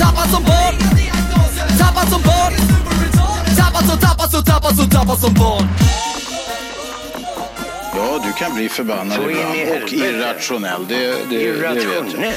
[0.00, 0.74] Tappad som barn
[1.78, 2.52] Tappad som barn
[3.56, 5.68] Tappad som, tappad som, tappad som, tappad som barn
[7.96, 10.86] Ja, du kan bli förbannad Så ibland och irrationell.
[10.88, 11.76] Det, det, det vet jag.
[11.76, 12.34] Irrationell.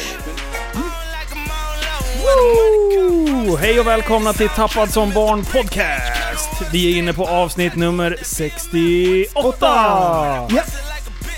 [2.22, 3.56] Woo!
[3.56, 6.50] Hej och välkomna till Tappad som barn podcast.
[6.72, 9.30] Vi är inne på avsnitt nummer 68.
[9.62, 10.48] Ja,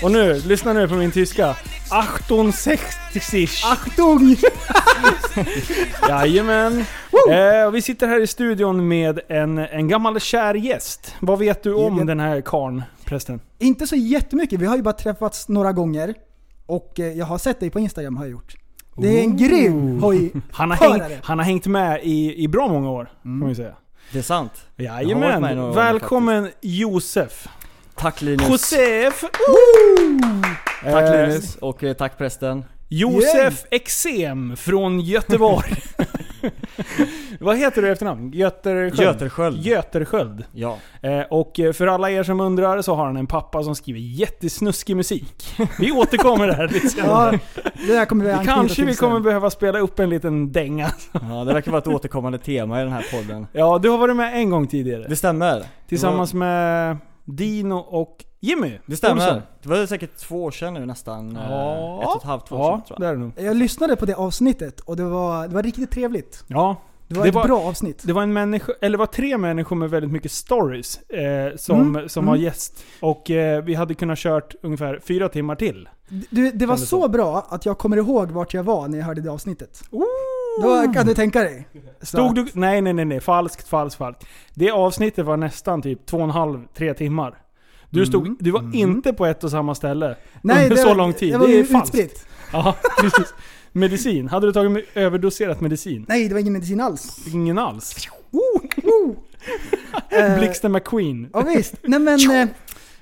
[0.02, 1.54] Och nu, lyssna nu på min tyska.
[1.88, 4.36] 68 Achtung!
[6.08, 6.84] Jajamän.
[7.30, 11.14] Eh, och vi sitter här i studion med en, en gammal kär gäst.
[11.20, 13.40] Vad vet du om den här karln, prästen?
[13.58, 16.14] Inte så jättemycket, vi har ju bara träffats några gånger.
[16.66, 18.56] Och eh, jag har sett dig på Instagram har jag gjort.
[18.96, 20.32] Det är en grym hoj.
[20.52, 23.54] Han har, hängt, han har hängt med i, i bra många år, får man ju
[23.54, 23.74] säga.
[24.12, 24.52] Det är sant.
[24.76, 25.56] Jag har varit med i Jajamän.
[25.56, 27.48] några år Välkommen Josef.
[27.94, 28.48] Tack Linus.
[28.48, 29.24] Josef!
[30.82, 32.64] Tack Eh, Linus och eh, tack prästen.
[32.88, 35.72] Josef Exem från Göteborg.
[37.40, 38.32] Vad heter du i efternamn?
[38.32, 39.00] Götersköld?
[39.00, 39.66] Götersköld.
[39.66, 40.44] Götersköld.
[40.52, 40.78] Ja.
[41.02, 44.96] Eh, och för alla er som undrar så har han en pappa som skriver jättesnuskig
[44.96, 45.56] musik.
[45.78, 47.40] Vi återkommer där lite senare.
[47.54, 49.08] Ja, det där kommer vi anknyta Kanske vi sen.
[49.08, 50.90] kommer behöva spela upp en liten dänga.
[51.12, 53.46] ja, det verkar vara ett återkommande tema i den här podden.
[53.52, 55.06] Ja, du har varit med en gång tidigare.
[55.08, 55.62] Det stämmer.
[55.88, 58.78] Tillsammans med Dino och Jimmy.
[58.86, 59.26] Det stämmer.
[59.26, 59.42] Olsson.
[59.62, 61.36] Det var säkert två år sedan nu nästan.
[61.36, 62.00] eh, Ja.
[62.02, 63.10] Ett och ett halvt, två år Ja, sedan tror det jag.
[63.10, 63.32] är det nog.
[63.36, 66.44] Jag lyssnade på det avsnittet och det var, det var riktigt trevligt.
[66.46, 66.76] Ja,
[67.08, 68.02] Det var Det ett var- bra avsnitt.
[68.06, 71.80] Det var en människa, eller det var tre människor med väldigt mycket stories eh, som,
[71.80, 72.30] Mm, som mm.
[72.32, 72.84] var gäst.
[73.00, 75.88] Och eh, vi hade kunnat kört ungefär fyra timmar till.
[76.30, 77.08] Du, det var Kändes så så.
[77.08, 79.82] bra att jag kommer ihåg vart jag var när jag hörde det avsnittet.
[80.62, 81.68] Då kan du tänka dig.
[82.00, 82.46] Så Stod du...
[82.52, 83.20] Nej, nej, nej, nej.
[83.20, 84.24] Falskt, falskt, falskt.
[84.54, 87.34] Det avsnittet var nästan typ två och en halv, tre timmar.
[87.90, 88.74] Du, stod, Mm, du var mm.
[88.74, 91.32] inte på ett och samma ställe Nej, under det, så lång tid.
[91.34, 91.94] Det var Det är falskt.
[91.94, 92.26] utspritt.
[92.52, 93.34] Ja, precis.
[93.72, 94.28] Medicin.
[94.28, 96.04] Hade du tagit med överdoserat medicin?
[96.08, 97.18] Nej, det var ingen medicin alls.
[97.32, 97.94] Ingen alls.
[100.10, 101.28] Eh, Blixten McQueen.
[101.32, 101.74] Ja visst.
[101.82, 102.48] Nej men eh,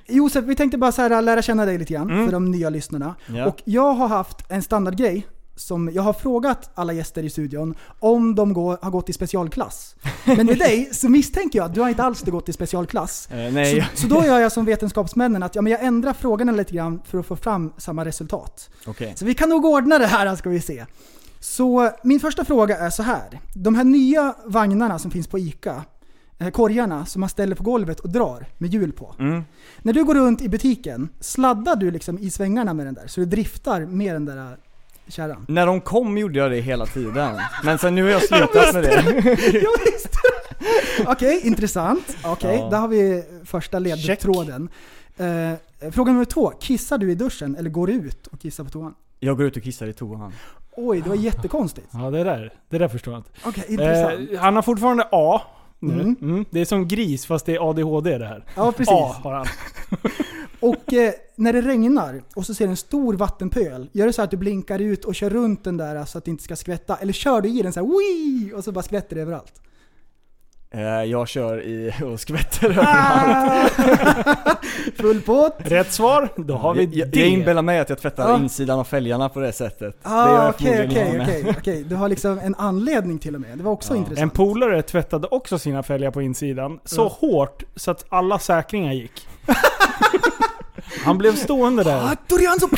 [0.08, 2.24] Josef, vi tänkte bara så här, lära känna dig lite grann Mm.
[2.24, 3.14] för de nya lyssnarna.
[3.26, 3.46] Ja.
[3.46, 8.34] Och jag har haft en standardgrej som jag har frågat alla gäster i studion om
[8.34, 9.96] de går, har gått i specialklass.
[10.24, 13.28] Men med dig så misstänker jag att du har inte alls gått i specialklass.
[13.30, 16.52] Eh, nej, Så, så då gör jag som vetenskapsmännen att ja, men jag ändrar frågorna
[16.52, 18.70] lite grann för att få fram samma resultat.
[18.86, 19.12] okej.
[19.16, 20.86] Så vi kan nog ordna det här ska vi se.
[21.40, 23.40] Så min första fråga är så här.
[23.54, 25.84] De här nya vagnarna som finns på ICA,
[26.38, 29.14] eh, korgarna som man ställer på golvet och drar med hjul på.
[29.18, 29.44] Mm.
[29.82, 33.06] När du går runt i butiken, sladdar du liksom i svängarna med den där?
[33.06, 34.56] Så du driftar med den där
[35.08, 35.44] kärran?
[35.48, 37.36] När de kom gjorde jag det hela tiden.
[37.64, 39.02] Men sen nu har jag slutat med det.
[39.62, 40.08] ja, visst.
[41.06, 42.16] Okej, intressant.
[42.24, 42.68] Okej, Ja.
[42.70, 44.68] där har vi första ledtråden.
[45.16, 46.50] Eh, fråga nummer två.
[46.60, 48.94] Kissar du i duschen eller går du ut och kissar på toan?
[49.20, 50.32] Jag går ut och kissar i toan.
[50.76, 51.86] Oj, det var jättekonstigt.
[51.92, 53.30] Ja, det där, det där förstår jag inte.
[53.44, 54.30] Okej, intressant.
[54.32, 55.40] Eh, han har fortfarande A.
[55.82, 56.16] Mm.
[56.20, 56.44] Mm.
[56.50, 58.44] Det är som gris fast det är ADHD det här.
[58.54, 58.92] Ja, precis.
[58.92, 59.46] A har han.
[60.60, 64.22] Och eh, när det regnar och så ser du en stor vattenpöl, gör det så
[64.22, 66.96] att du blinkar ut och kör runt den där så att det inte ska skvätta?
[66.96, 68.52] Eller kör du i den så här Wii!
[68.54, 69.52] och så bara skvätter det överallt?
[70.70, 73.66] Eh, Jag kör i och skvätter Ah!
[74.96, 75.54] Full pott!
[75.58, 78.36] Rätt svar, då har vi jag, jag, inbillar mig att jag tvättar Ja.
[78.36, 79.96] insidan av fälgarna på det sättet.
[80.02, 81.84] det Ah, Okej, okej, okej.
[81.84, 83.58] Du har liksom en anledning till och med.
[83.58, 83.96] Det var också Ja.
[83.98, 84.22] intressant.
[84.22, 86.80] En polare tvättade också sina fälgar på insidan.
[86.84, 87.16] Så Ja.
[87.28, 89.28] hårt så att alla säkringar gick.
[91.06, 91.96] Han blev stående där.
[92.12, 92.68] Ah, Dorian så...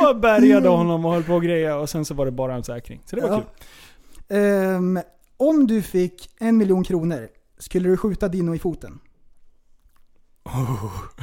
[0.00, 2.64] Bara bärgade honom och höll på och greja och sen så var det bara en
[2.64, 3.00] säkring.
[3.06, 3.36] Så det var Ja.
[3.36, 3.46] kul.
[4.38, 5.00] Ehm,
[5.36, 7.28] om du fick en miljon kronor,
[7.58, 8.98] skulle du skjuta Dino i foten?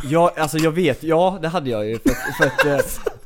[0.03, 2.65] Ja, alltså jag vet, ja det hade jag ju för, för att...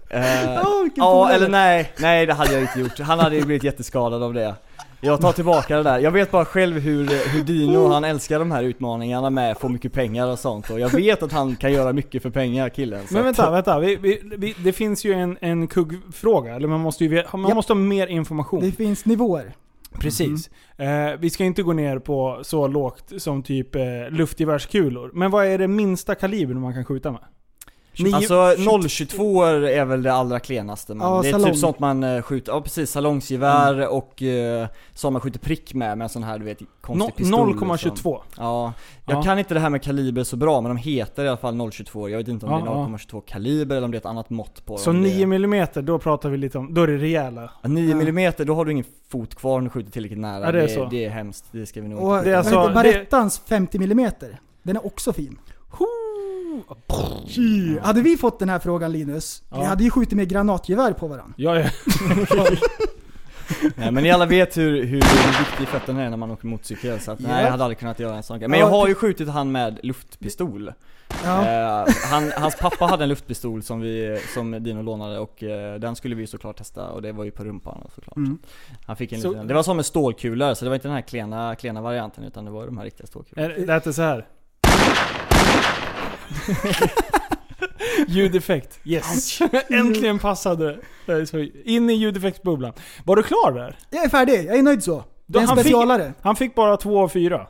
[0.09, 0.19] eh,
[0.59, 1.33] eh, vilken ja, polare.
[1.35, 2.99] eller nej, nej det hade jag inte gjort.
[2.99, 4.55] Han hade ju blivit jätteskadad av det.
[5.01, 5.99] Jag tar tillbaka det där.
[5.99, 9.93] Jag vet bara själv hur, hur Dino, han älskar de här utmaningarna med få mycket
[9.93, 13.01] pengar och sånt och jag vet att han kan göra mycket för pengar killen.
[13.11, 13.79] Men att- vänta, vänta.
[13.79, 16.55] Vi, vi, vi, det finns ju en, en kuggfråga.
[16.55, 17.55] Eller man måste ju man Ja.
[17.55, 18.61] måste ha mer information.
[18.61, 19.53] Det finns nivåer.
[19.99, 20.49] Precis.
[20.77, 20.87] Eh,
[21.19, 25.11] vi ska inte gå ner på så lågt som typ eh, luftgevärskulor.
[25.13, 27.21] Men vad är det minsta kalibern man kan skjuta med?
[27.99, 28.55] Nio- Alltså
[28.89, 31.47] 022 är väl det allra klenaste men Ja, det är salong.
[31.51, 35.97] typ sånt man eh, skjuter, ja precis salongsgevär och eh, som man skjuter prick med
[35.97, 37.85] med en sån här du vet konstig No- pistol 0,22.
[37.85, 38.17] liksom.
[38.37, 38.73] Ja,
[39.05, 39.23] jag Ja.
[39.23, 42.09] kan inte det här med kaliber så bra men de heter i alla fall 022
[42.09, 44.29] Jag vet inte om Ja, det är 0,22 kaliber eller om det är ett annat
[44.29, 46.87] mått på Så om det 9 är- mm, då pratar vi lite om, då är
[46.87, 47.51] det rejäla.
[47.61, 50.45] Ja, 9 mm, då har du ingen fot kvar om du skjuter tillräckligt nära.
[50.45, 50.85] Ja, det är det, så.
[50.85, 53.77] det är hemskt, det ska vi nog Och inte Det är alltså- det- Barettans 50
[53.77, 54.11] mm
[54.63, 55.39] Den är också fin.
[57.27, 57.79] Tji.
[57.83, 61.33] Hade vi fått den här frågan Linus, vi hade ju skjutit med granatgevär på varandra.
[61.37, 61.69] Ja, ja.
[63.75, 64.95] Nej men ni alla vet hur, hur
[65.49, 67.41] viktig fötterna är när man åker motorcykel så att, nej Ja.
[67.41, 68.47] jag hade aldrig kunnat göra en sån grej.
[68.49, 70.73] Men Ja, jag har ju skjutit han med luftpistol.
[71.23, 71.45] Ja.
[71.47, 75.95] Eh, han, hans pappa hade en luftpistol som, vi, som Dino lånade och eh, den
[75.95, 78.17] skulle vi såklart testa och det var ju på rumpan såklart.
[78.17, 78.37] Mm.
[78.85, 80.95] Han fick en Så- liten, det var som med stålkulor så det var inte den
[80.95, 83.53] här klena, klena varianten utan det var de här riktiga stålkulorna.
[83.57, 84.27] Det lät det så här.
[88.07, 88.79] Ljudeffekt.
[88.83, 89.39] Yes!
[89.69, 91.49] Äntligen passade det.
[91.65, 92.73] In i ljudeffektsbubblan.
[93.05, 93.77] Var du klar där?
[93.89, 95.03] Jag är färdig, jag är nöjd så.
[95.25, 96.13] Det är en han fick- specialare.
[96.21, 97.47] Han fick bara två av fyra.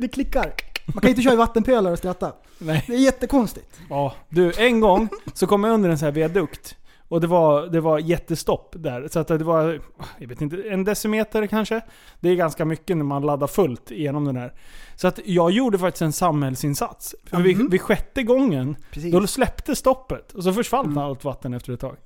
[0.00, 0.52] Det klickar.
[0.94, 2.32] Man kan inte köra i vattenpölar och skratta.
[2.58, 2.84] Nej.
[2.86, 3.80] Det är jättekonstigt.
[3.90, 6.76] Ja, du, en gång så kom jag under en sån här viadukt.
[7.12, 9.08] Och det var, det var jättestopp där.
[9.08, 9.80] Så att det var,
[10.18, 11.80] jag vet inte, en decimeter kanske.
[12.20, 14.52] Det är ganska mycket när man laddar fullt igenom den här.
[14.96, 17.14] Så att jag gjorde faktiskt en samhällsinsats.
[17.26, 17.68] För vid, Mhm.
[17.70, 19.12] vid sjätte gången, Precis.
[19.12, 20.32] då släppte stoppet.
[20.32, 20.98] Och så försvann Mm.
[20.98, 21.96] allt vatten efter ett tag.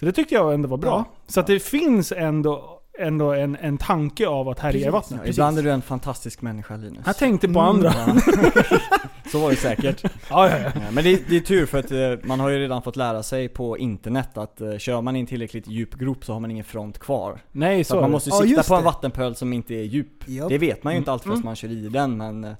[0.00, 0.90] Så det tyckte jag ändå var bra.
[0.90, 1.04] Ja.
[1.26, 5.20] Så att det finns ändå, ändå en, en tanke av att härja i vattnet.
[5.24, 7.02] Ja, ibland är du en fantastisk människa Linus.
[7.06, 7.64] Jag tänkte på Mm.
[7.76, 7.92] andra.
[8.06, 8.16] Ja.
[9.32, 10.02] Så var det säkert.
[10.30, 10.70] Ja, ja, ja.
[10.92, 11.98] Men det, det är tur för att eh,
[12.28, 15.26] man har ju redan fått lära sig på internet att eh, kör man i en
[15.26, 17.40] tillräckligt djup grop så har man ingen front kvar.
[17.52, 18.12] Nej, Så, så är man det.
[18.12, 18.84] måste sikta på en det.
[18.84, 20.28] vattenpöl som inte är djup.
[20.28, 20.48] Japp.
[20.48, 21.36] Det vet man ju inte alltid Mm.
[21.36, 22.50] fast man kör i den men eh,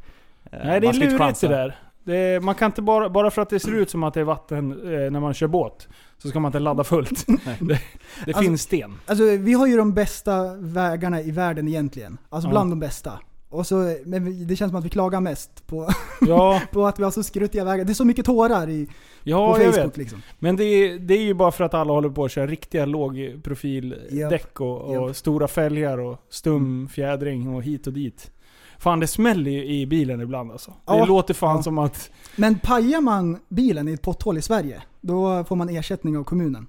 [0.64, 1.76] Nej det man är ska inte lurigt det där.
[2.08, 4.24] Är, man kan inte bara, bara för att det ser ut som att det är
[4.24, 5.88] vatten eh, när man kör båt,
[6.18, 7.26] så ska man inte ladda fullt.
[7.26, 7.78] det det
[8.26, 8.94] Alltså- finns sten.
[9.06, 12.18] Alltså vi har ju de bästa vägarna i världen egentligen.
[12.28, 12.50] Alltså Ja.
[12.50, 13.12] bland de bästa.
[13.50, 15.88] Och så, men det känns som att vi klagar mest på,
[16.20, 17.84] Ja, på att vi har så skruttiga vägar.
[17.84, 18.88] Det är så mycket tårar i,
[19.22, 20.22] ja på Facebook liksom.
[20.38, 22.86] Men det är, det är ju bara för att alla håller på att köra riktiga
[22.86, 25.16] lågprofildäck och, och Japp.
[25.16, 28.30] stora fälgar och stum fjädring och hit och dit.
[28.78, 30.70] Fan det smäller ju i bilen ibland alltså.
[30.70, 31.04] Det Ja.
[31.04, 31.62] låter fan Ja.
[31.62, 32.10] som att...
[32.36, 36.66] Men pajar man bilen i ett potthål i Sverige, då får man ersättning av kommunen.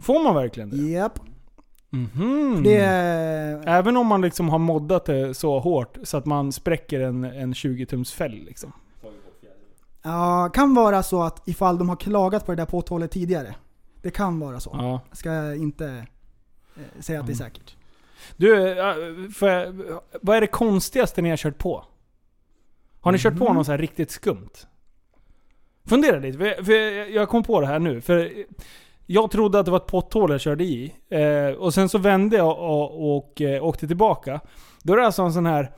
[0.00, 0.76] Får man verkligen det?
[0.76, 1.20] Japp.
[1.90, 2.60] Mhm.
[2.64, 3.68] Det är...
[3.68, 7.52] Även om man liksom har moddat det så hårt så att man spräcker en, en
[7.52, 8.72] 20-tums fälg liksom.
[10.02, 13.54] Ja, kan vara så att ifall de har klagat på det där potthålet tidigare.
[14.02, 14.70] Det kan vara så.
[14.72, 15.00] Ja.
[15.08, 15.86] Jag ska inte
[16.76, 17.50] eh, säga att det är Mm.
[17.50, 17.75] säkert.
[18.36, 18.94] Du, äh,
[19.34, 19.74] för,
[20.22, 21.84] vad är det konstigaste ni har kört på?
[23.00, 23.54] Har ni kört på Mhm.
[23.54, 24.50] något så här riktigt skumt?
[25.88, 26.72] Fundera lite, för, för
[27.14, 28.00] jag kom på det här nu.
[28.00, 28.32] För
[29.06, 30.94] jag trodde att det var ett potthål jag körde i.
[31.08, 34.40] Eh, och sen så vände jag och, och eh, åkte tillbaka.
[34.82, 35.70] Då är det alltså en sån här...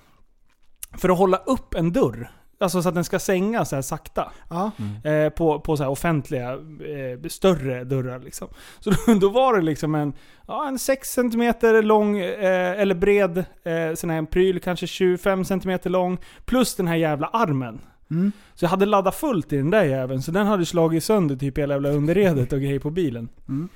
[0.99, 2.31] För att hålla upp en dörr.
[2.61, 4.33] Alltså så att den ska sänga så här sakta.
[4.51, 4.71] Ja.
[5.11, 8.49] Eh, på, på så här offentliga, eh, större dörrar liksom.
[8.81, 10.13] Så då, då var det liksom en,
[10.47, 15.45] ja, en 6 cm lång, eh, eller bred, eh, sån här en pryl, kanske 25
[15.45, 17.81] cm lång, plus den här jävla armen.
[18.11, 18.33] Mm.
[18.55, 21.59] Så jag hade laddat fullt i den där jäveln, så den hade slagit sönder typ
[21.59, 23.29] hela jävla underredet och grejer på bilen.
[23.49, 23.69] Mm.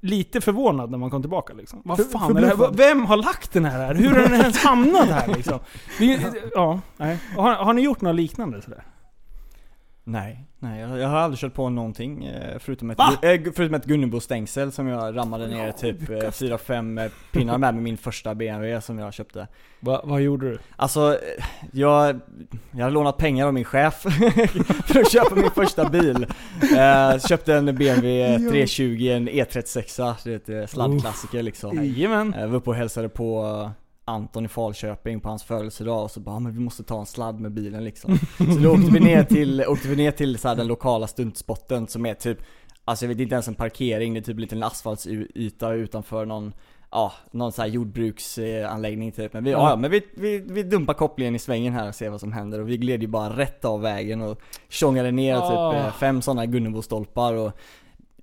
[0.00, 1.82] Lite förvånad när man kom tillbaka liksom.
[1.84, 2.70] Vad fan är det här?
[2.72, 3.94] Vem har lagt den här här?
[3.94, 5.58] Hur har den ens hamnat här liksom?
[6.00, 7.18] Är- ja, nej.
[7.36, 8.84] Har, har ni gjort något liknande sådär?
[10.04, 13.84] Nej, nej jag, jag har aldrig kört på någonting eh, förutom ett, eh, förutom ett
[13.84, 19.14] Gunnebo-stängsel som jag rammade ner typ 4-5 pinnar med med min första BMW som jag
[19.14, 19.48] köpte.
[19.80, 20.58] Va, vad gjorde du?
[20.76, 22.20] Alltså, eh, jag,
[22.70, 23.94] jag har lånat pengar av min chef
[24.86, 26.26] för att köpa min första bil.
[26.62, 31.76] Eh, köpte en BMW 320, en E36, det är ett eh, sladdklassiker liksom.
[31.76, 32.34] Jajamän.
[32.38, 33.70] Jag var uppe och hälsade på eh,
[34.04, 37.06] Anton i Falköping på hans födelsedag och så bara, "Ah, men vi måste ta en
[37.06, 38.18] sladd med bilen liksom.
[38.38, 41.88] Så då åkte vi ner till, åkte vi ner till så här, den lokala stuntspotten
[41.88, 42.38] som är typ,
[42.84, 46.52] alltså jag vet inte ens en parkering, det är typ en liten asfaltsyta utanför någon
[46.92, 49.32] Ja, någon sån här jordbruksanläggning typ.
[49.32, 49.76] Men vi, ja.
[49.76, 52.60] Men vi, vi, vi dumpar kopplingen i svängen här och ser vad som händer.
[52.60, 55.72] Och vi gled ju bara rätt av vägen och tjongade ner Ah.
[55.72, 57.52] typ eh, fem sådana Gunnebo-stolpar och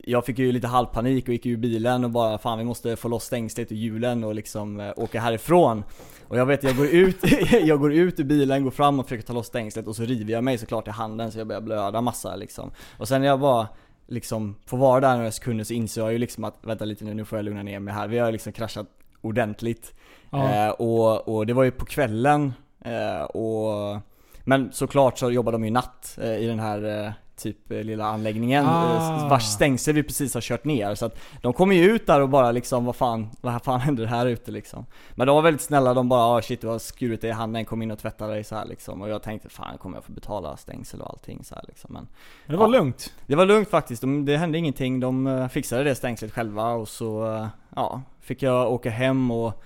[0.07, 3.07] jag fick ju lite halvpanik och gick ur bilen och bara fan vi måste få
[3.07, 5.83] loss stängslet och hjulen och liksom eh, åka härifrån.
[6.27, 7.17] Och jag vet, jag går ut,
[7.63, 10.33] jag går ut ur bilen, går fram och försöker ta loss stängslet och så river
[10.33, 12.71] jag mig såklart i handen så jag börjar blöda massa liksom.
[12.97, 13.67] Och sen när jag bara
[14.07, 17.13] liksom får vara där några sekunder så inser jag ju liksom att vänta lite nu,
[17.13, 18.07] nu får jag lugna ner mig här.
[18.07, 18.87] Vi har liksom kraschat
[19.21, 19.93] ordentligt.
[20.29, 20.67] Ja.
[20.67, 22.53] Eh, och, och det var ju på kvällen.
[22.85, 23.99] Eh, och,
[24.43, 28.05] men såklart så jobbar de ju natt eh, i den här eh, typ eh, lilla
[28.05, 28.95] anläggningen Ah.
[29.23, 30.95] eh, vars stängsel vi precis har kört ner.
[30.95, 34.05] Så att de kommer ju ut där och bara liksom, vad fan, vad fan händer
[34.05, 34.85] här ute liksom?
[35.15, 37.65] Men de var väldigt snälla, de bara ah, shit du har skurit dig i handen,
[37.65, 39.01] kom in och tvätta dig så här liksom.
[39.01, 41.93] Och jag tänkte fan kommer jag få betala stängsel och allting så här liksom.
[41.93, 42.07] Men
[42.47, 42.71] Det var Ja.
[42.79, 43.13] lugnt.
[43.27, 44.99] det var lugnt faktiskt, de, det hände ingenting.
[44.99, 49.63] De eh, fixade det stängslet själva och så, ja, fick jag åka hem och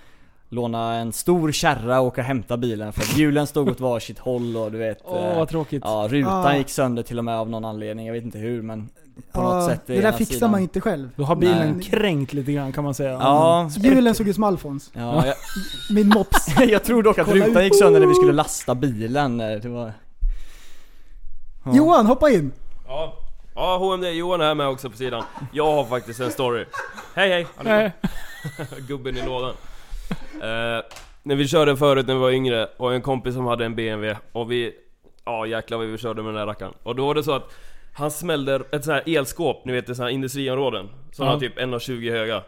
[0.52, 4.20] låna en stor kärra och åka och hämta bilen för att hjulen stod åt varsitt
[4.20, 5.84] håll och du vet Åh eh, vad tråkigt.
[5.86, 6.56] Ja, rutan Ah.
[6.56, 8.90] gick sönder till och med av någon anledning, jag vet inte hur men
[9.32, 10.52] på Ja, något sätt det där fixar sidan.
[10.52, 11.10] man inte själv.
[11.16, 11.84] Då har bilen Nej.
[11.84, 13.12] kränkt lite grann kan man säga.
[13.12, 14.92] Ja, Hjulen såg ut som Alfons.
[14.94, 15.36] ja jag,
[15.96, 16.48] Min mops.
[16.68, 17.64] jag tror dock att Kolla rutan ut.
[17.64, 19.94] gick sönder när vi skulle lasta bilen, eh, det var...
[21.66, 21.76] Ja.
[21.76, 22.52] Johan, hoppa in!
[22.88, 23.14] Ja,
[23.56, 25.24] ja HMD, Johan är här med också på sidan.
[25.52, 26.66] Jag har faktiskt en story.
[27.16, 27.48] Hej hej!
[27.64, 27.92] Nej.
[28.88, 29.54] Gubben i lådan.
[30.42, 30.82] Eh,
[31.24, 34.20] när vi körde förut när vi var yngre, och en kompis som hade en BMW,
[34.32, 34.74] och vi...
[35.26, 36.74] Ja jäklar vad vi körde med den här rackaren.
[36.84, 37.54] Och då var det så att
[37.94, 40.90] han smällde ett sånt här elskåp, ni vet det såna här industriområden.
[41.12, 42.44] Som var typ 1,20 höga.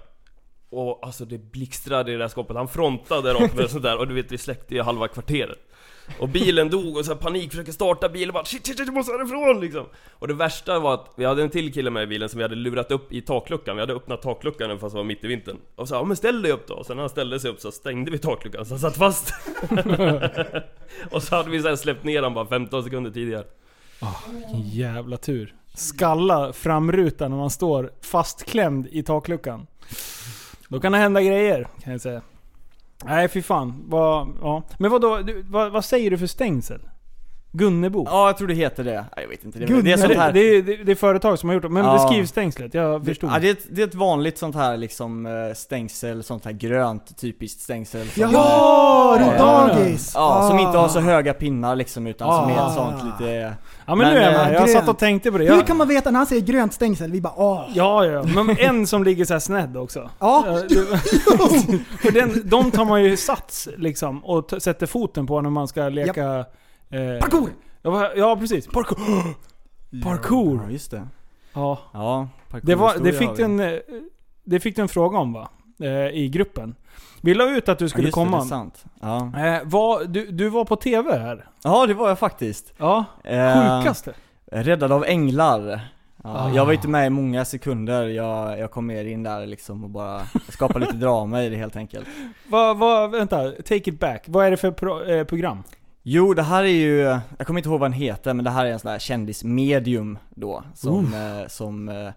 [0.70, 4.08] Och alltså det blixtrade i det där skåpet, han frontade rakt med sånt där och
[4.08, 5.60] du vet vi släckte ju halva kvarteret.
[6.20, 8.88] Och bilen dog och så här panik, försöker starta bilen och bara shit shit shit
[8.88, 9.86] jag måste härifrån liksom.
[10.20, 12.44] Och det värsta var att vi hade en till kille med i bilen som vi
[12.44, 15.28] hade lurat upp i takluckan, vi hade öppnat takluckan även fast det var mitt i
[15.28, 15.58] vintern.
[15.76, 17.60] Och så ja men ställ dig upp då, och sen när han ställde sig upp
[17.60, 19.34] så stängde vi takluckan så han satt fast.
[21.12, 23.46] och så hade vi sen släppt ner han bara 15 sekunder tidigare.
[24.00, 25.56] Ah, vilken jävla tur.
[25.76, 29.68] Skalla framrutan när man står fastklämd i takluckan.
[30.68, 32.22] Då kan det hända grejer, kan jag säga.
[33.06, 33.84] Nej fy fan.
[33.88, 34.64] Vad, ja.
[34.78, 36.82] Men vad, då, du, vad, vad säger du för stängsel?
[37.56, 38.06] Gunnebo?
[38.10, 38.92] Ja, jag tror det heter det.
[38.94, 39.60] Nej, jag vet inte.
[39.60, 40.32] Det, det är sånt här...
[40.32, 41.70] det, är- det, det är företag som har gjort det.
[41.70, 41.94] Men Ja.
[41.94, 43.30] beskriv stängslet, jag förstod.
[43.34, 46.52] Ja, det, är ett, det är ett vanligt sånt här liksom eh, stängsel, sånt här
[46.52, 48.08] grönt typiskt stängsel.
[48.10, 49.68] som- Jaha, runt Ja.
[49.74, 50.12] dagis!
[50.16, 51.02] Ja, som inte har så Ah.
[51.02, 52.68] höga pinnar liksom utan som är Ah.
[52.68, 53.32] ett sånt lite...
[53.86, 54.54] ja men, men, nu är jag eh, med.
[54.62, 55.54] Jag satt och tänkte på det.
[55.54, 57.12] Hur kan man veta när han säger grönt stängsel?
[57.12, 57.62] Vi bara åh.
[57.74, 58.24] Ja, ja.
[58.24, 60.10] Men en som ligger så här snedd också.
[60.20, 60.44] Ja.
[60.48, 60.54] Ja,
[62.02, 65.90] För den, de tar man ju sats liksom och sätter foten på när man ska
[65.90, 66.46] leka...
[66.94, 67.50] Eh, Parkour!
[67.82, 68.68] Ja, vad- ja precis.
[68.68, 69.34] Parkour.
[70.04, 70.62] Parkour.
[70.64, 71.08] Ja, just det.
[71.54, 71.80] Ja.
[71.94, 72.28] Ja,
[72.62, 73.74] Det, var, det, fick du en, eh,
[74.44, 75.50] det fick du en fråga om va?
[75.84, 76.76] Eh, I gruppen.
[77.22, 78.46] Vi la ut att du Ja, skulle just Det, det är komma.
[78.46, 78.86] sant.
[79.02, 79.32] Ja.
[79.46, 81.46] Eh, vad, du, du var på TV här.
[81.64, 82.74] ja, det var jag faktiskt.
[82.78, 83.06] Ja.
[83.24, 84.14] Eh, Sjukaste.
[84.52, 85.62] Räddad av änglar.
[85.70, 85.80] Ja,
[86.26, 86.50] Ah.
[86.56, 89.90] Jag var inte med i många sekunder, jag, jag kom mer in där liksom och
[89.90, 92.08] bara skapade lite drama i det helt enkelt.
[92.50, 94.24] Vad, vad, vänta, take it back.
[94.28, 95.64] Vad är det för pro, eh, program?
[96.06, 97.00] Jo, det här är ju,
[97.38, 100.18] jag kommer inte ihåg vad den heter, men det här är en sån där kändismedium
[100.30, 102.10] då, som, eh, som eh,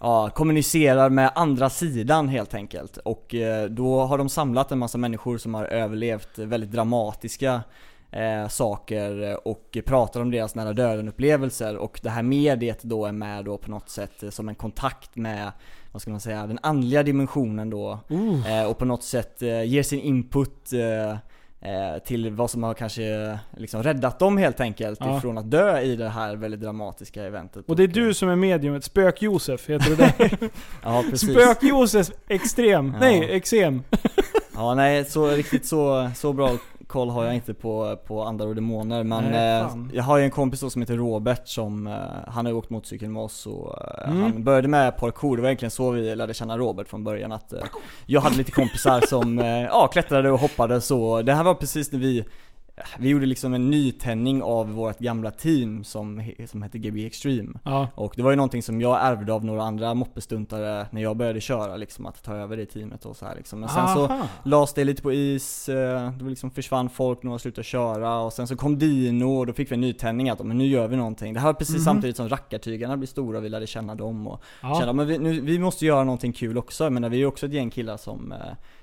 [0.00, 2.96] ja, kommunicerar med andra sidan helt enkelt.
[2.96, 7.62] Och eh, då har de samlat en massa människor som har överlevt väldigt dramatiska
[8.10, 13.12] eh, saker och pratar om deras nära döden upplevelser och det här mediet då är
[13.12, 15.52] med då på något sätt eh, som en kontakt med
[15.92, 17.98] vad ska man säga, den andliga dimensionen då.
[18.48, 21.16] Eh, och på något sätt eh, ger sin input eh, eh,
[22.04, 25.18] till vad som har kanske liksom räddat dem helt enkelt Ja.
[25.18, 27.64] ifrån att dö i det här väldigt dramatiska eventet.
[27.68, 28.84] Och det är du som är mediumet.
[28.84, 30.12] Spök-Josef heter du det?
[30.82, 31.30] Ja precis.
[31.30, 32.92] Spök-Josef extrem.
[32.92, 32.98] Ja.
[33.00, 33.82] Nej, exem.
[34.54, 36.50] Ja nej, så riktigt så, så bra
[36.90, 40.24] koll har jag inte på, på andar och demoner men Nej, eh, jag har ju
[40.24, 41.92] en kompis då som heter Robert som, eh,
[42.26, 44.22] han har ju åkt motorcykel med oss och eh, Mm.
[44.22, 47.52] han började med parkour, det var egentligen så vi lärde känna Robert från början att
[47.52, 47.58] eh,
[48.06, 51.92] jag hade lite kompisar som, eh, ja klättrade och hoppade så det här var precis
[51.92, 52.24] när vi
[52.98, 57.88] vi gjorde liksom en nytändning av vårt gamla team som, som hette GB Extreme Ja.
[57.94, 61.40] och det var ju någonting som jag ärvde av några andra moppestuntare när jag började
[61.40, 63.60] köra liksom, att ta över det teamet och så här liksom.
[63.60, 64.26] Men sen så Aha.
[64.42, 68.46] lades det lite på is, eh, då liksom försvann folk, några slutade köra och sen
[68.46, 71.34] så kom Dino och då fick vi en nytändning att men nu gör vi någonting.
[71.34, 71.84] Det här var precis Mhm.
[71.84, 74.76] samtidigt som rackartygarna blev stora och vi lärde känna dem och Ja.
[74.80, 76.90] känna men vi, nu, vi måste göra någonting kul också.
[76.90, 78.38] Menar vi är ju också ett gäng killar som, eh,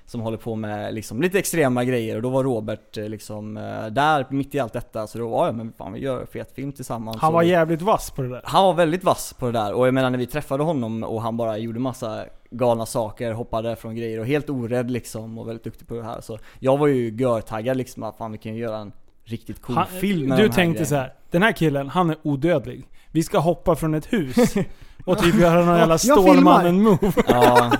[0.08, 3.86] som håller på med liksom lite extrema grejer och då var Robert eh, liksom eh,
[3.86, 6.72] där mitt i allt detta så då var ja men fan vi gör fet film
[6.72, 7.16] tillsammans.
[7.20, 8.40] Han var jävligt vass på det där.
[8.44, 11.22] han var väldigt vass på det där och jag menar när vi träffade honom och
[11.22, 15.64] han bara gjorde massa galna saker, hoppade från grejer och helt orädd liksom och väldigt
[15.64, 18.60] duktig på det här så jag var ju görtaggad liksom att fan vi kan ju
[18.60, 18.92] göra en
[19.24, 20.86] riktigt cool Han, film med du de här tänkte grejerna.
[20.86, 21.12] så här.
[21.30, 22.88] den här killen, han är odödlig.
[23.12, 24.36] Vi ska hoppa från ett hus
[25.04, 25.98] och typ göra någon jävla.
[25.98, 27.12] Stålmannen-move.
[27.28, 27.72] Ja.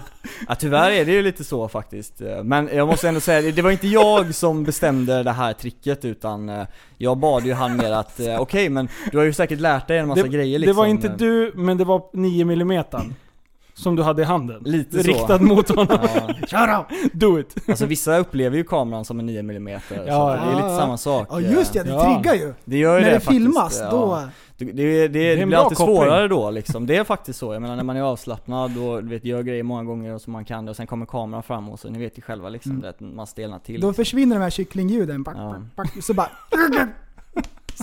[0.48, 2.20] ja, tyvärr är det ju lite så faktiskt.
[2.44, 6.04] Men jag måste ändå säga, det- det var inte jag som bestämde det här tricket
[6.04, 6.64] utan eh,
[6.98, 9.98] jag bad ju han mer att, eh, okej men du har ju säkert lärt dig
[9.98, 10.76] en massa Det, grejer det liksom.
[10.76, 12.84] var inte du, men det var 9 mm.
[13.78, 14.62] Som du hade i handen.
[14.64, 15.08] Lite så.
[15.08, 15.86] Riktad mot honom.
[16.14, 16.34] Ja.
[16.48, 16.86] Kör då!
[17.12, 17.56] Do it!
[17.68, 19.94] Alltså vissa upplever ju kameran som en 9 mm Ja, så
[20.44, 21.28] det är lite samma sak.
[21.30, 22.04] Ja just det, det Ja.
[22.22, 22.54] triggar ju.
[22.64, 23.42] Det gör ju När det, det faktiskt.
[23.42, 23.90] filmas, Ja.
[23.90, 24.22] då...
[24.56, 25.96] Det, det, det, det blir alltid koppling.
[25.96, 26.86] svårare då liksom.
[26.86, 27.52] Det är faktiskt så.
[27.52, 30.30] Jag menar när man är avslappnad och du vet, gör grejer många gånger och så
[30.30, 32.70] man kan det och sen kommer kameran fram och så ni vet ju själva liksom
[32.72, 32.82] Mm.
[32.82, 33.80] det, att man stelnar till.
[33.80, 35.22] Då försvinner de här kycklingljuden.
[35.22, 35.50] Back, Ja.
[35.76, 36.28] back, back, så bara...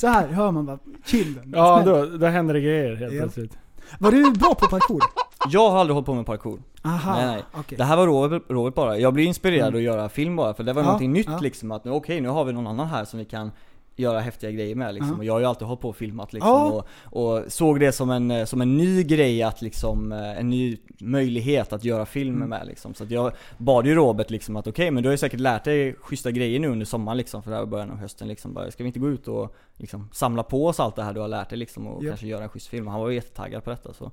[0.02, 1.54] Så här hör man bara chillen.
[1.56, 3.22] Ja, då, då händer det grejer helt Ja.
[3.22, 3.58] plötsligt.
[4.00, 5.02] Var du bra på parkour?
[5.50, 6.60] Jag har aldrig hållit på med parkour.
[6.84, 7.44] Aha, Nej, nej.
[7.54, 7.78] okej.
[7.78, 8.98] Det här var Robert, Robert bara.
[8.98, 11.40] Jag blev inspirerad att göra film bara för det var Ja, någonting nytt ja.
[11.42, 13.52] liksom att nu, okej nu har vi någon annan här som vi kan
[13.96, 15.12] göra häftiga grejer med liksom.
[15.12, 15.18] Ja.
[15.18, 16.84] Och jag har ju alltid hållit på och filmat liksom Ja.
[17.12, 20.78] och, och såg det som en, som en ny grej att liksom, eh, en ny
[21.00, 22.50] möjlighet att göra film Mm.
[22.50, 22.94] med liksom.
[22.94, 25.64] Så att jag bad ju Robert liksom att okej men du har ju säkert lärt
[25.64, 28.54] dig schyssta grejer nu under sommaren liksom för det här början av hösten liksom.
[28.54, 31.20] Bara, ska vi inte gå ut och liksom samla på oss allt det här du
[31.20, 32.12] har lärt dig liksom och Japp.
[32.12, 32.88] kanske göra en schysst film?
[32.88, 34.12] Han var ju jättetaggad på detta så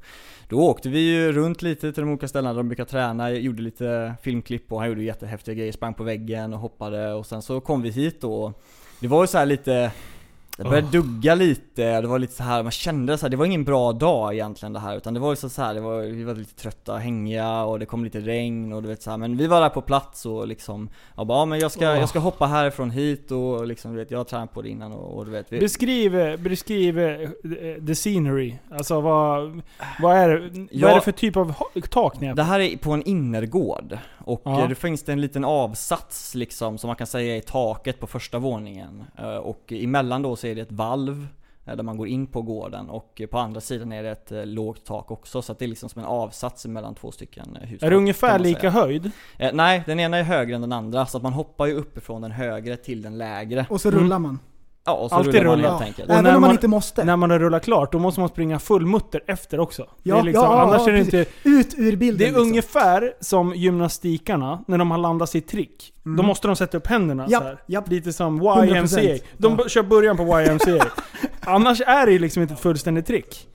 [0.49, 3.63] då åkte vi ju runt lite till de olika ställena där de brukar träna, gjorde
[3.63, 7.61] lite filmklipp och han gjorde jättehäftiga grejer, sprang på väggen och hoppade och sen så
[7.61, 8.63] kom vi hit då och
[9.03, 9.91] det var ju så här lite
[10.57, 13.45] det började dugga lite, det var lite så här man kände så här, det var
[13.47, 16.25] ingen bra dag egentligen det här utan det var ju så här, det var, vi
[16.25, 19.37] var lite trötta, hängiga och det kom lite regn och du vet så här, men
[19.37, 22.19] vi var där på plats och liksom Jag bara, ja, men jag ska, jag ska
[22.19, 25.25] hoppa härifrån hit och liksom du vet, jag har tränat på det innan och, och
[25.25, 27.29] du vet vi, Beskriv, beskriv eh,
[27.87, 28.55] the scenery.
[28.71, 29.61] Alltså vad,
[30.01, 30.89] vad, är, det, vad Ja.
[30.89, 31.55] är det för typ av
[31.91, 32.37] tak ni är på?
[32.37, 34.67] Det här är på en innergård och Ja.
[34.69, 38.39] det finns det en liten avsats liksom som man kan säga i taket på första
[38.39, 39.05] våningen.
[39.19, 41.27] Eh, Och emellan då så är det ett valv
[41.65, 44.47] eh, där man går in på gården och på andra sidan är det ett eh,
[44.47, 47.69] lågt tak också så att det är liksom som en avsats mellan två stycken eh,
[47.69, 47.83] hus.
[47.83, 49.11] Är det ungefär lika höjd?
[49.39, 52.23] Eh, nej, den ena är högre än den andra så att man hoppar ju uppifrån
[52.23, 53.67] den högre till den lägre.
[53.71, 54.01] Och så Mm.
[54.01, 54.39] rullar man.
[54.85, 55.69] Ja, och så Alltid rullar man rulla.
[55.69, 55.87] helt Ja.
[55.87, 56.09] enkelt.
[56.09, 57.05] Och Även när om man man- inte måste.
[57.05, 59.87] När man har rullat klart, då måste man springa full mutter efter också.
[60.03, 61.27] Ja, det är liksom, ja, ja, annars är det inte...
[61.45, 62.43] Ut ur bilden Det är liksom.
[62.43, 65.93] ungefär som gymnastikarna, när de har landat sitt trick.
[66.07, 66.17] Mm.
[66.17, 67.59] Då måste de sätta upp händerna Japp, så här.
[67.67, 67.89] japp.
[67.91, 69.03] Lite som 100%.
[69.03, 69.25] YMCA.
[69.39, 69.69] De Ja.
[69.69, 70.87] kör början på YMCA.
[71.41, 73.49] Annars är det ju liksom inte ett fullständigt trick.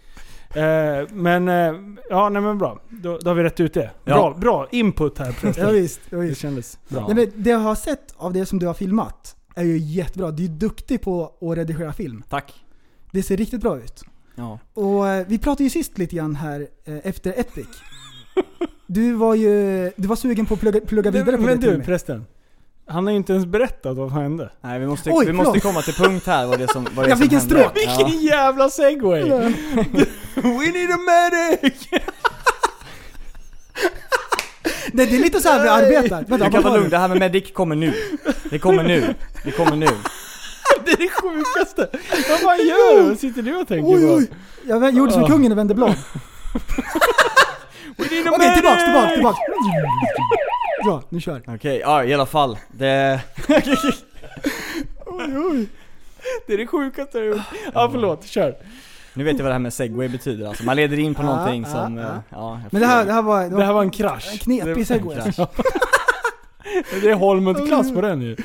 [0.55, 0.63] Eh,
[1.11, 1.73] men, eh,
[2.09, 2.79] ja nej men bra.
[2.89, 3.89] Då, då har vi rätt ut det.
[4.05, 4.35] Bra, Ja.
[4.39, 6.41] bra input här Ja, visst, ja, Det visst.
[6.41, 6.99] kändes bra.
[6.99, 7.13] Ja.
[7.13, 10.31] Nej, men det jag har sett av det som du har filmat är ju jättebra.
[10.31, 12.23] Du är duktig på att redigera film.
[12.29, 12.53] Tack.
[13.11, 14.03] Det ser riktigt bra ut.
[14.35, 14.59] Ja.
[14.73, 17.67] Och eh, vi pratade ju sist lite grann här eh, efter Epic.
[18.87, 21.67] Du var ju du var sugen på att plugga, plugga vidare på men det till
[21.67, 21.85] och du med.
[21.85, 22.25] förresten.
[22.89, 24.49] Han har ju inte ens berättat vad som hände.
[24.61, 25.63] Nej vi måste, Oj, vi måste förlåt.
[25.63, 27.55] komma till punkt här vad det som vad det Jag som fick en hände.
[27.55, 27.71] stråk.
[27.85, 27.97] Ja.
[27.97, 29.23] Vilken jävla segway!
[30.35, 31.87] We need a medic!
[34.97, 36.23] Det, det är lite så här vi arbetar.
[36.27, 36.79] Vänta, Du kan var vara det?
[36.79, 37.93] lugn, det här med medic kommer nu.
[38.49, 39.13] Det kommer nu.
[39.43, 39.87] Det kommer nu.
[40.85, 41.87] Det är det sjukaste!
[42.29, 43.09] Vad fan gör du?
[43.09, 44.13] Vad sitter du och tänker Oj, på?
[44.13, 44.27] oj.
[44.67, 45.27] Jag vä- gjorde som Ja.
[45.27, 45.93] kungen och vände blad.
[47.99, 48.55] Okej, tillbaks, medic!
[48.83, 49.37] tillbaks, tillbaks.
[50.85, 51.41] Så, nu kör.
[51.47, 52.57] Okej, ja i alla fall.
[52.71, 53.19] Det...
[56.47, 57.41] Det är det sjukaste jag har gjort.
[57.73, 58.55] Ja förlåt, kör.
[59.17, 60.63] Nu vet jag vad det här med segway betyder alltså.
[60.63, 61.97] Man leder in på Ja, någonting ja, som...
[61.97, 62.03] ja.
[62.07, 64.29] eh, ja Men det här, det här var, det Det var här var en krasch.
[64.31, 65.17] en knepig Det- segway.
[67.01, 68.35] Det är Holmut-klass på den ju.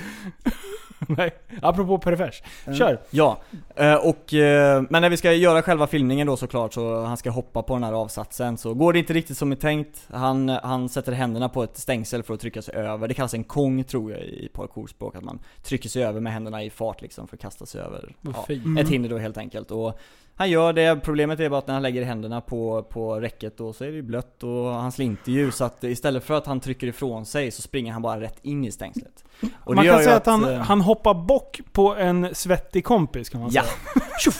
[1.08, 1.30] Nej,
[1.62, 2.42] apropå pervers.
[2.78, 3.00] Kör.
[3.10, 3.40] Ja,
[3.76, 7.30] eh, och, eh, men när vi ska göra själva filmningen då såklart så han ska
[7.30, 10.08] hoppa på den här avsatsen så går det inte riktigt som är tänkt.
[10.10, 13.08] Han, han sätter händerna på ett stängsel för att trycka sig över.
[13.08, 16.62] Det kallas en kong tror jag i parkourspråk, att man trycker sig över med händerna
[16.64, 18.46] i fart liksom för att kasta sig över ja.
[18.48, 18.78] Mm.
[18.78, 19.70] ett hinder då helt enkelt.
[19.70, 19.98] Och
[20.34, 23.72] han gör det, problemet är bara att när han lägger händerna på, på räcket då
[23.72, 26.60] så är det ju blött och han slinter ju så att istället för att han
[26.60, 29.24] trycker ifrån sig så springer han bara rätt in i stängslet.
[29.64, 33.40] Och man kan säga att, han, eh, han hoppar bock på en svettig kompis kan
[33.40, 33.62] man Ja.
[33.62, 33.72] säga.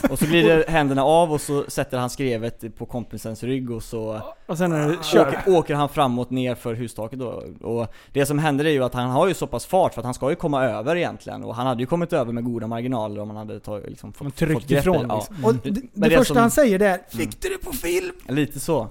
[0.11, 4.21] Och så glider händerna av och så sätter han skrevet på kompisens rygg och så
[4.47, 5.29] Och sen är det kör.
[5.29, 7.43] åker, åker han framåt ner för hustaket då.
[7.63, 10.05] Och det som händer är ju att han har ju så pass fart för att
[10.05, 11.45] han ska ju komma över egentligen.
[11.45, 14.27] Och han hade ju kommit över med goda marginaler om han hade tagit, liksom, fått,
[14.39, 15.45] fått grepp ifrån, ja, liksom.
[15.45, 15.61] Och Mm.
[15.65, 18.61] det, det det första som- han säger det är 'Fick du det på film?' Lite
[18.61, 18.81] så.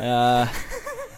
[0.00, 0.48] Eh,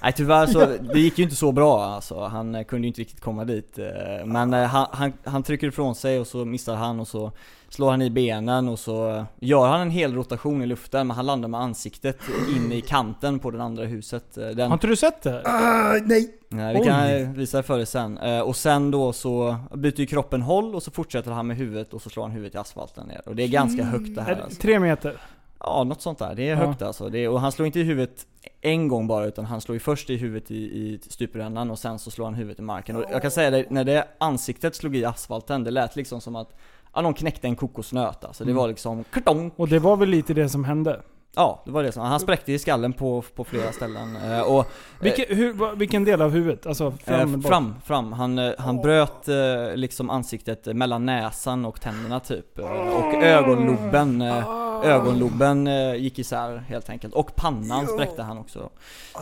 [0.03, 2.21] nej tyvärr så, det gick ju inte så bra alltså.
[2.25, 3.79] Han eh, kunde ju inte riktigt komma dit.
[3.79, 7.33] eh, men eh, han, han, han trycker ifrån sig och så missar han och så
[7.69, 11.27] slår han i benen och så gör han en hel rotation i luften men han
[11.27, 12.19] landar med ansiktet
[12.57, 14.25] in i kanten på det andra huset.
[14.35, 15.43] Den, Har inte du sett det?
[15.45, 16.33] Ah, nej.
[16.49, 16.85] Nej, vi Oj.
[16.87, 18.19] kan visa för dig sen.
[18.45, 22.03] Och sen då så byter ju kroppen håll och så fortsätter han med huvudet och
[22.03, 23.21] så slår han huvudet i asfalten ner.
[23.27, 24.61] Och det är ganska högt det Är här det alltså.
[24.63, 25.17] Tre meter?
[25.61, 26.35] Ja, något sånt där.
[26.35, 26.67] Det är Ja.
[26.67, 27.09] högt alltså.
[27.09, 28.27] Det är, och han slår inte i huvudet
[28.61, 31.99] en gång bara utan han slår ju först i huvudet i, i stuprännan och sen
[31.99, 32.97] så slår han huvudet i marken.
[32.97, 36.37] Och jag kan säga det, när det ansiktet slog i asfalten, det lät liksom som
[36.37, 36.55] att
[36.97, 38.45] Ja, någon knäckte en kokosnöt alltså.
[38.45, 39.51] Det var liksom kartong.
[39.57, 41.03] Och det var väl lite det som hände?
[41.39, 44.17] Ja, det var det som, han spräckte i skallen på, på flera ställen.
[44.17, 44.67] Eh, och,
[45.01, 46.67] Vilke, hur, vad- vilken del av huvudet?
[46.67, 47.47] Alltså fram, Eh, eller bak?
[47.53, 48.13] fram, fram.
[48.13, 49.37] Han, eh, han bröt eh,
[49.75, 52.59] liksom ansiktet mellan näsan och tänderna typ.
[52.59, 54.49] Eh, Och ögonloben, eh,
[54.85, 57.15] ögonloben eh, gick isär helt enkelt.
[57.15, 58.71] Och pannan spräckte han också.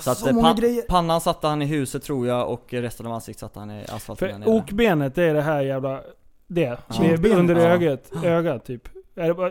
[0.01, 3.13] Så att Så eh, pan- pannan satte han i huset tror jag och resten av
[3.13, 6.01] ansiktet satte han i asfalten För okbenet, det är det här jävla...
[6.47, 6.77] Det.
[7.01, 7.63] Det är under Ja.
[7.63, 8.89] ögat, ögat typ.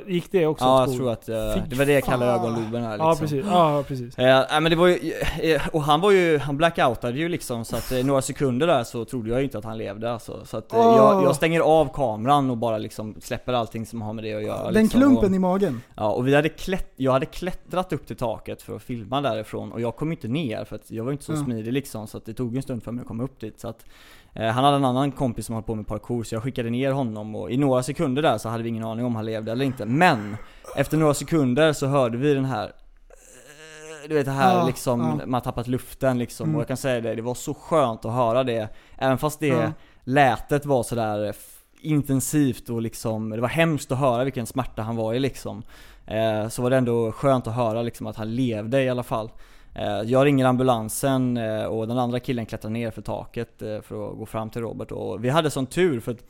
[0.07, 1.31] Gick det också Ja, jag tror att Fy
[1.69, 2.45] det var det jag kallar fan.
[2.45, 3.07] ögonloben här liksom.
[3.07, 4.17] Ja precis, ja precis.
[4.17, 7.75] Nej, men det var ju, eh, och han var ju, han blackoutade ju liksom så
[7.75, 10.45] att eh, några sekunder där så trodde jag ju inte att han levde alltså.
[10.45, 14.13] Så att eh, jag, jag stänger av kameran och bara liksom släpper allting som har
[14.13, 15.81] med det att göra Den liksom, klumpen och, i magen.
[15.95, 19.71] Ja, och vi hade klätt, jag hade klättrat upp till taket för att filma därifrån
[19.71, 22.25] och jag kom inte ner för att jag var inte så smidig liksom så att
[22.25, 23.85] det tog en stund för mig att komma upp dit så att
[24.35, 27.35] Han hade en annan kompis som höll på med parkour så jag skickade ner honom
[27.35, 29.85] och i några sekunder där så hade vi ingen aning om han levde eller inte
[29.85, 30.37] Men
[30.75, 35.01] efter några sekunder så hörde vi den här eh, du vet det här Ja, liksom,
[35.01, 35.25] ja.
[35.25, 36.55] man har tappat luften liksom Mm.
[36.55, 39.47] och jag kan säga det, det var så skönt att höra det Även fast det
[39.47, 39.71] Ja.
[40.03, 44.95] lätet var sådär f- intensivt och liksom, det var hemskt att höra vilken smärta han
[44.95, 45.63] var i liksom
[46.07, 49.25] eh, Så var det ändå skönt att höra liksom att han levde i alla fall
[49.25, 49.31] eh,
[49.75, 54.11] Eh, jag ringer ambulansen eh, och den andra killen klättrar ner för taket eh, för
[54.11, 56.25] att gå fram till Robert och vi hade sån tur för att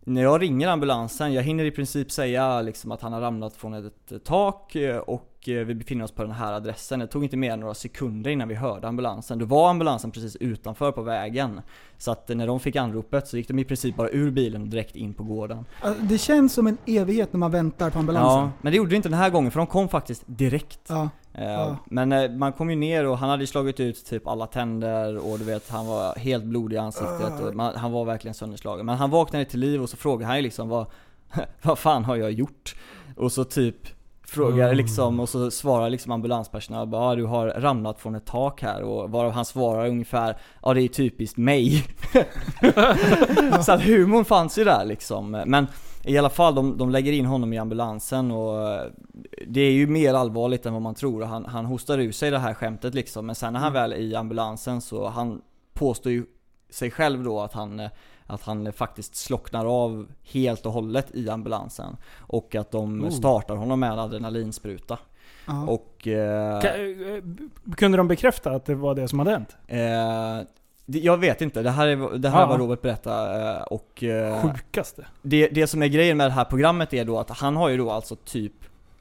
[0.00, 3.74] när jag ringer ambulansen, jag hinner i princip säga liksom att han har ramlat från
[3.74, 6.98] ett tak och och eh, vi befinner oss på den här adressen.
[6.98, 9.38] Det tog inte mer än några sekunder innan vi hörde ambulansen.
[9.38, 11.60] Då var ambulansen precis utanför på vägen.
[11.98, 14.68] Så att när de fick anropet så gick de i princip bara ur bilen och
[14.68, 15.64] direkt in på gården.
[15.80, 18.42] Alltså, Det känns som en evighet när man väntar på ambulansen.
[18.42, 20.80] Ja, men det gjorde det inte den här gången för de kom faktiskt direkt.
[20.88, 21.08] Ja.
[21.34, 21.76] Eh, Ja.
[21.86, 25.38] Men eh, man kom ju ner och han hade slagit ut typ alla tänder och
[25.38, 28.86] du vet han var helt blodig i ansiktet och man, han var verkligen sönderslagen.
[28.86, 30.86] Men han vaknade till liv och så frågade han ju liksom vad,
[31.62, 32.76] vad fan har jag gjort?
[33.16, 33.76] Och så typ
[34.28, 38.62] frågar liksom och så svarar liksom ambulanspersonal bara ja, du har ramlat från ett tak
[38.62, 41.84] här och varav han svarar ungefär ja det är typiskt mig.
[43.64, 45.30] så att humorn fanns ju där liksom.
[45.30, 45.66] Men
[46.04, 48.86] i alla fall, de, de lägger in honom i ambulansen och eh,
[49.46, 51.22] det är ju mer allvarligt än vad man tror.
[51.22, 53.96] Han, han hostar ur sig det här skämtet liksom, men sen när han väl är
[53.96, 55.40] i ambulansen så han
[55.74, 56.26] påstår ju
[56.70, 57.90] sig själv då att han, eh,
[58.28, 61.96] att han faktiskt slocknar av helt och hållet i ambulansen.
[62.18, 63.10] Och att de Oh.
[63.10, 64.98] startar honom med en adrenalinspruta.
[65.46, 65.66] Ja.
[65.66, 66.06] Och...
[66.08, 67.22] Eh, eh,
[67.76, 69.56] Kunde de bekräfta att det var det som hade hänt?
[69.66, 70.46] eh,
[70.90, 72.44] jag vet inte, det här är, det här Ja.
[72.44, 74.02] är vad Robert berättade eh, och...
[74.02, 75.06] Eh, Sjukaste.
[75.22, 77.76] det, det som är grejen med det här programmet är då att han har ju
[77.76, 78.52] då alltså typ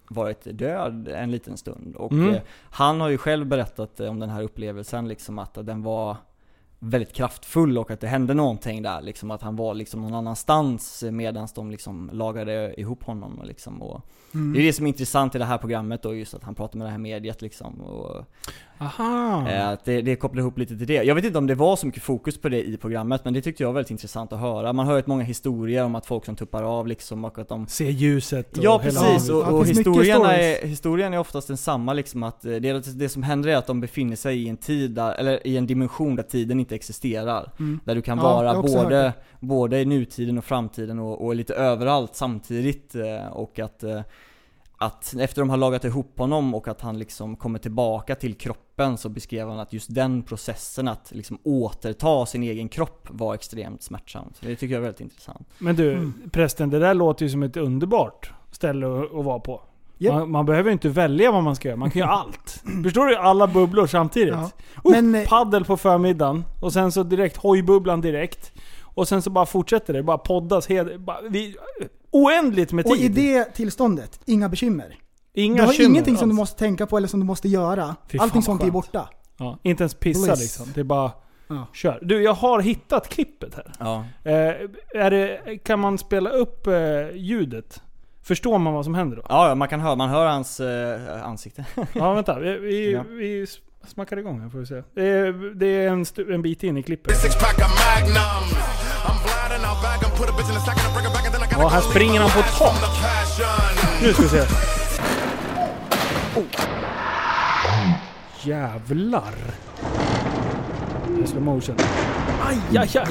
[0.07, 2.35] varit död en liten stund och Mm.
[2.71, 6.15] han har ju själv berättat om den här upplevelsen liksom att den var
[6.79, 11.03] väldigt kraftfull och att det hände någonting där liksom att han var liksom någon annanstans
[11.11, 14.01] medan de liksom lagade ihop honom liksom och
[14.37, 14.53] Mm.
[14.53, 16.77] Det är det som är intressant i det här programmet då just att han pratar
[16.77, 18.25] med det här mediet liksom och
[18.79, 19.47] Aha.
[19.49, 21.03] Eh, Att det, det kopplar ihop lite till det.
[21.03, 23.41] Jag vet inte om det var så mycket fokus på det i programmet, men det
[23.41, 24.73] tyckte jag var väldigt intressant att höra.
[24.73, 27.67] Man hör ju många historier om att folk som tuppar av liksom och att de
[27.67, 30.63] Se ljuset och Ja precis, och, och historien, stories.
[30.63, 33.81] är, historien är oftast densamma liksom att eh, det, det som händer är att de
[33.81, 37.51] befinner sig i en tid där, eller i en dimension där tiden inte existerar.
[37.59, 37.79] Mm.
[37.85, 41.35] Där du kan Ja, vara har hört både, både i nutiden och framtiden och, och
[41.35, 44.01] lite överallt samtidigt eh, och att eh,
[44.77, 48.97] att efter de har lagat ihop honom och att han liksom kommer tillbaka till kroppen
[48.97, 53.83] så beskrev han att just den processen att liksom återta sin egen kropp var extremt
[53.83, 54.37] smärtsamt.
[54.41, 55.47] Det tycker jag är väldigt intressant.
[55.57, 56.13] Men du, Mm.
[56.31, 59.61] prästen, det där låter ju som ett underbart ställe att, att vara på.
[59.99, 60.13] Japp.
[60.13, 62.63] Man, man behöver inte välja vad man ska göra, man kan göra allt.
[62.83, 63.15] Förstår du?
[63.17, 64.33] Alla bubblor samtidigt.
[64.33, 64.51] Ja.
[64.83, 68.53] Oh, Men, eh, paddel på förmiddagen, och sen så direkt hojbubblan direkt.
[68.81, 71.55] Och sen så bara fortsätter det, bara poddas hed, bara, vi,
[72.11, 72.91] oändligt med tid.
[72.91, 74.95] Och i det tillståndet, inga bekymmer.
[75.33, 77.95] Inga du har bekymmer ingenting som du måste tänka på eller som du måste göra.
[78.11, 78.73] Fy Allting sånt är skönt.
[78.73, 79.09] borta.
[79.37, 80.39] Ja, inte ens pissa Bliss.
[80.41, 80.71] liksom.
[80.75, 81.11] Det är bara,
[81.47, 81.67] Ja.
[81.73, 81.99] kör.
[82.01, 83.71] Du, jag har hittat klippet här.
[83.79, 84.05] Ja.
[84.23, 84.33] Eh,
[85.03, 86.73] är det, kan man spela upp eh,
[87.13, 87.81] ljudet?
[88.23, 89.23] Förstår man vad som händer då?
[89.29, 91.65] Ja, man kan höra, man hör hans eh, ansikte.
[91.93, 92.39] Ja, vänta.
[92.39, 93.03] Vi, vi, Ja.
[93.09, 93.47] vi
[93.87, 94.83] smackar igång här får vi se.
[94.95, 97.13] Det är, det är en, en bit in i klippet.
[101.59, 102.75] Ja, här springer han på tak.
[104.01, 104.45] Nu ska vi se.
[108.43, 109.33] Jävlar.
[111.15, 111.75] Det är slow motion.
[112.47, 113.07] Aj, aj, aj.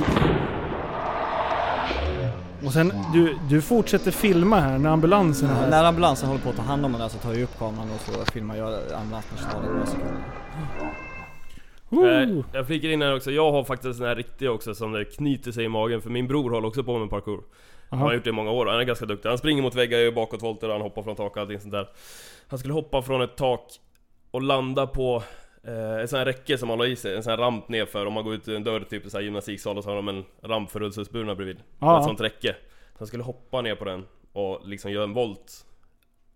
[2.67, 5.71] Och sen, du, du fortsätter filma här när ambulansen är här.
[5.71, 8.01] När ambulansen håller på att ta hand om den så tar jag upp kameran och
[8.01, 10.15] så filmar jag ambulanspersonalen några sekunder.
[11.89, 12.07] Woo!
[12.07, 14.93] Eh, Jag flikar in här också, jag har faktiskt en sån här riktig också som
[14.93, 17.41] det knyter sig i magen för min bror håller också på med parkour.
[17.91, 19.29] Han har gjort det i många år och han är ganska duktig.
[19.29, 21.89] Han springer mot väggar, gör bakåtvolter, han hoppar från tak och allting sånt där.
[22.49, 23.73] Han skulle hoppa från ett tak
[24.31, 25.23] och landa på
[25.65, 28.07] eh, en sån här räcke som man har i sig, en sån här ramp nerför.
[28.07, 30.25] Om man går ut en dörr typ i här gymnastiksal och så har de en
[30.43, 31.57] ramp för rullstolsburna bredvid.
[31.57, 32.57] Ett sånt räcke.
[32.93, 35.67] Så han skulle hoppa ner på den och liksom göra en volt.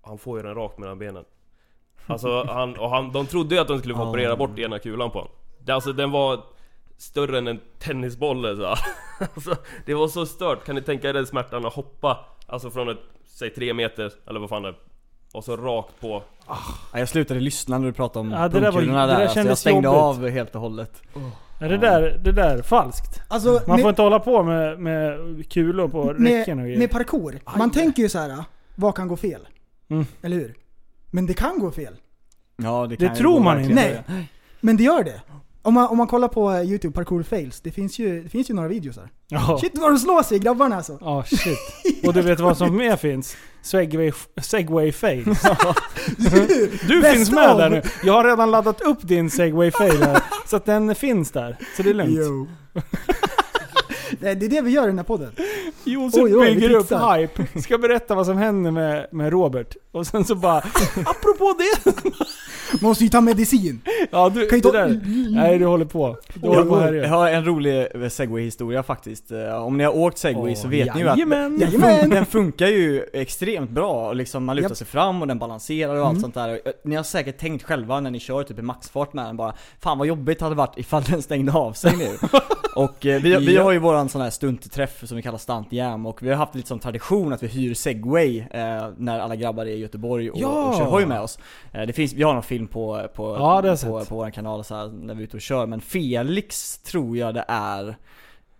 [0.03, 1.25] Han får ju den rakt mellan benen.
[2.07, 5.11] Alltså han, och han, de trodde ju att de skulle få operera bort ena kulan
[5.11, 5.35] på honom.
[5.69, 6.41] Alltså den var
[7.01, 8.67] större än en tennisboll så.
[9.35, 12.89] alltså, Det var så stört, kan ni tänka er den smärtan att hoppa Alltså från
[12.89, 14.75] ett, säg tre meter, eller vad fan det är
[15.33, 16.59] Och så rakt på Ja,
[16.99, 19.41] jag slutade lyssna när du pratade om Ja, det där var- det där där, alltså,
[19.41, 20.01] jag stängde jobbigt.
[20.01, 21.03] av helt och hållet.
[21.61, 23.21] Är det där, det där falskt?
[23.29, 25.19] Alltså, Man med, får inte hålla på med, med
[25.53, 26.79] kulor på räcken och med, grejer.
[26.79, 27.41] med parkour.
[27.57, 29.41] Man tänker ju så här, vad kan gå fel?
[29.89, 30.07] Mm.
[30.23, 30.55] Eller hur?
[31.11, 31.95] Men det kan gå fel.
[32.57, 34.05] Ja, det, Det kan ju tror man inte.
[34.61, 35.23] Men det gör det.
[35.63, 38.51] Om man, om man kollar på eh, youtube, parkour fails, det finns ju, det finns
[38.51, 39.09] ju några videos här.
[39.29, 39.59] Ja.
[39.61, 40.99] Shit vad de slår sig grabbarna alltså.
[41.01, 41.59] Ja, shit.
[42.07, 43.37] Och du vet vad som mer finns?
[43.63, 45.25] Segway, segway fail.
[46.89, 47.59] Du Bäst finns med av.
[47.59, 47.83] där nu.
[48.05, 50.23] Jag har redan laddat upp din segway fail här.
[50.47, 51.57] Så att den finns där.
[51.77, 52.49] Så det är lugnt.
[54.21, 55.33] Det, är det vi gör i den här podden.
[55.85, 57.61] Josef Oj, oj, bygger upp hype.
[57.63, 59.77] Ska berätta vad som händer med, med Robert.
[59.93, 60.59] Och sen så bara,
[61.05, 61.93] apropå det.
[62.81, 63.81] Måste ju ta medicin.
[64.11, 65.01] Ja du, Kan det ta- där.
[65.31, 66.17] Nej du håller på.
[66.35, 69.33] Du håller på här Jag har en rolig eh, segway-historia faktiskt.
[69.33, 71.59] Eh, Om ni har åkt segway så vet ni ju att Jajamän.
[71.59, 74.13] den, den funkar ju extremt bra.
[74.13, 76.21] Liksom man lutar sig fram och den balanserar och allt Mm.
[76.23, 76.49] sånt där.
[76.49, 79.55] Eh, Ni har säkert tänkt själva när ni kör typ i maxfart med den bara
[79.81, 82.09] Fan vad jobbigt det hade varit ifall den stängde av sig nu.
[82.75, 86.07] och eh, vi, vi har ju våran sån här stuntträff som vi kallar stunt jam
[86.07, 89.63] och vi har haft lite som tradition att vi hyr segway eh, när alla grabbar
[89.67, 90.49] är i Göteborg och, Ja.
[90.65, 91.39] och kör hoj med oss.
[91.73, 94.09] Eh, det finns, vi har någon film på, på, Ja, på, sett.
[94.09, 97.35] på vår kanal så här, när vi är ute och kör, men Felix tror jag
[97.35, 97.89] det är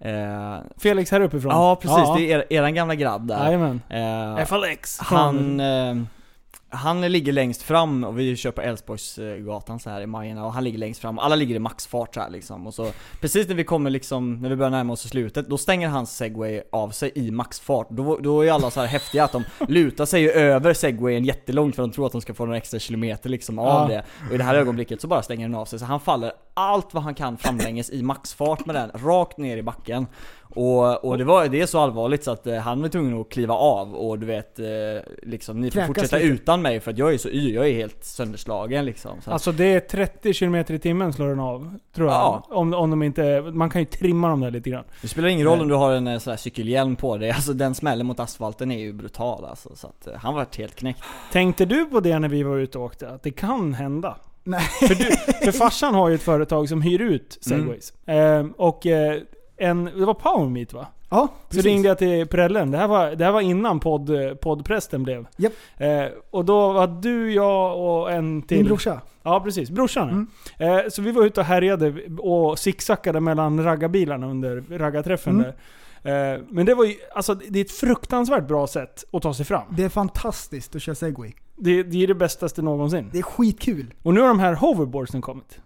[0.01, 1.53] eh, Felix här uppifrån.
[1.53, 3.45] Ja precis, det är er, eran gamla grabb där.
[3.45, 3.81] Jajamän.
[3.89, 4.99] Eh, FLX.
[4.99, 5.95] han, eh,
[6.71, 10.65] han ligger längst fram och vi kör på Älvsborgsgatan så här i Majerna och han
[10.65, 12.67] ligger längst fram, alla ligger i maxfart så här liksom.
[12.67, 12.87] Och så
[13.21, 16.63] Precis när vi kommer liksom, när vi börjar närma oss slutet, då stänger hans segway
[16.73, 17.87] av sig i maxfart.
[17.91, 21.77] Då, då är alla så här häftiga att de lutar sig ju över segwayen jättelångt
[21.77, 23.97] för de tror att de ska få några extra kilometer liksom av Ja.
[23.97, 24.05] det.
[24.29, 26.95] Och i det här ögonblicket så bara stänger den av sig, så han faller allt
[26.95, 30.07] vad han kan framlänges i maxfart med den, rakt ner i backen
[30.55, 33.29] och, och det, var, det är så allvarligt så att eh, han var tvungen att
[33.29, 34.67] kliva av och du vet, eh,
[35.23, 36.29] liksom ni får Kräkas fortsätta lite.
[36.29, 39.11] utan mig för att jag är så yr, jag är helt sönderslagen liksom.
[39.21, 41.79] Så att, Alltså det är 30 km i timmen slår den av.
[41.95, 42.17] Tror jag.
[42.17, 42.47] Ja.
[42.51, 43.43] Om, om de inte...
[43.53, 44.85] Man kan ju trimma dem där lite grann.
[45.03, 47.53] det spelar ingen roll om du har en eh, sån här cykelhjälm på dig, alltså
[47.53, 49.77] den smällen mot asfalten är ju brutal alltså.
[49.77, 51.03] Så att eh, han var helt knäckt.
[51.33, 53.09] Tänkte du på det när vi var ute och åkte?
[53.09, 54.17] Att det kan hända?
[54.45, 54.61] Nej.
[54.61, 55.05] För, du,
[55.45, 57.93] för farsan har ju ett företag som hyr ut segways.
[58.07, 59.21] Eh, och eh,
[59.61, 60.87] en, det var Power Meet va?
[61.11, 61.65] Ja, Så precis.
[61.65, 62.71] ringde jag till prällen.
[62.71, 65.27] Det här var, det här var innan podd, poddprästen blev.
[65.37, 65.53] Japp.
[65.77, 68.57] Eh, och då var du, jag och en till.
[68.57, 69.01] Din brorsa.
[69.23, 70.09] Ja precis, brorsan
[70.59, 70.79] Mm.
[70.79, 75.43] eh, Så vi var ute och härjade och zigzackade mellan raggarbilarna under raggarträffen Mm.
[76.03, 76.35] där.
[76.35, 79.45] Eh, men det var ju, alltså det är ett fruktansvärt bra sätt att ta sig
[79.47, 79.63] fram.
[79.77, 81.33] Det är fantastiskt att köra segway.
[81.57, 83.09] Det, det är det bästaste någonsin.
[83.13, 83.95] Det är skitkul.
[84.03, 85.59] Och nu har de här hoverboardsen kommit.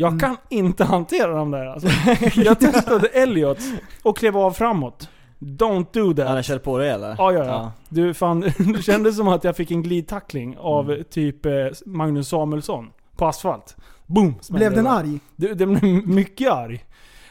[0.00, 0.18] Jag Mm.
[0.20, 1.88] kan inte hantera dem där alltså.
[2.40, 3.58] Jag testade Elliot
[4.02, 5.08] och klev av framåt.
[5.38, 6.26] Don't do that.
[6.26, 7.14] Han har kört på dig eller?
[7.18, 7.72] Ja, ja, ja.
[7.88, 11.04] Du, fan, det kändes som att jag fick en glidtackling av Mm.
[11.10, 11.52] typ eh,
[11.86, 13.76] Magnus Samuelsson på asfalt.
[14.06, 14.34] Boom!
[14.40, 15.20] smällde Blev det den arg?
[15.36, 16.84] Den blev mycket arg.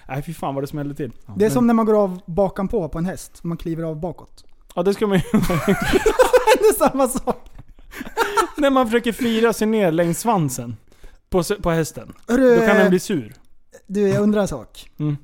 [0.07, 1.11] Nej fy fan vad det smällde till.
[1.35, 3.43] Det är som när man går av bakan på på en häst.
[3.43, 4.43] Man kliver av bakåt.
[4.75, 5.23] Ja det ska man ju...
[6.59, 7.49] det är samma sak.
[8.57, 10.77] när man försöker fira sig ner längs svansen.
[11.29, 12.13] På, på hästen.
[12.27, 13.33] Hörru, Då kan den bli sur.
[13.87, 14.89] Du, jag undrar en sak.
[14.99, 15.17] Mm.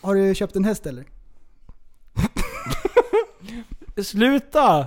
[0.00, 1.04] Har du köpt en häst eller?
[4.04, 4.86] Sluta!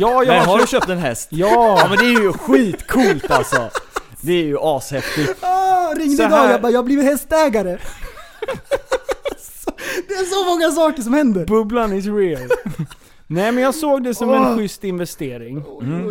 [0.00, 1.28] ja, jag Men har du köpt- en häst?
[1.30, 1.78] Ja!
[1.80, 3.70] Ja men det är ju skitcoolt alltså!
[4.20, 5.44] Det är ju ashäftigt.
[5.44, 7.78] Ah, ringde Så idag här- jag bara, jag har blivit hästägare.
[10.08, 11.46] Det är så många saker som händer.
[11.46, 12.48] Bubblan is real.
[13.26, 14.46] Nej men jag såg det som Åh.
[14.50, 15.56] en schysst investering.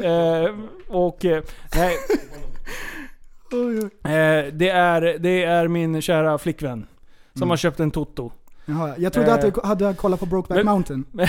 [0.04, 0.56] Eh,
[0.88, 1.44] och eh,
[1.76, 1.98] nej.
[3.54, 6.88] Eh, det, är, det är min kära flickvän.
[7.34, 7.50] Som Mm.
[7.50, 8.32] har köpt en Toto.
[8.66, 9.34] Jaha, jag trodde Eh.
[9.36, 11.06] att du hade kollat på Brokeback Men- Mountain.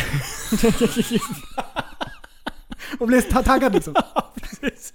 [3.00, 3.94] Och blev ta- taggad liksom.
[4.40, 4.94] Precis.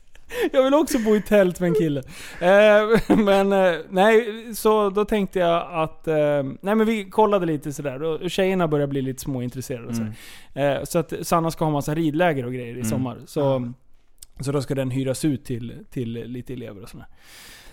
[0.51, 2.03] Jag vill också bo i tält med en kille.
[2.39, 6.07] Eh, men eh, nej, så då tänkte jag att...
[6.07, 6.15] Eh,
[6.61, 8.03] nej men vi kollade lite sådär.
[8.03, 9.87] Och tjejerna börjar bli lite småintresserade.
[9.87, 10.05] Och så.
[10.59, 12.85] Eh, så att Sanna ska ha massa ridläger och grejer i Mm.
[12.89, 13.17] sommar.
[13.25, 13.71] Så,
[14.39, 17.07] så då ska den hyras ut till, till lite elever och sådär.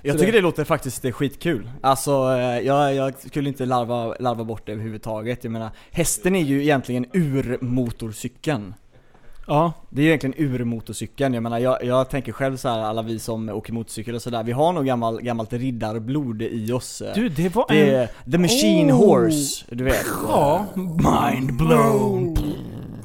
[0.02, 1.70] Jag Så tycker det- det låter faktiskt skitkul.
[1.80, 5.44] Alltså, eh, jag, jag skulle inte larva, larva bort det överhuvudtaget.
[5.44, 8.74] Jag menar, hästen är ju egentligen urmotorcykeln.
[9.46, 9.72] Ja.
[9.90, 11.34] Det är ju egentligen urmotorcykeln.
[11.34, 14.42] Jag menar, jag, jag tänker själv så här, alla vi som åker motorcykel och sådär,
[14.44, 17.00] vi har nog gammal, gammalt riddarblod i oss.
[17.00, 17.14] eh.
[17.14, 17.96] Du, det var det
[18.26, 18.32] en...
[18.32, 18.96] the machine Oh.
[18.96, 20.06] horse, du vet.
[20.28, 20.66] Ja.
[20.76, 22.36] Mind blown.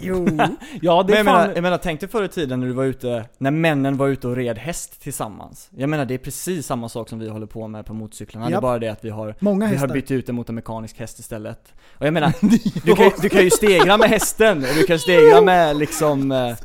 [0.02, 0.26] Jo.
[0.82, 1.42] Ja, det Men jag fan...
[1.42, 4.08] menar, jag menar, tänk dig förr i tiden när du var ute, när männen var
[4.08, 5.70] ute och red häst tillsammans.
[5.76, 8.46] Jag menar det är precis samma sak som vi håller på med på motorcyklarna.
[8.46, 8.62] Det är Japp.
[8.62, 11.20] bara det att vi har, Många vi har bytt ut det mot en mekanisk häst
[11.20, 11.74] istället.
[11.98, 12.34] Och jag menar,
[12.86, 16.56] du kan, du kan ju stegra med hästen, och du kan stegra med liksom eh,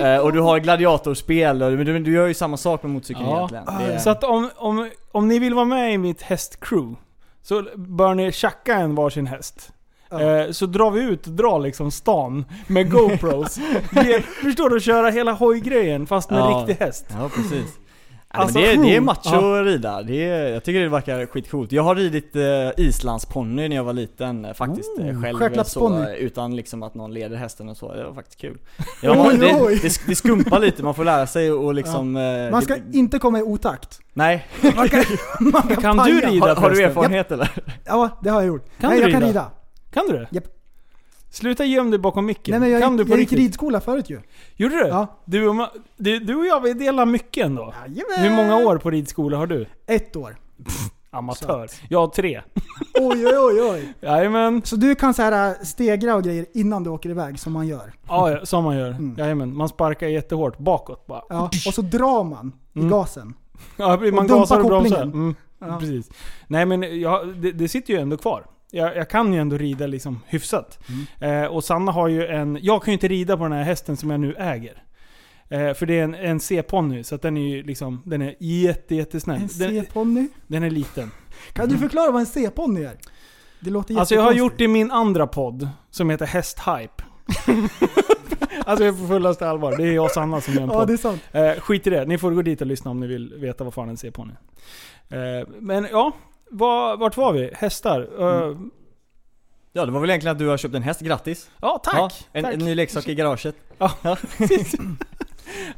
[0.00, 3.26] eh, och du har gladiatorspel, och, men du, du gör ju samma sak med motorcykeln
[3.28, 3.48] Ja.
[3.52, 3.92] egentligen.
[3.92, 6.96] Är, Så att om, om, om ni vill vara med i mitt hästcrew,
[7.42, 9.72] så bör ni tjacka en varsin häst.
[10.20, 10.44] Ja.
[10.44, 13.58] Eh, så drar vi ut och drar liksom stan med GoPros.
[13.92, 14.80] Vi- Förstår du?
[14.80, 16.64] Köra hela hojgrejen fast med Ja.
[16.68, 17.06] riktig häst.
[17.10, 17.78] Ja precis.
[18.36, 19.60] Alltså, det, är, det är macho ja.
[19.60, 21.72] att rida, det är, jag tycker det verkar skitcoolt.
[21.72, 22.42] Jag har ridit eh,
[22.86, 27.14] islandsponny när jag var liten eh, faktiskt, eh, Oh, själv så, utan liksom att någon
[27.14, 28.58] leder hästen och så, det var faktiskt kul.
[29.02, 29.46] Ja, man, det,
[29.82, 32.16] det, det skumpar lite, man får lära sig och liksom...
[32.16, 34.00] eh, Man ska det, inte komma i otakt.
[34.12, 34.46] Nej,
[34.76, 35.04] Man kan,
[35.38, 37.50] man kan, Kan du rida har, har du erfarenhet eller?
[37.84, 38.64] Ja, det har jag gjort.
[38.80, 39.30] Kan Nej, du jag kan rida?
[39.30, 39.50] rida.
[39.94, 40.28] Kan du det?
[40.30, 40.44] Japp.
[41.30, 42.52] Sluta göm dig bakom micken.
[42.52, 43.38] Nej men jag, kan du på jag gick riktigt?
[43.46, 44.20] ridskola förut ju.
[44.56, 44.86] Gjorde du?
[44.88, 45.06] Ja.
[45.24, 47.74] Du, och ma- du, du och jag, vi delar mycket ändå.
[47.86, 48.18] Jajamän.
[48.18, 49.66] Hur många år på ridskola har du?
[49.86, 50.36] Ett år.
[51.10, 51.68] Amatör.
[51.88, 52.42] Jag har tre.
[53.00, 53.94] Oj oj oj oj.
[54.00, 54.62] Jajamän.
[54.64, 57.66] Så du kan så här äh, stegra och grejer innan du åker iväg som man
[57.66, 57.92] gör.
[58.08, 58.90] Ja, ja, som man gör.
[58.90, 59.14] Mm.
[59.18, 59.56] Jajamän.
[59.56, 61.22] Man sparkar jättehårt bakåt bara.
[61.28, 61.44] Ja.
[61.66, 62.90] Och så drar man i Mm.
[62.90, 63.34] gasen.
[63.76, 64.88] Ja, man dumpar gasar och bromsar.
[64.90, 65.12] kopplingen.
[65.12, 65.78] Mm, Ja.
[65.80, 66.10] Precis.
[66.46, 68.44] Nej men jag, det, det sitter ju ändå kvar.
[68.74, 70.78] Jag, jag kan ju ändå rida liksom hyfsat.
[71.20, 71.42] Mm.
[71.44, 72.58] Eh, och Sanna har ju en...
[72.62, 74.82] Jag kan ju inte rida på den här hästen som jag nu äger.
[75.48, 78.02] Eh, för det är en, en C-ponny, så den är ju liksom...
[78.04, 79.36] Den är jätte, jättesnäll.
[79.42, 80.28] En Den, C-ponny.
[80.46, 81.10] den är liten.
[81.52, 82.96] Kan du förklara vad en C-ponny är?
[83.60, 87.04] Det låter Alltså jag har gjort det i min andra podd, som heter Hästhype.
[88.66, 89.76] alltså jag är på fullaste allvar.
[89.76, 90.88] Det är jag och Sanna som gör en Ja podd.
[90.88, 91.22] det är sant.
[91.32, 93.74] Eh, skit i det, ni får gå dit och lyssna om ni vill veta vad
[93.74, 94.32] fan en C-ponny
[95.08, 95.40] är.
[95.40, 96.12] Eh, men ja,
[96.58, 97.50] var, vart var vi?
[97.54, 98.08] Hästar?
[98.20, 98.56] Eh,
[99.76, 101.50] Ja det var väl egentligen att du har köpt en häst, grattis!
[101.60, 101.94] Ja, tack!
[101.96, 102.54] Ja, en, tack.
[102.54, 103.56] en ny leksak i garaget.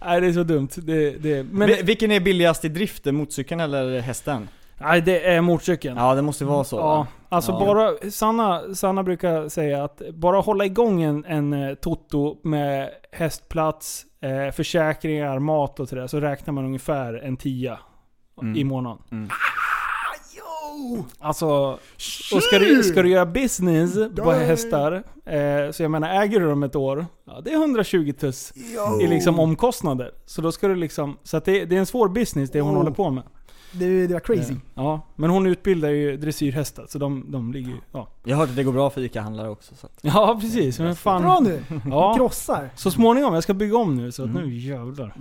[0.00, 0.68] Nej det är så dumt.
[0.76, 4.48] Det, det, men, Vi- Vilken är billigast i drift, motorcykeln eller hästen?
[4.80, 5.96] nej det är motorcykeln.
[5.96, 7.06] Ja det måste vara så Ja, va?
[7.28, 7.58] alltså Ja.
[7.58, 14.06] bara, Sanna, Sanna brukar säga att bara hålla igång en, en eh, Toto med hästplats,
[14.20, 17.78] eh, försäkringar, mat och sådär, så räknar man ungefär en tia
[18.42, 18.56] Mm.
[18.56, 19.02] i månaden.
[19.10, 19.28] Mm.
[21.18, 21.46] Alltså,
[22.34, 24.92] och ska du, ska du göra business på hästar,
[25.24, 28.52] eh, så jag menar äger du dem ett år, ja, det är 120 tuss
[29.02, 30.10] i liksom omkostnader.
[30.26, 32.72] Så då ska du liksom, så att det, det är en svår business det hon
[32.74, 32.76] Oh.
[32.78, 33.22] håller på med.
[33.72, 34.52] Det, det var crazy.
[34.52, 37.76] Eh, Ja, men hon utbildar ju dressyrhästar, så de, de ligger ju...
[37.92, 39.98] Ja, Jag har hört att det går bra för ICA-handlare också så att...
[40.02, 40.78] ja precis.
[40.78, 41.62] Men fan, Bra nu.
[41.90, 42.70] Ja, Krossar.
[42.74, 43.34] så småningom.
[43.34, 44.42] Jag ska bygga om nu, så att Mm.
[44.42, 45.14] nu jävlar.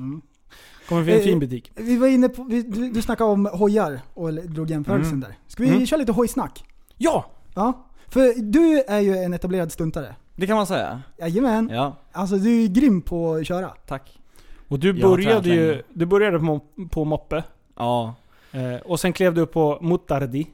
[0.90, 1.72] Kommer bli en Eh, fin butik.
[1.76, 5.20] Vi var inne på, vi, du, du snackade om hojar och drog jämförelsen Mm.
[5.20, 5.38] där.
[5.48, 5.86] Ska vi Mm.
[5.86, 6.64] köra lite hojsnack?
[6.98, 7.26] Ja!
[7.56, 7.86] Ja.
[8.08, 10.16] För du är ju en etablerad stuntare.
[10.36, 11.02] Det kan man säga.
[11.20, 11.70] Jajamän.
[11.74, 13.68] Ja, Alltså du är ju grym på att köra.
[13.88, 14.20] tack.
[14.68, 15.82] Och du Jag började ju...
[15.94, 16.60] Du började på,
[16.92, 17.44] på moppe.
[17.76, 18.14] Ja.
[18.52, 20.48] Eh, och sen klev du upp på motardi.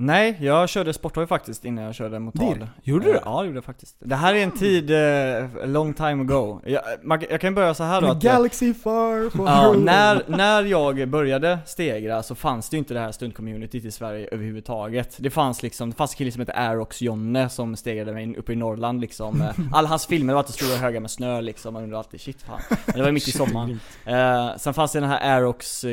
[0.00, 2.58] Nej, jag körde sporthoj faktiskt innan jag körde motard.
[2.58, 2.68] Dir.
[2.82, 3.10] Gjorde du?
[3.14, 3.96] Eh, Ja, det gjorde jag faktiskt.
[3.98, 6.60] Det här är en tid, eh, long time ago.
[6.64, 8.24] Jag, man, jag kan börja så här då att...
[8.24, 13.00] eh, Galaxy far Ja, när, när jag började stegra så fanns det ju inte det
[13.00, 15.16] här stuntcommunityt i Sverige överhuvudtaget.
[15.18, 18.52] Det fanns liksom, det fanns en kille som hette Aerox Jonne som stegrade mig uppe
[18.52, 19.42] i Norrland liksom.
[19.42, 22.42] Eh, Alla hans filmer var alltid stora högar med snö liksom, man undrar alltid shit
[22.42, 22.60] fan.
[22.86, 23.80] Men det var mitt i sommaren.
[24.04, 25.84] Eh, sen fanns det den här Aerox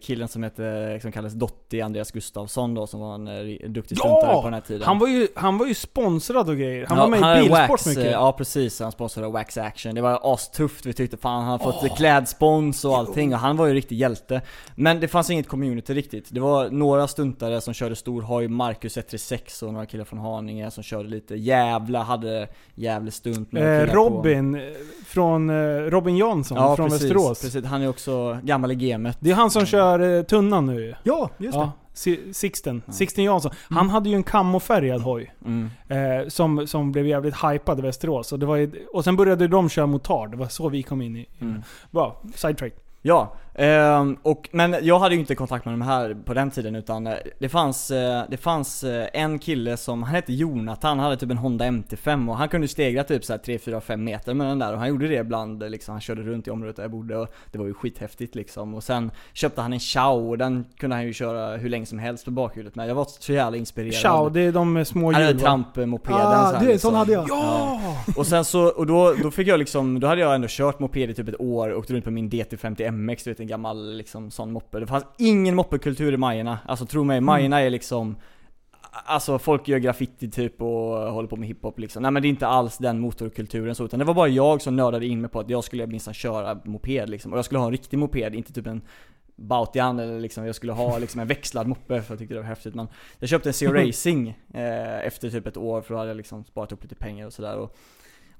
[0.00, 4.34] killen som hette, som kallades Dotti, Andreas Gustafsson då, som var en eh, duktig stuntare
[4.34, 4.82] på den här tiden.
[4.82, 6.86] Han var ju, han var ju sponsrad och grejer.
[6.88, 8.04] Han Ja, var med är i bilsport Wax, mycket.
[8.04, 9.94] eh, Ja precis, han sponsrade Wax Action.
[9.94, 13.66] Det var astufft, vi tyckte fan han har fått klädspons och allting och han var
[13.66, 14.40] ju riktig hjälte.
[14.74, 16.26] Men det fanns inget community riktigt.
[16.30, 20.70] Det var några stuntare som körde stor hoj, Marcus 136 och några killar från Haninge
[20.70, 24.60] som körde lite Jävla, hade Jävle stunt med Eh, killar på- Robin, eh,
[25.06, 25.54] från eh,
[25.90, 27.40] Robin Jansson Ja från precis, Västerås.
[27.42, 29.16] precis, han är också gammal i gamet.
[29.20, 30.94] Det är han som kör eh, tunnan nu.
[31.02, 31.70] Ja, just Ja, det.
[32.00, 32.82] Si- Sixten.
[32.88, 33.52] Sixten Jansson.
[33.70, 35.34] Han hade ju en kamofärgad hoj.
[35.44, 35.70] Mm.
[35.88, 38.32] Eh, som, som blev jävligt hypad i Västerås.
[38.32, 40.30] Och, det var ju, och sen började de köra motard.
[40.30, 41.26] Det var så vi kom in i.
[41.40, 41.62] Mm.
[41.90, 42.72] Bra, sidetrack.
[43.02, 46.76] Ja, ehm, och, men jag hade ju inte kontakt med de här på den tiden
[46.76, 51.04] utan eh, det fanns, eh, det fanns eh, en kille som, han hette Jonathan, han
[51.04, 54.04] hade typ en Honda MT5 och han kunde stegra typ så här 3, 4, 5
[54.04, 56.76] meter med den där och han gjorde det ibland liksom, han körde runt i området
[56.76, 58.74] där jag bodde och det var ju skithäftigt liksom.
[58.74, 61.98] Och sen köpte han en Chao och den kunde han ju köra hur länge som
[61.98, 62.88] helst på bakhjulet med.
[62.88, 63.94] Jag var så jävla inspirerad.
[63.94, 66.90] Ciao, det är de små Han hade trampmopeden Ah, du, liksom.
[66.90, 67.26] sån hade jag.
[67.28, 67.80] Ja!
[68.16, 71.10] Och sen så, och då, då fick jag liksom, då hade jag ändå kört moped
[71.10, 74.30] i typ ett år, åkt runt på min DT50 MX, du vet en gammal liksom
[74.30, 74.80] sån moppe.
[74.80, 76.58] Det fanns ingen moppekultur i Majerna.
[76.66, 78.16] Alltså tro mig, Majerna är liksom
[78.92, 82.02] Alltså folk gör graffiti typ och håller på med hiphop liksom.
[82.02, 84.76] Nej men det är inte alls den motorkulturen så, utan det var bara jag som
[84.76, 87.32] nördade in mig på att jag skulle minsann köra moped liksom.
[87.32, 88.82] Och jag skulle ha en riktig moped, inte typ en
[89.36, 92.48] Bautian eller liksom, jag skulle ha liksom en växlad moppe för jag tyckte det var
[92.48, 92.74] häftigt.
[92.74, 92.88] Men
[93.18, 96.44] jag köpte en CO Racing eh, efter typ ett år för då hade jag liksom
[96.44, 97.56] sparat upp lite pengar och sådär.
[97.56, 97.76] Och,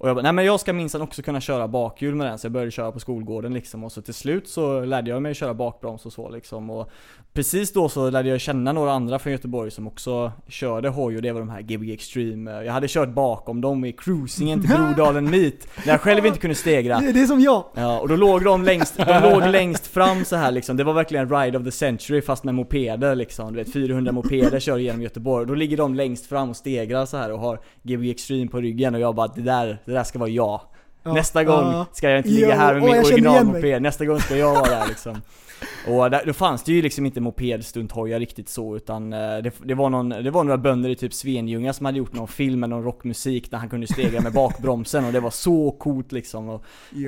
[0.00, 2.44] och jag bara, nej men jag ska minsann också kunna köra bakhjul med den, så
[2.44, 3.84] jag började köra på skolgården liksom.
[3.84, 6.70] Och så till slut så lärde jag mig köra bakbroms och så liksom.
[6.70, 6.90] Och
[7.32, 11.22] precis då så lärde jag känna några andra från Göteborg som också körde hoj och
[11.22, 12.64] det var de här Gbg Extreme.
[12.64, 16.54] Jag hade kört bakom dem i cruisingen till Brodalen Meet, när jag själv inte kunde
[16.54, 16.98] stegra.
[16.98, 17.64] Det, är som jag.
[17.74, 20.76] Ja, och då låg de längst, de låg längst fram så här liksom.
[20.76, 23.52] Det var verkligen ride of the century fast med mopeder liksom.
[23.52, 25.46] Du vet 400 mopeder kör genom Göteborg.
[25.46, 28.94] Då ligger de längst fram och stegrar så här och har Gbg Extreme på ryggen
[28.94, 30.60] och jag bara det där, det där ska vara jag.
[31.02, 34.36] Ja, Nästa gång ska jag inte ligga Ja, här med min originalmoped, nästa gång ska
[34.36, 35.20] jag vara där liksom.
[35.88, 39.74] Och där, då fanns det ju liksom inte mopedstunthojar riktigt så utan eh, det, det,
[39.74, 42.70] var någon, det var några bönder i typ Svenljunga som hade gjort någon film med
[42.70, 46.48] någon rockmusik där han kunde stegra med bakbromsen och det var så coolt liksom.
[46.48, 46.64] Och,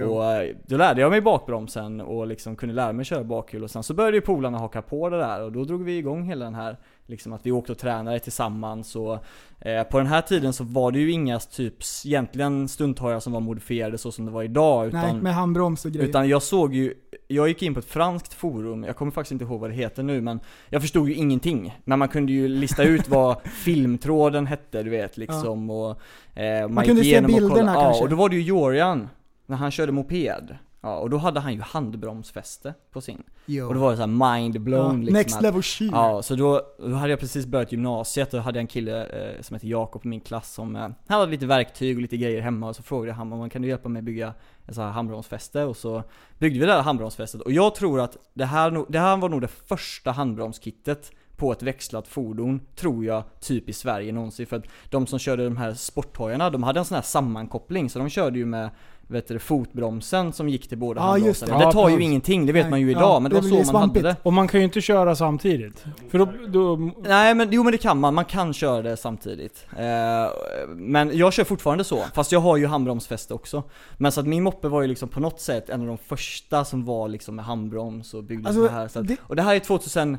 [0.06, 3.70] och eh, då lärde jag mig bakbromsen och liksom kunde lära mig köra bakhjul och
[3.70, 6.44] sen så började ju polarna haka på det där och då drog vi igång hela
[6.44, 6.76] den här
[7.06, 9.18] Liksom att vi åkte och tränade tillsammans och
[9.60, 11.74] eh, på den här tiden så var det ju inga typ
[12.04, 15.92] egentligen stunthojar som var modifierade så som det var idag utan Nej, med handbroms och
[15.92, 16.08] grejer.
[16.08, 16.94] utan jag såg ju,
[17.28, 20.02] jag gick in på ett franskt forum, jag kommer faktiskt inte ihåg vad det heter
[20.02, 24.82] nu men Jag förstod ju ingenting, men man kunde ju lista ut vad filmtråden hette
[24.82, 26.00] du vet liksom och
[26.34, 28.02] eh, man, kunde gick se igenom och bilderna kollade, Ja, kanske.
[28.04, 29.08] och då var det ju Jorian,
[29.46, 33.22] när han körde moped Ja, och då hade han ju handbromsfäste på sin.
[33.46, 33.68] Jo.
[33.68, 35.90] Och då var det så här mind blown ja, liksom Next att- level shit.
[35.92, 39.04] Ja, så då, då hade jag precis börjat gymnasiet och då hade jag en kille
[39.06, 42.16] eh, som heter Jakob i min klass som, eh, han hade lite verktyg och lite
[42.16, 44.34] grejer hemma och så frågade honom om han kan du hjälpa mig bygga
[44.68, 46.02] ett så här handbromsfäste och så
[46.38, 49.40] byggde vi det här handbromsfästet och jag tror att det här, det här var nog
[49.40, 54.46] det första handbromskittet på ett växlat fordon, tror jag, typ i Sverige någonsin.
[54.46, 57.98] För att de som körde de här sporthojarna, de hade en sån här sammankoppling, så
[57.98, 58.70] de körde ju med
[59.06, 61.58] vet du, fotbromsen som gick till båda Ja, just handbromsarna.
[61.58, 61.66] det.
[61.66, 62.08] Det tar Ja, ju precis.
[62.08, 62.70] ingenting, det vet Nej.
[62.70, 64.02] man ju Ja, idag, men det, det var så man hade svampigt.
[64.04, 64.16] det.
[64.22, 65.84] Och man kan ju inte köra samtidigt.
[66.10, 69.66] För då, då Nej men jo men det kan man, man kan köra det samtidigt.
[69.78, 70.30] Eh,
[70.68, 73.62] men jag kör fortfarande så, fast jag har ju handbromsfäste också.
[73.98, 76.64] Men så att min moppe var ju liksom på något sätt en av de första
[76.64, 78.88] som var liksom med handbroms och byggde Alltså, så här.
[78.88, 80.18] Så att, det- och det här är 2007,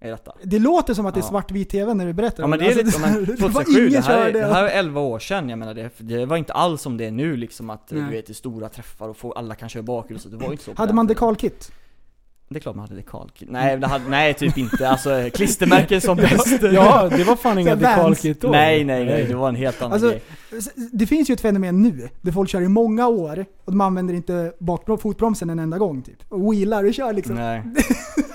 [0.00, 0.32] är detta.
[0.42, 2.68] Det låter som att det är svartvit TV när du berättar Ja men det är
[2.74, 5.18] lite, Alltså, men det var 2007, ingen det här, är, det här är 11 år
[5.18, 8.02] sedan, jag menar det, det var inte alls som det är nu liksom att Nej.
[8.02, 10.64] du vet, det är stora träffar och få, alla kan köra bakhjul det var inte
[10.64, 11.72] så Hade man dekalkit?
[12.50, 13.48] Det är klart man hade dekalkit.
[13.50, 16.62] Nej, det hade, nej typ inte, alltså klistermärken som bäst.
[16.62, 18.48] Ja, det var fan inga dekalkit då.
[18.50, 20.22] Nej nej nej, det var en helt annan Alltså, grej.
[20.92, 24.14] det finns ju ett fenomen nu, där folk kör i många år och de använder
[24.14, 26.16] inte bakbrom- fotbromsen en enda gång typ.
[26.28, 27.34] Och wheelar och kör liksom.
[27.34, 27.62] Nej.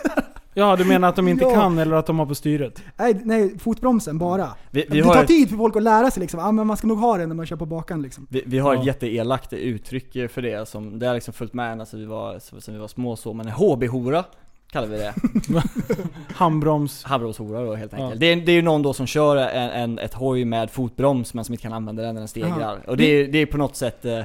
[0.54, 1.54] Ja, du menar att de inte Ja.
[1.54, 2.84] kan eller att de har på styret?
[3.24, 4.50] nej, fotbromsen bara.
[4.72, 6.40] Vi, vi det har tar ett, tid för folk att lära sig liksom.
[6.40, 8.28] Ja, men man ska nog ha den när man kör på bakan liksom.
[8.30, 8.80] vi, vi har Ja.
[8.80, 12.40] ett jätteelakt uttryck för det som, det har liksom följt med ända sedan vi var,
[12.40, 14.24] sedan vi var små så, men HB-hora
[14.72, 15.14] kallar vi det.
[16.36, 17.04] Handbroms.
[17.04, 18.12] Handbromshora då helt enkelt.
[18.14, 18.20] Ja.
[18.20, 21.34] Det, är, det är ju någon då som kör en, en, ett hoj med fotbroms
[21.34, 22.80] men som inte kan använda den när den stegrar.
[22.88, 24.20] Och det är, det är på något sätt eh,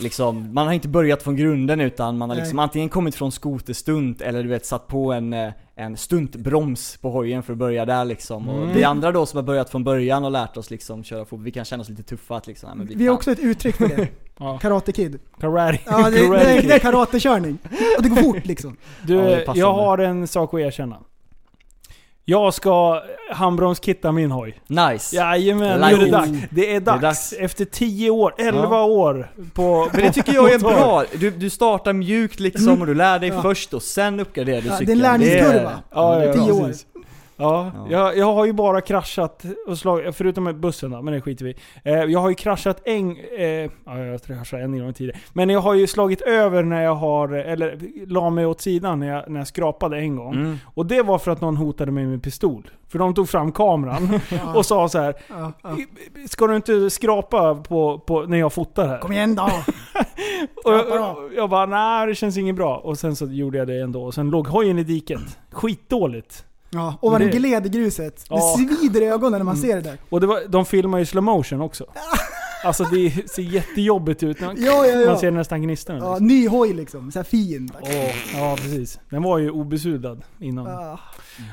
[0.00, 2.42] Liksom, man har inte börjat från grunden utan man har Nej.
[2.42, 7.10] liksom antingen kommit från skoterstunt eller du vet satt på en, eh, en stuntbroms på
[7.10, 8.48] hojen för att börja där liksom.
[8.48, 8.74] Och Mm.
[8.74, 11.50] vi andra då som har börjat från början och lärt oss liksom köra fotboll, vi
[11.50, 13.88] kan känna oss lite tuffa att liksom, men vi, Vi har också ett uttryck för
[13.88, 14.08] det.
[14.38, 14.58] Ja.
[14.58, 15.18] Karate Kid.
[15.40, 15.78] Karate.
[15.86, 17.58] Ja, det, det, är- det är karatekörning.
[17.96, 18.76] Och det går fort liksom.
[19.02, 20.96] Du, Ja, jag har en sak att erkänna.
[22.28, 23.02] Jag ska
[23.32, 24.60] handbromskitta min hoj.
[24.66, 25.16] Nice!
[25.16, 26.30] Jajamän, nu är det dags.
[26.50, 27.00] Det är dags.
[27.02, 27.32] dags.
[27.32, 28.84] Efter 10 år, 11 Ja.
[28.84, 29.88] år på...
[29.92, 33.28] Men det tycker jag är bra, du, du startar mjukt liksom och du lär dig
[33.28, 33.42] Ja.
[33.42, 34.92] först och sen uppgraderar du Ja, det är cykeln.
[34.98, 35.72] en lärningskurva.
[35.90, 36.70] Ja, ja, Tio år.
[37.36, 37.86] Ja, Ja.
[37.90, 41.44] Jag, jag har ju bara kraschat, och slag, förutom med bussen då, men det skiter
[41.44, 43.16] vi eh, Jag har ju kraschat en...
[43.38, 43.44] Eh,
[43.84, 45.20] ja, jag kraschade en gång tidigare.
[45.32, 49.06] Men jag har ju slagit över när jag har, eller la mig åt sidan när
[49.06, 50.34] jag, när jag skrapade en gång.
[50.34, 50.58] Mm.
[50.74, 52.70] Och det var för att någon hotade mig med pistol.
[52.88, 54.20] För de tog fram kameran
[54.54, 55.14] och sa så här.
[56.28, 58.98] Ska du inte skrapa på, på när jag fotar här?
[58.98, 59.42] Kom igen då!
[60.64, 62.76] Och jag, jag bara, nej det känns inget bra.
[62.76, 64.04] Och sen så gjorde jag det ändå.
[64.04, 65.38] Och sen låg hojen i diket.
[65.50, 66.44] Skitdåligt.
[66.70, 68.24] Ja, och vad den Det- gled i gruset.
[68.30, 68.36] Ja.
[68.36, 69.98] Det svider i ögonen när man ser det där.
[70.08, 71.84] Och det var, de filmar ju slow motion också.
[72.64, 75.06] Alltså det ser jättejobbigt ut när Ja, ja, ja.
[75.10, 75.96] man ser nästan gnistan.
[75.96, 76.26] Ja, Liksom.
[76.26, 77.12] ny hoj liksom.
[77.12, 77.70] Så här fin.
[77.82, 77.88] Åh,
[78.38, 79.00] ja precis.
[79.10, 80.66] Den var ju obesudlad innan.
[80.66, 80.98] Ja.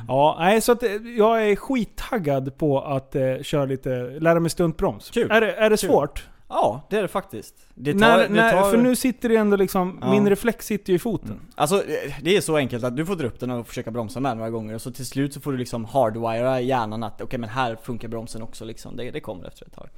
[0.08, 3.90] Ja, nej så att eh, jag är skittaggad på att eh, köra lite,
[4.20, 5.10] lära mig stuntbroms.
[5.10, 5.32] Kul.
[5.32, 5.90] Är det, är det Kul.
[5.90, 6.28] svårt?
[6.56, 7.56] Ja, det är det faktiskt.
[7.76, 10.12] Det tar, när, det när, tar, För nu sitter det ändå liksom, Ja.
[10.12, 11.40] min reflex sitter ju i foten.
[11.56, 14.20] Alltså eh, det är så enkelt att du får dra upp den och försöka bromsa
[14.20, 17.40] med några gånger och så till slut så får du liksom hardwira hjärnan att okej
[17.40, 18.96] men här funkar bromsen också liksom.
[18.98, 19.90] Det, det kommer efter ett tag.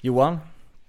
[0.00, 0.38] Johan,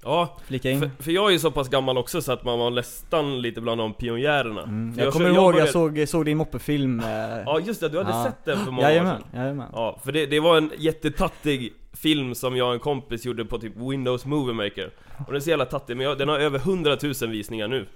[0.05, 0.79] Ja, flika in.
[0.79, 3.61] för, för jag är ju så pass gammal också så att man var nästan lite
[3.61, 4.63] bland de pionjärerna.
[4.63, 4.93] Mm.
[4.95, 6.99] För Jag, kommer ihåg, jag såg, såg din moppefilm.
[6.99, 7.05] Eh,
[7.45, 8.23] Ja just det, du hade Ja.
[8.23, 9.41] sett den för många år jajamän, sedan.
[9.41, 9.67] jajamän.
[9.73, 13.57] Ja, för det, det var en jättetattig film som jag och en kompis gjorde på
[13.57, 14.91] typ Windows Movie Maker.
[15.19, 17.87] Och den är så jävla tattig, men jag, den har över 100 000 visningar nu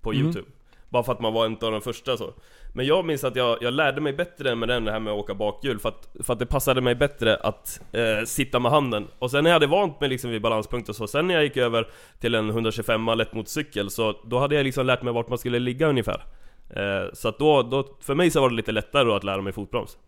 [0.00, 0.22] På Mm.
[0.24, 0.46] youtube.
[0.88, 2.32] Bara för att man var en av de första så.
[2.74, 5.18] Men jag minns att jag, jag lärde mig bättre med den, det här med att
[5.18, 9.06] åka bakhjul För att, för att det passade mig bättre att eh, sitta med handen.
[9.18, 11.44] Och sen när jag hade vant mig liksom vid balanspunkt och så Sen när jag
[11.44, 11.88] gick över
[12.20, 15.86] till en 125 lättmotorcykel Så då hade jag liksom lärt mig vart man skulle ligga
[15.88, 16.24] ungefär.
[16.70, 19.40] Eh, Så att då, då, för mig så var det lite lättare då att lära
[19.42, 19.98] mig fotbroms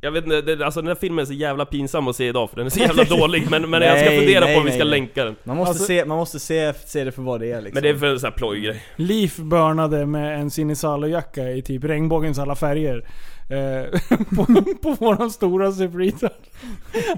[0.00, 2.50] jag vet inte, det, alltså den här filmen är så jävla pinsam att se idag
[2.50, 4.66] för den är så jävla dålig men, men jag ska Nej, fundera nej, på om
[4.66, 4.90] vi ska nej.
[4.90, 7.60] länka den Man måste, Alltså- se, man måste se, se det för vad det är
[7.60, 7.74] liksom.
[7.74, 11.84] Men det är för en sån här plojgrej Leaf burnade med en Sinisalo-jacka i typ
[11.84, 13.06] regnbågens alla färger.
[13.50, 14.00] Eh,
[14.36, 14.46] på,
[14.82, 16.30] på våran stora Suprita.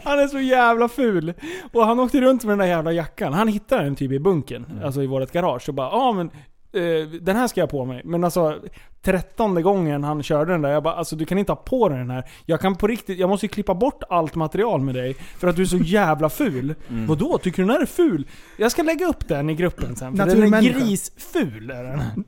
[0.05, 1.33] Han är så jävla ful.
[1.73, 3.33] Och han åkte runt med den där jävla jackan.
[3.33, 5.69] Han hittade den typ i bunken, alltså i vårt garage.
[5.69, 6.27] Och bara ja men
[6.73, 8.03] eh, den här ska jag ha på mig.
[8.05, 8.57] Men alltså
[9.03, 11.99] trettonde gången han körde den där, jag bara alltså du kan inte ha på dig
[11.99, 12.31] den här.
[12.47, 15.15] Jag kan på riktigt, jag måste ju klippa bort allt material med dig.
[15.15, 16.75] För att du är så jävla ful.
[16.89, 17.07] Mm.
[17.07, 17.39] Vadå?
[17.39, 18.27] Tycker du den här är ful?
[18.57, 20.17] Jag ska lägga upp den i gruppen sen.
[20.17, 22.25] För den är grisful är den.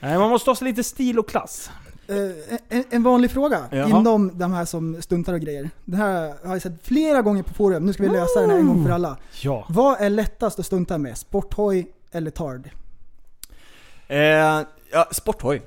[0.00, 1.70] Nej, man måste ha lite stil och klass.
[2.08, 3.88] Eh, en, en vanlig fråga Jaha.
[3.88, 5.70] inom de här som stuntar och grejer.
[5.84, 7.86] Det här har jag sett flera gånger på forum.
[7.86, 9.16] Nu ska vi lösa den här en gång för alla.
[9.42, 9.66] Ja.
[9.68, 11.18] Vad är lättast att stunta med?
[11.18, 12.70] Sporthoj eller tard?
[14.08, 14.18] Eh,
[14.92, 15.62] ja, sporthoj.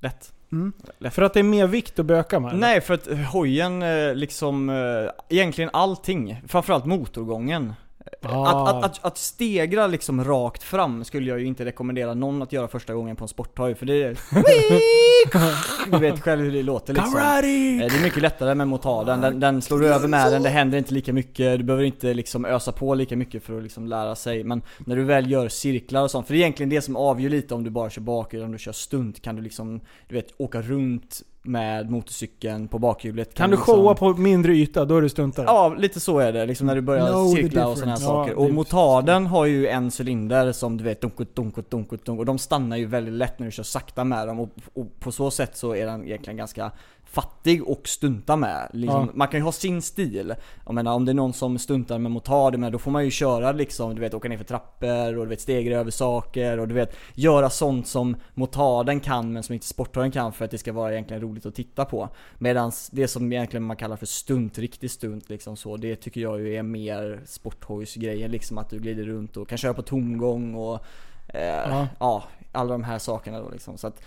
[0.00, 0.32] Lätt.
[0.52, 0.72] Mm.
[1.10, 2.58] För att det är mer vikt att böka med?
[2.58, 4.76] Nej, för att hojen eh, liksom, eh,
[5.28, 6.42] egentligen allting.
[6.48, 7.72] Framförallt motorgången.
[8.22, 8.68] Ah.
[8.68, 12.68] Att, att, att, stegra liksom rakt fram skulle jag ju inte rekommendera någon att göra
[12.68, 14.18] första gången på en sporthoj, för det är...
[15.90, 17.12] Du vet själv hur det låter liksom.
[17.12, 17.46] Karate!
[17.46, 20.48] Eh, Det är mycket lättare med motarden, den, den slår du över med den, det
[20.48, 23.86] händer inte lika mycket, du behöver inte liksom ösa på lika mycket för att liksom
[23.86, 24.44] lära sig.
[24.44, 27.30] Men när du väl gör cirklar och sånt, för det är egentligen det som avgör
[27.30, 30.28] lite om du bara kör bakhjul, om du kör stunt, kan du liksom, du vet,
[30.36, 33.34] åka runt med motorcykeln på bakhjulet.
[33.34, 35.46] Kan du liksom, showa på mindre yta, då är du stuntare?
[35.46, 36.46] Ja, lite så är det.
[36.46, 38.04] Liksom när du börjar the cirkla och sådana här difference.
[38.04, 38.32] saker.
[38.32, 42.20] Ja, och motarden har ju en cylinder som du vet dunkut, dunkut, dunkut, dunkut.
[42.20, 44.40] Och de stannar ju väldigt lätt när du kör sakta med dem.
[44.40, 46.72] Och, och på så sätt så är den egentligen ganska
[47.10, 48.70] fattig och stunta med.
[48.72, 49.12] Liksom, Ja.
[49.14, 50.34] Man kan ju ha sin stil.
[50.64, 53.10] Jag menar om det är någon som stuntar med motard, men då får man ju
[53.10, 56.68] köra liksom, du vet åka ner för trappor och du vet stegra över saker och
[56.68, 60.58] du vet göra sånt som motarden kan men som inte sporthöjen kan för att det
[60.58, 62.08] ska vara egentligen roligt att titta på.
[62.38, 66.40] Medan det som egentligen man kallar för stunt, riktig stunt liksom så, det tycker jag
[66.40, 70.74] ju är mer sporthojsgrejer liksom att du glider runt och kan köra på tomgång och
[71.28, 71.88] eh, Ja.
[71.98, 72.24] ja.
[72.52, 73.78] alla de här sakerna då liksom.
[73.78, 74.02] Så att,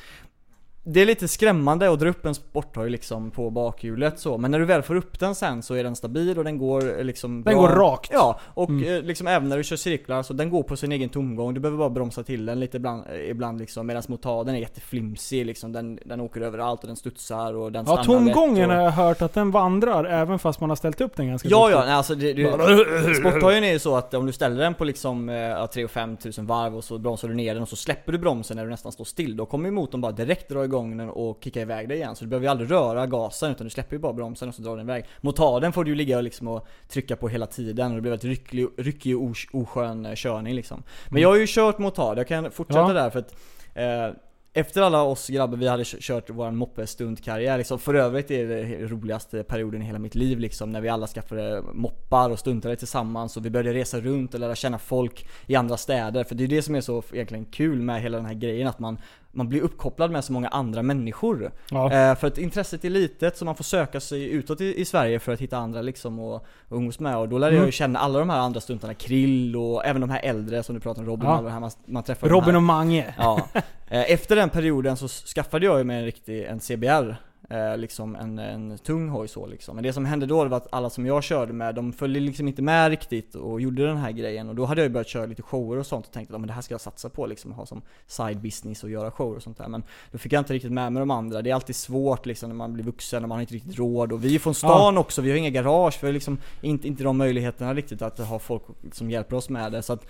[0.84, 4.60] det är lite skrämmande att dra upp en sporthoj liksom på bakhjulet så, men när
[4.60, 7.44] du väl får upp den sen så är den stabil och den går eh, liksom
[7.44, 7.62] Den bra.
[7.62, 8.10] går rakt.
[8.14, 8.96] Ja, och Mm.
[8.96, 11.60] eh, liksom även när du kör cirklar så den går på sin egen tomgång, du
[11.60, 15.72] behöver bara bromsa till den lite ibland, eh, ibland liksom, medan motarden är jätteflimsig liksom,
[15.72, 18.76] den, den åker överallt och den studsar och den Ja, stannar lätt tomgången och...
[18.76, 21.72] har jag hört att den vandrar även fast man har ställt upp den ganska Ja,
[21.72, 22.52] ja, nej, alltså det, det,
[23.20, 26.46] Sporthojen är ju så att om du ställer den på liksom ja, 3 5 tusen
[26.46, 28.92] varv och så bromsar du ner den och så släpper du bromsen när du nästan
[28.92, 29.38] står still.
[29.38, 32.15] Då kommer ju motorn bara direkt dra igång den och kicka iväg dig igen.
[32.15, 34.61] Så du behöver ju aldrig röra gasen utan du släpper ju bara bromsen och så
[34.61, 35.05] drar den iväg.
[35.22, 38.11] Motarden får du ju ligga och, liksom och trycka på hela tiden och det blir
[38.11, 40.84] väldigt ryckig, ryckig och os- oskön eh, körning liksom.
[41.09, 42.93] Men jag har ju kört motard, jag kan fortsätta Ja.
[42.93, 43.36] där för att
[43.76, 44.17] eh,
[44.53, 47.80] efter alla oss grabbar, vi hade kö- kört vår moppe-stuntkarriär liksom.
[47.80, 50.69] För övrigt är det roligaste perioden i hela mitt liv liksom.
[50.69, 54.55] När vi alla skaffade moppar och stuntade tillsammans och vi började resa runt och lära
[54.55, 56.24] känna folk i andra städer.
[56.24, 58.80] För det är det som är så egentligen kul med hela den här grejen att
[58.80, 58.97] man
[59.32, 61.52] man blir uppkopplad med så många andra människor.
[61.72, 61.86] Ja.
[61.94, 65.20] Eh, för att intresset är litet så man får söka sig utåt i, i Sverige
[65.20, 66.36] för att hitta andra liksom och,
[66.70, 67.18] och umgås med.
[67.18, 67.68] Och då lärde jag Mm.
[67.68, 70.82] ju känna alla de här andra stuntarna, Krill och även de här äldre som du
[70.82, 71.32] pratar om, Robin Ja.
[71.32, 72.30] och alla här man, man träffar.
[72.30, 73.14] Robin och Mange.
[73.18, 73.48] Ja.
[73.90, 77.16] Eh, Efter den perioden så skaffade jag ju mig en riktig, en CBR.
[77.52, 79.76] Eh, liksom en, en tung hoj så liksom.
[79.76, 82.47] Men det som hände då var att alla som jag körde med, de följde liksom
[82.47, 84.49] inte med riktigt och gjorde den här grejen.
[84.49, 86.54] Och då hade jag ju börjat köra lite shower och sånt och tänkte att det
[86.54, 89.58] här ska jag satsa på liksom, ha som side business och göra shower och sånt
[89.58, 89.68] där.
[89.68, 91.41] Men då fick jag inte riktigt med mig de andra.
[91.41, 94.12] Det är alltid svårt liksom när man blir vuxen och man har inte riktigt råd.
[94.12, 97.04] Och vi är från stan också, vi har inga garage, vi har liksom inte, inte
[97.04, 99.82] de möjligheterna riktigt att ha folk som hjälper oss med det.
[99.82, 100.06] Så att,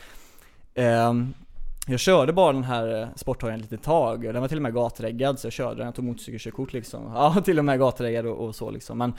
[0.73, 1.33] ehm,
[1.87, 4.73] jag körde bara den här eh, sporthojen ett litet tag, den var till och med
[4.73, 7.03] gatreggad så jag körde den, jag tog motorcykelkörkort liksom.
[7.15, 8.97] Ja, till och med gatreggad och, och så liksom.
[8.97, 9.13] Men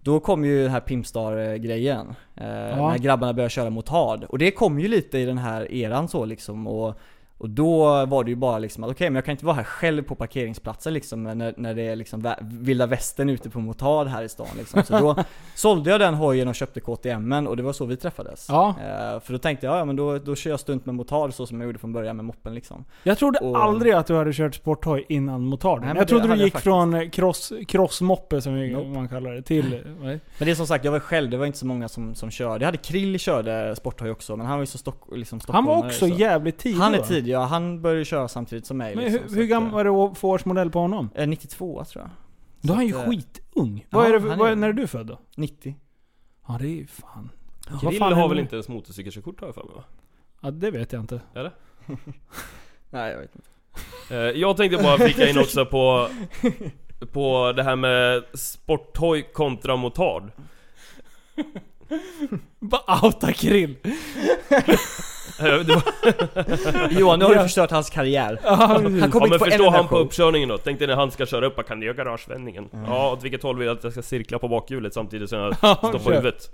[0.00, 2.14] då kom ju den här Pimpstar-grejen.
[2.36, 4.24] Eh, När grabbarna började köra motard.
[4.24, 6.66] Och det kom ju lite i den här eran så liksom.
[6.66, 7.00] Och,
[7.38, 9.64] och då var det ju bara liksom att okej, men jag kan inte vara här
[9.64, 14.22] själv på parkeringsplatsen liksom när, när det är liksom vilda västern ute på motard här
[14.22, 14.82] i stan liksom.
[14.82, 15.16] Så då
[15.54, 18.46] sålde jag den hojen och köpte KTM och det var så vi träffades.
[18.48, 18.68] Ja.
[18.68, 21.46] Eh, för då tänkte jag, ja men då, då kör jag stunt med motard så
[21.46, 22.84] som jag gjorde från början med moppen liksom.
[23.02, 25.50] Jag trodde Och- aldrig att du hade kört sporthoj innan.
[25.50, 28.88] Nej, men Jag trodde du gick från cross, crossmoppe som Nope.
[28.88, 29.70] man kallar det, till...
[30.00, 30.20] nej.
[30.38, 32.30] Men det är som sagt, jag var själv, det var inte så många som, som
[32.30, 32.62] körde.
[32.64, 35.72] Jag hade Krill körde sporthoj också, men han var ju så stock, liksom Han var
[35.74, 36.14] stockholmare, också så.
[36.14, 37.44] jävligt tidig Han är tidig, ja.
[37.44, 40.28] Han började köra samtidigt som mig Men liksom, hur, så hur gammal var det för
[40.28, 41.10] årsmodell på honom?
[41.14, 42.10] eh, 92 tror jag.
[42.60, 43.86] Då är han ju att, eh, skitung.
[43.90, 45.18] ja, vad är det, för- han är- vad är, när är du född då?
[45.36, 45.76] 90.
[46.48, 47.30] Ja det är ju fan...
[47.70, 48.42] Vad Grill fan är har väl det?
[48.42, 49.84] inte ens motorcykelkörkort har jag för mig va?
[50.40, 51.20] Ja det vet jag inte.
[52.90, 53.48] Nej jag vet inte.
[54.14, 56.08] Eh, Jag tänkte bara flika in också på
[57.12, 60.30] På det här med sporthoj kontra motard
[62.58, 63.76] Bara outa krill.
[65.40, 65.46] Eh,
[66.98, 67.42] Johan, nu har du Ja.
[67.42, 68.38] förstört hans karriär.
[68.44, 70.78] Ja, Han Ja kommer men inte få en förstå enda han på uppkörningen då, tänk
[70.78, 73.66] dig när han ska köra upp, han kan göra garagevändningen Ja, åt vilket håll vill
[73.66, 76.50] jag att jag ska cirkla på bakhjulet samtidigt som jag står på huvudet?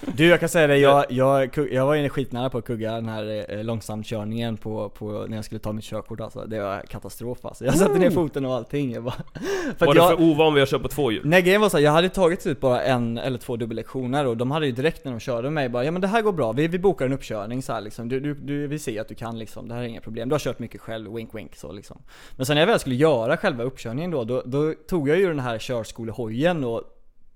[0.00, 3.08] Du jag kan säga det, jag, jag, jag var ju skitnära på att kugga den
[3.08, 6.44] här eh, långsamkörningen på, på, när jag skulle ta mitt körkort alltså.
[6.46, 7.64] Det var katastrof alltså.
[7.64, 8.92] Jag satte ner foten och allting.
[8.92, 9.14] Jag bara,
[9.78, 11.22] för Var du jag, för ovan vid att köra på två hjul?
[11.24, 14.50] Nej grejen var så jag hade tagit ut bara en eller två dubbellektioner och de
[14.50, 16.52] hade ju direkt när de körde med mig bara Ja men det här går bra,
[16.52, 18.08] vi, vi bokar en uppkörning så här liksom.
[18.08, 20.28] du, du, du, Vi ser att du kan liksom, det här är inga problem.
[20.28, 22.02] Du har kört mycket själv, wink wink så liksom
[22.36, 25.28] Men sen när jag väl skulle göra själva uppkörningen då, då, då tog jag ju
[25.28, 26.82] den här körskolehojen och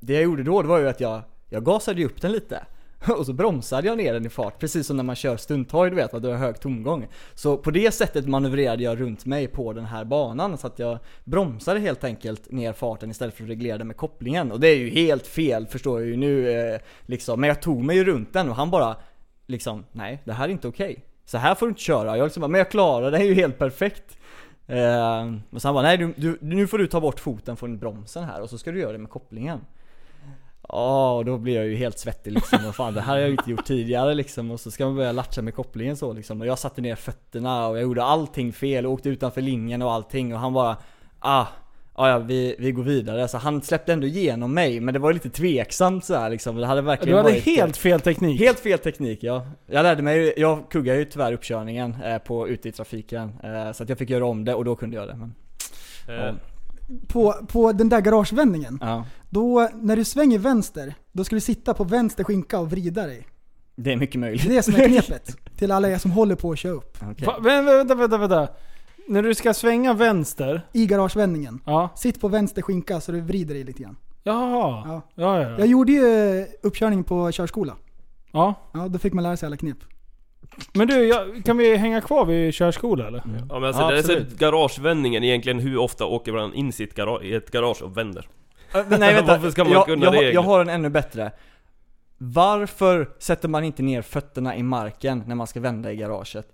[0.00, 1.22] Det jag gjorde då, det var ju att jag,
[1.52, 2.66] jag gasade ju upp den lite
[3.18, 5.96] och så bromsade jag ner den i fart, precis som när man kör stunthoj du
[5.96, 7.06] vet, att du har hög tomgång.
[7.34, 10.98] Så på det sättet manövrerade jag runt mig på den här banan, så att jag
[11.24, 14.52] bromsade helt enkelt ner farten istället för att reglera den med kopplingen.
[14.52, 17.84] Och det är ju helt fel förstår jag ju nu eh, liksom, men jag tog
[17.84, 18.96] mig ju runt den och han bara
[19.46, 21.04] liksom, nej det här är inte okej.
[21.24, 22.16] Så här får du inte köra.
[22.16, 24.18] Jag liksom bara, men jag klarar det, det är ju helt perfekt.
[24.66, 27.78] Eh, och så han bara, nej du, du, nu får du ta bort foten från
[27.78, 29.60] bromsen här och så ska du göra det med kopplingen.
[30.72, 32.58] Ja, och då blir jag ju helt svettig liksom.
[32.64, 34.50] Vad fan, det här har jag ju inte gjort tidigare liksom.
[34.50, 36.40] Och så ska man börja latcha med kopplingen så liksom.
[36.40, 39.92] Och jag satte ner fötterna och jag gjorde allting fel och åkte utanför linjen och
[39.92, 40.34] allting.
[40.34, 40.76] Och han bara,
[41.18, 41.46] ah,
[41.92, 43.28] ah ja vi, vi går vidare.
[43.28, 46.56] Så han släppte ändå igenom mig, men det var lite tveksamt så här liksom.
[46.56, 48.40] Det hade verkligen Du hade varit, helt fel teknik.
[48.40, 49.46] Helt fel teknik ja.
[49.66, 53.32] Jag lärde mig, jag kuggade ju tyvärr uppkörningen eh, på, ute i trafiken.
[53.42, 55.14] Eh, så att jag fick göra om det och då kunde jag det.
[55.14, 55.34] Men,
[56.08, 56.34] Eh,
[57.08, 61.74] På, på den där garagevändningen, ja, då när du svänger vänster, då ska du sitta
[61.74, 63.26] på vänster skinka och vrida dig.
[63.76, 64.48] det är mycket Det är möjligt.
[64.48, 65.36] det som är knepet.
[65.58, 66.98] till alla er som håller på att köra upp.
[67.10, 67.26] Okej.
[67.26, 68.48] Va, vä- vänta, vänta, vänta.
[69.08, 70.66] När du ska svänga vänster.
[70.72, 71.60] I garagevändningen.
[71.66, 71.88] Ja.
[71.96, 73.96] Sitt på vänster skinka så du vrider dig lite grann.
[74.22, 74.82] Jaha.
[74.86, 75.02] Ja.
[75.14, 75.64] Ja, ja, Jag ja.
[75.64, 77.76] gjorde ju eh, uppkörning på körskola.
[78.32, 78.54] ja.
[78.74, 79.78] Ja, då fick man lära sig alla knep.
[80.74, 83.22] Men du, jag, kan vi hänga kvar vid körskola eller?
[83.48, 86.94] Ja men alltså, Ja, det är så garagevändningen egentligen, hur ofta åker man in sitt
[86.94, 88.28] gara- i ett garage och vänder?
[88.74, 91.32] Nej vänta, Varför ska man jag, kunna jag, det jag har en ännu bättre.
[92.18, 96.46] Varför sätter man inte ner fötterna i marken när man ska vända i garaget?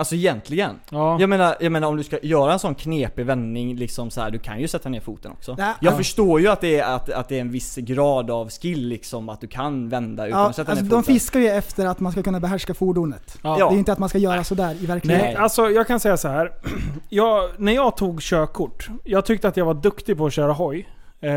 [0.00, 0.80] Alltså egentligen.
[0.90, 1.20] Ja.
[1.20, 4.30] Jag menar, jag menar om du ska göra en sån knepig vändning liksom så här,
[4.30, 5.54] du kan ju sätta ner foten också.
[5.58, 5.96] Nej, jag ja.
[5.96, 9.28] förstår ju att det, är, att, att det är en viss grad av skill liksom,
[9.28, 11.14] att du kan vända utan Ja, att sätta alltså, ner de foten.
[11.14, 13.38] fiskar ju efter att man ska kunna behärska fordonet.
[13.42, 13.56] Ja.
[13.56, 15.26] Det är inte att man ska göra sådär i verkligheten.
[15.26, 16.52] Nej, alltså jag kan säga så här.
[17.08, 20.88] Jag, när jag tog körkort, jag tyckte att jag var duktig på att köra hoj.
[21.20, 21.30] Eh,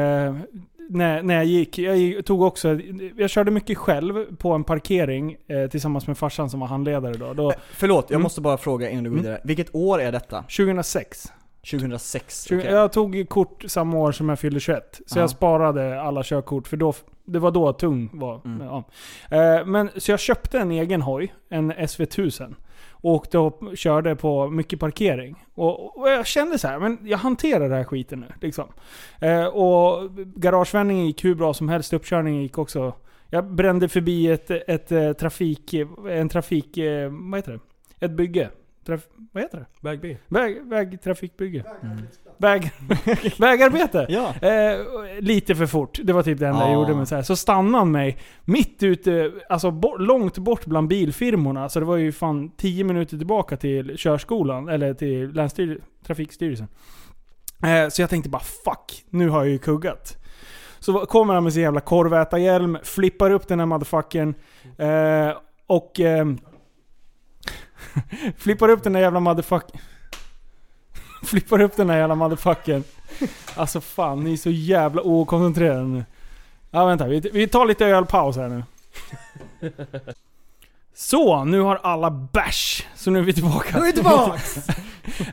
[0.89, 2.79] när, när jag gick, jag tog också,
[3.17, 7.33] jag körde mycket själv på en parkering eh, tillsammans med farsan som var handledare då.
[7.33, 8.23] då Eh, Förlåt, jag Mm.
[8.23, 9.23] måste bara fråga innan du går Mm.
[9.25, 9.41] vidare.
[9.43, 10.41] Vilket år är detta?
[10.43, 11.31] 2006.
[11.71, 12.43] 2006?
[12.47, 12.71] 20, okej.
[12.71, 15.01] Jag tog kort samma år som jag fyllde 21.
[15.07, 15.21] Så Ja.
[15.23, 16.93] jag sparade alla körkort, för då,
[17.25, 18.41] det var då tung var.
[18.45, 18.67] Mm.
[18.67, 18.83] Ja.
[19.37, 22.55] Eh, men, så jag köpte en egen hoj, en SV1000.
[23.03, 25.45] Och åkte och körde på mycket parkering.
[25.53, 28.27] Och, och jag kände så här, men jag hanterar den här skiten nu.
[28.41, 28.67] Liksom.
[29.19, 32.93] Eh, och garagevändningen gick hur bra som helst, uppkörningen gick också.
[33.29, 35.73] Jag brände förbi ett, ett, eh, trafik,
[36.09, 38.05] en trafik, eh, vad heter det?
[38.05, 38.49] Ett bygge.
[38.85, 39.65] Traf, vad heter det?
[39.89, 40.17] Vägbil.
[40.27, 41.63] Väg, vägtrafikbygge.
[41.81, 41.97] Väg,
[43.37, 44.05] vägarbete.
[44.09, 44.33] Ja.
[44.49, 44.79] Eh,
[45.19, 45.99] lite för fort.
[46.03, 46.73] Det var typ det enda jag Ja.
[46.73, 46.95] gjorde.
[46.95, 47.21] Men så, här.
[47.21, 51.69] så stannade han mig mitt ute, alltså bo- långt bort bland bilfirmorna.
[51.69, 56.67] Så det var ju fan 10 minuter tillbaka till körskolan, eller till länsstyr- trafikstyrelsen.
[57.65, 60.17] Eh, så jag tänkte bara fuck, nu har jag ju kuggat.
[60.79, 64.33] Så va- kommer han med sin jävla korvätarhjälm, flippar upp den här motherfuckern.
[64.77, 65.99] Eh, och...
[65.99, 66.37] ehm,
[68.37, 69.63] flippar upp den där jävla motherfuck...
[71.27, 72.83] flippar upp den där jävla motherfuckern.
[73.55, 76.05] Alltså fan, ni är så jävla okoncentrerade nu.
[76.71, 78.63] Ja vänta, vi, vi tar lite ölpaus här nu.
[80.95, 82.87] Så, nu har alla bärs.
[82.95, 83.77] Så nu är vi tillbaka.
[83.77, 84.57] Nu är vi tillbaks!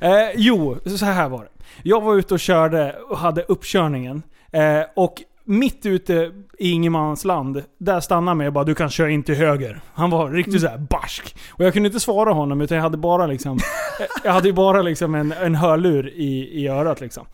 [0.01, 1.51] Eh, jo, så här var det.
[1.82, 4.22] Jag var ute och körde och hade uppkörningen.
[4.51, 9.22] Eh, och mitt ute i ingenmansland, där stannade mig och bara 'Du kan köra in
[9.22, 11.36] till höger' Han var riktigt såhär barsk.
[11.51, 13.59] Och jag kunde inte svara honom utan jag hade bara liksom...
[14.24, 17.26] jag hade ju bara liksom en, en hörlur i, i örat liksom.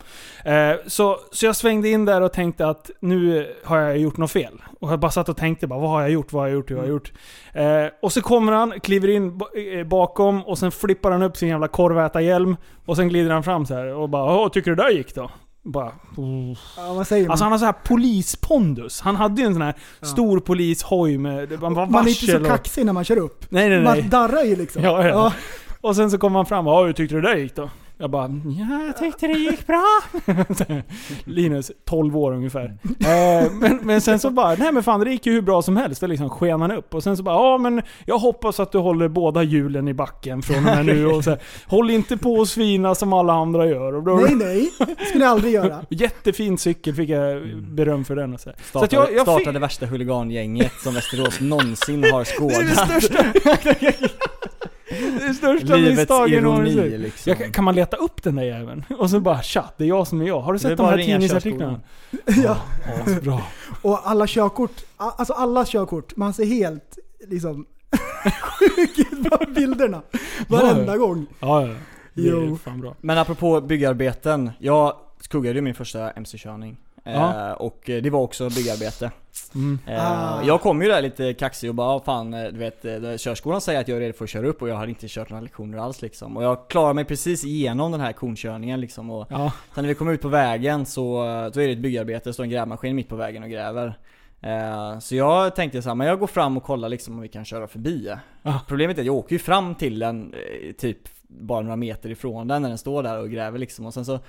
[0.45, 4.31] Eh, så, så jag svängde in där och tänkte att nu har jag gjort något
[4.31, 4.61] fel.
[4.79, 6.33] Och jag bara satt och tänkte bara, vad har jag gjort?
[6.33, 6.71] Vad har jag gjort?
[6.71, 7.13] Vad har jag gjort?
[7.53, 11.49] Eh, och så kommer han, kliver in eh, bakom och sen flippar han upp sin
[11.49, 12.55] jävla korvätarhjälm.
[12.85, 15.15] Och sen glider han fram så här och bara Åh, tycker du det där gick
[15.15, 15.31] då?
[15.71, 15.91] Bara,
[16.77, 17.31] Ja, vad säger man?
[17.31, 19.01] Alltså han har så här polispondus.
[19.01, 22.45] Han hade ju en sån här stor polishoj med man var man är inte så
[22.45, 23.45] kaxig när man kör upp.
[23.49, 24.01] Nej nej nej.
[24.01, 24.83] Man darrar ju liksom.
[24.83, 25.33] Ja, ja.
[25.81, 27.69] Och sen så kom han fram och "Ja, hur tyckte du det där gick då?
[27.99, 28.27] Jag bara
[28.59, 29.85] ja, jag tyckte det gick bra.
[31.23, 32.77] Linus, 12 år ungefär.
[32.83, 35.77] Eh, men, men sen så bara, nej men fan det gick ju hur bra som
[35.77, 36.01] helst.
[36.01, 36.93] Det liksom sken han upp.
[36.93, 40.41] Och sen så bara, ja men jag hoppas att du håller båda hjulen i backen
[40.41, 41.05] från och med nu.
[41.05, 43.93] Och så här, Håll inte på och svina som alla andra gör.
[43.93, 45.85] Och då, Nej nej, det skulle jag aldrig göra.
[45.89, 48.33] Jättefin cykel, fick jag beröm för den.
[48.33, 48.57] Och så här.
[48.57, 52.09] så Startade, att jag, jag startade värsta huligangänget som Västerås någonsin har
[52.47, 53.01] det är det skådat.
[53.03, 53.25] största,
[55.27, 56.43] det största Livets misstagen ironi
[56.75, 57.01] någonsin.
[57.01, 57.35] liksom.
[57.39, 58.83] Jag, kan man leta upp den där jäveln?
[58.97, 60.39] Och så bara tja, det är jag som är jag.
[60.41, 61.79] Har du sett de här tidningsartiklarna?
[62.25, 62.57] Ja.
[63.07, 63.41] Ja, bra.
[63.81, 67.65] Och alla körkort, alltså alla körkort, man ser helt liksom
[68.41, 70.01] sjuk ut på bilderna.
[70.47, 71.25] Varenda gång.
[71.39, 71.73] Ja, ja.
[72.13, 72.57] Det är Jo.
[72.63, 72.95] fan bra.
[73.01, 76.77] Men apropå byggarbeten, jag skuggade ju min första MC-körning.
[77.13, 77.47] Ja.
[77.49, 79.11] Eh, och det var också byggarbete.
[79.55, 79.79] Mm.
[79.87, 80.41] Eh, Ah.
[80.43, 82.81] Jag kom ju där lite kaxig och bara, "Ah, fan eh, du vet,
[83.21, 85.29] körskolan säger att jag är redo för att köra upp och jag hade inte kört
[85.29, 86.37] några lektioner alls liksom.
[86.37, 89.09] Och jag klarade mig precis igenom den här konkörningen liksom.
[89.11, 89.51] Och Ja.
[89.75, 92.43] sen när vi kom ut på vägen så, då är det ett byggarbete, det står
[92.43, 93.97] en grävmaskin mitt på vägen och gräver.
[94.99, 97.45] Så jag tänkte så här, men jag går fram och kollar liksom om vi kan
[97.45, 98.13] köra förbi.
[98.43, 98.59] Ja.
[98.67, 100.33] Problemet är att jag åker ju fram till den,
[100.77, 100.97] typ
[101.27, 103.85] bara några meter ifrån den när den står där och gräver liksom.
[103.85, 104.19] Och sen så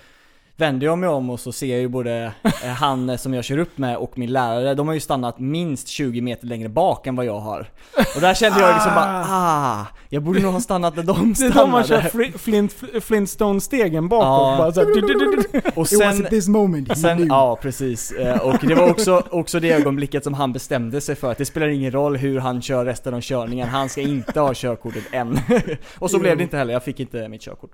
[0.59, 2.33] vänder jag mig om och så ser jag ju både
[2.65, 5.39] eh, han eh, som jag kör upp med och min lärare, de har ju stannat
[5.39, 7.71] minst 20 meter längre bak än vad jag har.
[8.15, 11.45] Och där kände jag liksom bara, ah, jag borde nog ha stannat när de Det
[11.47, 12.09] är de man kör stannade.
[12.29, 14.25] fli- flint, Flintstone-stegen bakåt.
[14.27, 14.55] Ja.
[14.59, 14.89] Bara så här.
[15.57, 18.13] Och It was sen, at this moment Sen, ja precis.
[18.13, 21.45] Eh, Och det var också, också det ögonblicket som han bestämde sig för att det
[21.45, 25.39] spelar ingen roll hur han kör resten av körningen, han ska inte ha körkortet än.
[25.99, 27.71] Och så blev det inte heller, jag fick inte mitt körkort.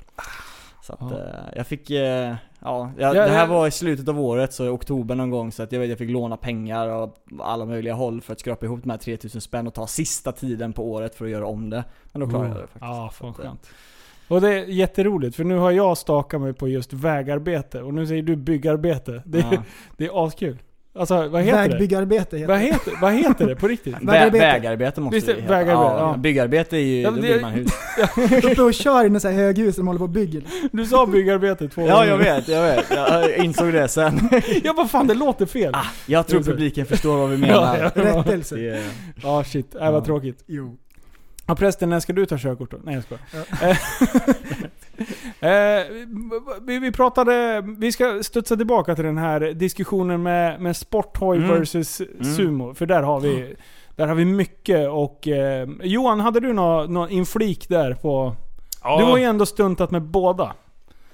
[0.87, 1.17] Så att Ja.
[1.57, 1.91] jag fick,
[2.65, 5.53] ja, jag, Ja, det här var i slutet av året, så i oktober någon gång,
[5.53, 8.67] så att jag vet jag fick låna pengar och alla möjliga håll för att skrapa
[8.67, 11.71] ihop de här 3000 spänn och ta sista tiden på året för att göra om
[11.71, 11.85] det.
[12.13, 12.81] Men då klarade jag det faktiskt.
[12.85, 13.71] Ja, fan eh, skönt.
[14.29, 17.83] Och det är jätteroligt, för nu har jag stakat mig på just vägarbete.
[17.83, 19.23] Och nu säger du byggarbete.
[19.27, 19.63] Det, är- ja.
[19.97, 20.59] det är askul.
[20.97, 21.69] Alltså, vad heter det?
[21.69, 22.65] Vägbyggarbete heter Vad det.
[22.65, 23.95] heter, vad heter det på riktigt?
[24.01, 24.39] Vä- Vägarbete.
[24.45, 25.49] vägarbete måste Visst det är heta.
[25.53, 26.17] vägarbete, ja.
[26.19, 27.71] Byggarbete är ju, Ja, då det- bygger man hus.
[28.45, 30.43] Uppe och kör i något så här höghus som håller på och bygger.
[30.73, 32.09] Du sa byggarbete två Ja gånger.
[32.09, 32.91] jag vet, jag vet.
[32.91, 34.29] Jag insåg det sen.
[34.65, 35.75] Jag bara fan det låter fel.
[35.75, 37.77] Ah, jag tror Det publiken förstår vad vi menar.
[37.79, 38.03] Ja, ja.
[38.19, 38.57] Rättelse.
[38.57, 38.83] Det är-
[39.23, 40.05] Ja shit, äh, vad Ja.
[40.05, 40.45] tråkigt.
[40.47, 40.77] Jo.
[41.47, 42.77] Ja förresten, när ska du ta körkort då?
[42.85, 43.23] Nej jag skojar.
[43.71, 43.77] Eh,
[46.63, 51.49] vi, vi pratade, vi ska studsa tillbaka till den här diskussionen med, med sporthoj Mm.
[51.51, 52.25] versus Mm.
[52.35, 52.75] sumo.
[52.75, 53.55] För där har vi,
[53.97, 55.29] där har vi mycket och...
[55.29, 58.37] Eh, Johan, hade du någon nå inflik där på...
[58.83, 60.53] Ja, Du har ju ändå stuntat med båda.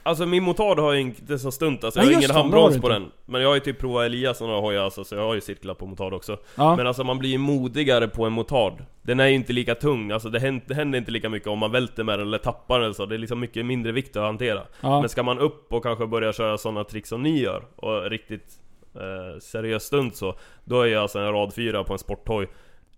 [0.02, 2.32] Alltså min motard har ju inte så stunt alltså, Nej, jag har just ingen det,
[2.32, 3.10] det har handbroms du på den.
[3.26, 5.74] Men jag har ju typ provat Elias några hojar alltså, så jag har ju cirklar
[5.74, 6.36] på motard också.
[6.54, 6.76] Ja.
[6.76, 8.84] Men alltså man blir ju modigare på en motard.
[9.02, 11.58] Den är ju inte lika tung, alltså det händer, det händer inte lika mycket om
[11.58, 13.06] man välter med den eller tappar den så.
[13.06, 14.62] Det är liksom mycket mindre vikt att hantera.
[14.80, 15.00] ja.
[15.00, 18.58] Men ska man upp och kanske börja köra sådana tricks som ni gör, och riktigt
[18.94, 20.34] eh, seriöst stunt så,
[20.64, 22.48] då är ju alltså en rad 4 på en sporthoj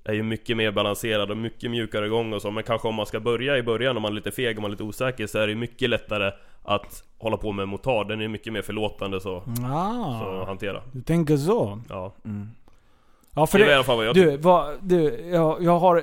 [0.04, 3.06] är ju mycket mer balanserad och mycket mjukare gång och så Men kanske om man
[3.06, 5.38] ska börja i början om man är lite feg och man är lite osäker så
[5.38, 6.32] är det mycket lättare
[6.62, 10.82] att hålla på med motard Den är mycket mer förlåtande så, så Ah, att hantera
[10.92, 11.80] du tänker så.
[11.88, 12.12] Ja,
[13.34, 15.78] Ja, för det är i det, alla fall vad jag du, vad, du jag, jag
[15.78, 16.02] har...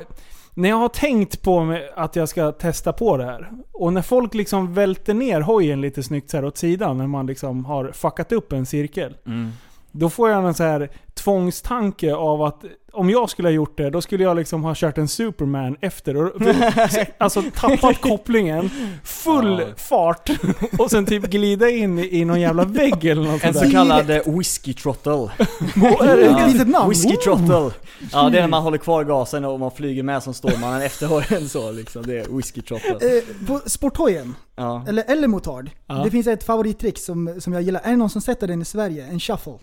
[0.54, 3.50] När jag har tänkt på att jag ska testa på det här.
[3.72, 6.98] Och när folk liksom välter ner hojen lite snyggt så här åt sidan.
[6.98, 9.18] När man liksom har fuckat upp en cirkel.
[9.26, 9.52] Mm.
[9.92, 13.90] Då får jag en så här tvångstanke av att om jag skulle ha gjort det,
[13.90, 16.16] då skulle jag liksom ha kört en Superman efter.
[16.16, 16.32] Och,
[17.18, 18.70] alltså tappat kopplingen,
[19.04, 19.66] full Ja.
[19.78, 20.30] fart
[20.80, 23.72] och sen typ glida in i, någon jävla vägg eller något En så där.
[23.72, 25.30] kallad whisky trottle.
[26.02, 26.90] Ett litet namn.
[26.90, 27.72] Whisky trottle.
[28.12, 31.08] Ja det är när man håller kvar gasen och man flyger med som Stålmannen efter
[31.08, 32.04] hojen så liksom.
[32.06, 33.18] Det är whisky trottle.
[33.18, 34.86] Eh, på sporthojen, Ja.
[34.88, 35.70] eller, eller motard.
[35.88, 35.94] Ja.
[36.04, 37.82] Det finns ett favorittrick som, som jag gillar.
[37.84, 39.06] Är det någon som sätter den i Sverige?
[39.12, 39.54] En shuffle.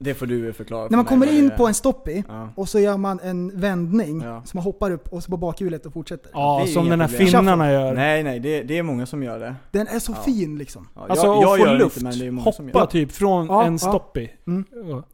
[0.00, 2.48] Det får du förklara för När man mig kommer in det på en stoppie Ja.
[2.54, 4.42] och så gör man en vändning, Ja.
[4.44, 6.30] så man hoppar upp och så på bakhjulet och fortsätter.
[6.34, 7.26] Ja, som den här problem.
[7.28, 7.94] finnarna gör.
[7.94, 9.54] Nej nej, det, det är många som gör det.
[9.70, 10.22] Den är så Ja.
[10.22, 10.88] fin liksom.
[10.94, 12.74] Ja, Alltså jag, jag att få gör luft, inte men det är många som gör
[12.74, 13.78] hoppa typ från Ja, en ja.
[13.78, 14.30] stoppie.
[14.46, 14.64] Mm.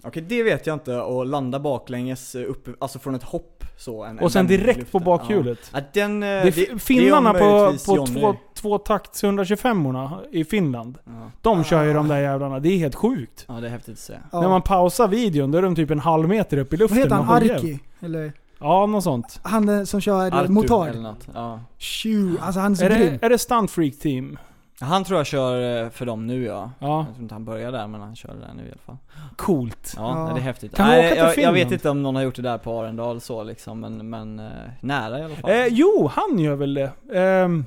[0.03, 4.05] Okej det vet jag inte, och landa baklänges upp, alltså från ett hopp så.
[4.05, 5.59] En, Och sen direkt på bakhjulet.
[5.73, 5.79] Ja.
[5.79, 9.87] Ja, den, eh, Det det, det finnarna om på, på två, två takts 125
[10.33, 10.99] i Finland.
[11.05, 11.31] Ja.
[11.43, 12.61] De kör ju de där jävlarna.
[12.61, 13.45] Det är helt sjukt.
[13.49, 14.15] ja det är häftigt att se.
[14.33, 14.41] Ja.
[14.41, 16.99] När man pausar videon, då är de typ en halv meter upp i Vad luften.
[16.99, 17.37] heter han?
[17.37, 17.79] Arki?
[18.01, 19.41] Eller Ja, något sånt.
[19.43, 20.89] han eh, som kör Artur motard?
[20.89, 21.29] eller något.
[21.35, 21.61] Ja.
[21.79, 23.19] Tju, alltså han är så Är grym.
[23.21, 24.39] det, är det Stunt Freak Team?
[24.81, 26.71] Han tror jag kör eh, för dem nu ja.
[26.79, 28.97] Ja, Jag tror inte han börjar där men han kör där nu i alla fall.
[29.37, 29.93] coolt.
[29.97, 30.35] Ja, Ja.
[30.35, 30.77] det är häftigt.
[30.77, 31.55] Kan Nej, åka till jag, jag Finland?
[31.57, 34.47] vet inte om någon har gjort det där på Arendal så liksom, men, men eh,
[34.81, 35.51] nära i alla fall.
[35.51, 36.91] Eh, jo, han gör väl det.
[37.15, 37.65] Ehm,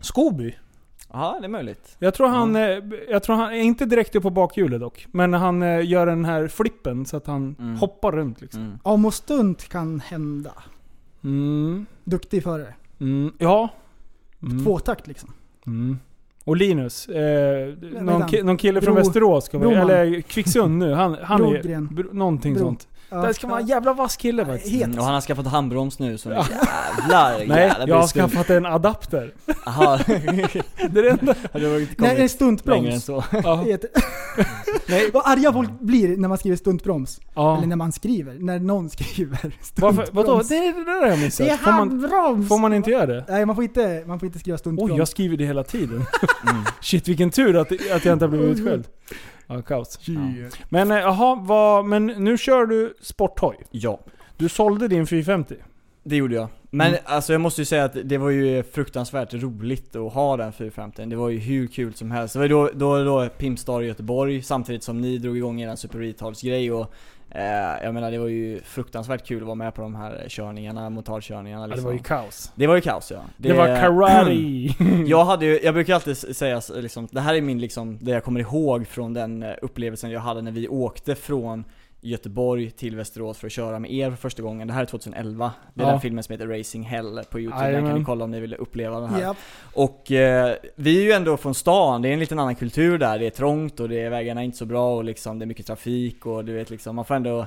[0.00, 0.54] Scooby.
[1.12, 1.96] Ja, det är möjligt.
[1.98, 2.62] Jag tror han, eh,
[3.10, 5.06] jag tror han, inte direkt upp på bakhjulet dock.
[5.12, 7.76] Men han eh, gör den här flippen så att han Mm.
[7.76, 8.60] hoppar runt liksom.
[8.62, 8.78] Mm.
[8.82, 10.52] Om och stunt kan hända.
[11.24, 11.86] Mm.
[12.04, 12.74] Duktig förare.
[13.00, 13.32] Mm.
[13.38, 13.68] Ja.
[14.42, 14.64] Mm.
[14.64, 15.32] Tvåtakt liksom.
[16.46, 19.90] Och Linus, eh, någon, ki- någon kille från Bro- Västerås, vi, Broman.
[19.90, 20.92] eller Kvicksund nu.
[20.92, 21.88] Han, han är, Brogren.
[21.92, 22.62] bro, någonting Bro.
[22.64, 22.88] sånt.
[23.08, 23.16] Ja.
[23.26, 24.82] Det ska vara en jävla vass kille faktiskt.
[24.84, 26.46] Mm, och han har skaffat handbroms nu så Ja.
[26.50, 29.34] jävlar, Nej, jävlar jag har skaffat en adapter.
[29.66, 30.00] Jaha.
[30.06, 31.34] Det är det enda.
[31.98, 33.08] Nej, en stuntbroms.
[33.64, 33.90] Heter-
[35.12, 37.20] Vad arga folk blir när man skriver stuntbroms.
[37.34, 37.56] Ja.
[37.56, 38.34] Eller när man skriver.
[38.40, 40.40] När någon skriver Varför, vadå?
[40.44, 40.48] stuntbroms.
[40.48, 41.46] Det, det där har jag missat.
[41.46, 41.72] Det är får,
[42.32, 43.24] man, får man inte göra det?
[43.28, 44.92] Nej, man får inte, man får inte skriva stuntbroms.
[44.92, 46.04] Oj, jag skriver det hela tiden.
[46.50, 46.62] Mm.
[46.80, 48.84] Shit vilken tur att, att jag inte har blivit utskälld.
[49.46, 49.98] Ja, kaos.
[50.68, 53.56] Men eh, jaha, vad, men nu kör du sporthoj.
[53.70, 54.00] Ja,
[54.36, 55.54] Du sålde din 450.
[56.04, 56.48] det gjorde jag.
[56.70, 57.00] Men Mm.
[57.04, 61.04] alltså jag måste ju säga att det var ju fruktansvärt roligt att ha den 450
[61.06, 62.32] Det var ju hur kul som helst.
[62.32, 65.76] Det var ju då, då, då Pimpstar i Göteborg samtidigt som ni drog igång er
[65.76, 66.92] Super Retards grej och
[67.82, 71.62] jag menar det var ju fruktansvärt kul att vara med på de här körningarna, motorkörningarna
[71.62, 71.82] Ja, liksom.
[71.82, 72.52] det var ju kaos.
[72.54, 73.20] Det var ju kaos ja.
[73.36, 75.04] Det, var karate.
[75.06, 78.24] Jag hade ju, jag brukar alltid säga liksom, det här är min liksom, det jag
[78.24, 81.64] kommer ihåg från den eh, upplevelsen jag hade när vi åkte från
[82.06, 84.68] Göteborg till Västerås för att köra med er för första gången.
[84.68, 85.52] Det här är 2011.
[85.74, 85.90] Det är Ja.
[85.90, 87.70] den filmen som heter Racing Hell på Youtube.
[87.72, 89.22] Den kan ni kolla om ni vill uppleva den här.
[89.22, 89.34] Ja.
[89.74, 93.18] Och eh, vi är ju ändå från stan, det är en liten annan kultur där.
[93.18, 95.46] Det är trångt och det är, vägarna är inte så bra och liksom det är
[95.46, 97.46] mycket trafik och du vet liksom, man får ändå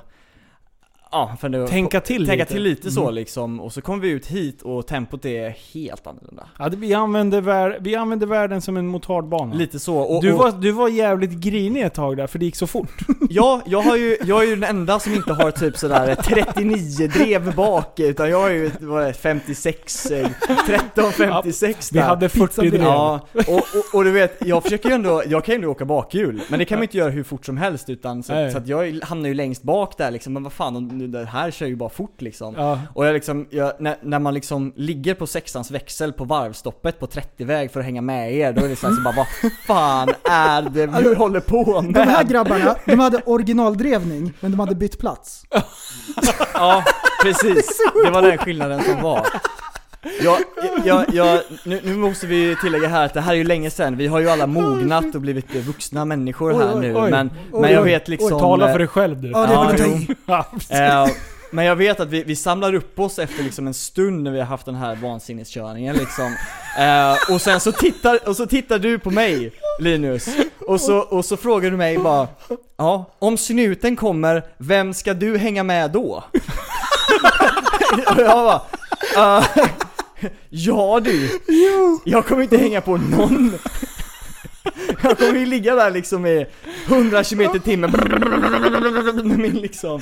[1.12, 2.54] Ja, får ändå Tänka till tänka lite.
[2.54, 3.14] till lite så Mm.
[3.14, 3.60] liksom.
[3.60, 6.48] Och så kommer vi ut hit och tempot är helt annorlunda.
[6.60, 9.54] Ja, det, vi, använde vär, vi använde världen som en motardbana.
[9.56, 9.98] Lite så.
[9.98, 12.68] Och, du, och, var, du var jävligt grinig ett tag där, för det gick så
[12.68, 12.92] fort.
[13.30, 17.08] Ja, jag, har ju, jag är ju den enda som inte har typ sådär 39
[17.08, 20.28] drev bak utan jag har ju vad är det, 56, eh,
[20.68, 22.06] 13, 56 Vi där.
[22.06, 22.82] hade 40 drev.
[22.82, 25.86] Ja, och, och, och du vet, jag försöker ju ändå, jag kan ju ändå åka
[25.86, 28.68] bakhjul, men det kan man inte göra hur fort som helst utan så, så att
[28.68, 31.76] jag hamnar ju längst bak där liksom, men vad fan, nu, det här kör ju
[31.76, 32.56] bara fort liksom.
[32.58, 32.80] Ja.
[32.94, 37.06] Och jag liksom, jag, när, när man liksom ligger på sexans växel på varvstoppet på
[37.08, 40.10] 30-väg för att hänga med er, då är det så, här, så bara vad fan
[40.30, 41.94] är det vi håller på med?
[41.94, 45.44] De här grabbarna, de hade originaldrevning, men de hade bytt plats.
[46.54, 46.84] Ja,
[47.24, 47.82] precis.
[48.06, 49.28] Det var den skillnaden som var.
[50.22, 50.40] Ja,
[50.86, 53.98] ja, ja, nu, nu måste vi tillägga här att det här är ju länge sedan,
[53.98, 57.12] vi har ju alla mognat och blivit vuxna människor här Oj, oj, nu, oj.
[57.12, 57.90] men, Oj, men jag oj.
[57.92, 58.40] vet liksom...
[58.40, 59.30] Tala eh, för dig själv du.
[59.32, 60.16] Ja, det Ja, det.
[60.70, 61.12] Ja, Eh,
[61.52, 64.40] men jag vet att vi, vi samlar upp oss efter liksom en stund när vi
[64.40, 66.36] har haft den här vansinneskörningen liksom.
[66.80, 70.28] Eh, och sen så tittar, och så tittar du på mig Linus,
[70.68, 72.28] och så, och så frågar du mig bara
[72.78, 76.24] Ja, om snuten kommer, vem ska du hänga med då?
[78.16, 78.62] och jag bara
[79.38, 79.44] "Eh,
[80.50, 81.30] Ja du,
[82.04, 83.52] jag kommer inte hänga på någon
[85.04, 86.46] Jag kommer ju ligga där liksom i
[86.88, 87.92] 100 km i timmen
[89.24, 90.02] med min liksom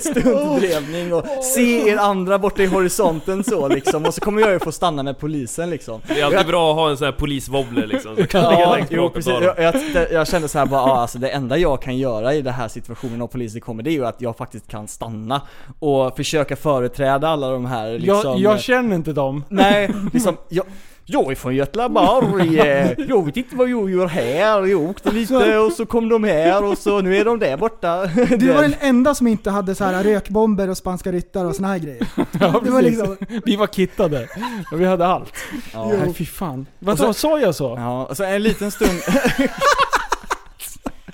[0.00, 4.58] stuntdrevning och se er andra borta i horisonten så liksom och så kommer jag ju
[4.58, 6.00] få stanna med polisen liksom.
[6.08, 9.10] Det är alltid bra att ha en sån här poliswobbler liksom, så kan Ja, jo
[9.10, 9.32] precis.
[9.40, 12.42] Jag, jag, jag kände så här bara, ja, alltså det enda jag kan göra i
[12.42, 15.42] den här situationen om polisen kommer det är ju att jag faktiskt kan stanna
[15.78, 19.44] och försöka företräda alla de här liksom jag, jag känner inte dem.
[19.48, 20.64] Nej, liksom, jag,
[21.06, 25.58] jag är från Götlaborg, eh, jag vet inte vad jag gör här, jag åkte lite
[25.58, 28.06] och så kom de här och så nu är de där borta.
[28.36, 31.68] Du var den enda som inte hade så här rökbomber och spanska ryttare och såna
[31.68, 32.06] här grejer.
[32.40, 34.28] Ja, Det var liksom, Vi var kittade.
[34.72, 35.32] Och vi hade allt.
[35.72, 35.86] Ja.
[35.88, 36.66] Nej fy fan.
[36.78, 37.74] Vad sa- jag så?
[37.78, 39.00] Ja, och så en liten stund,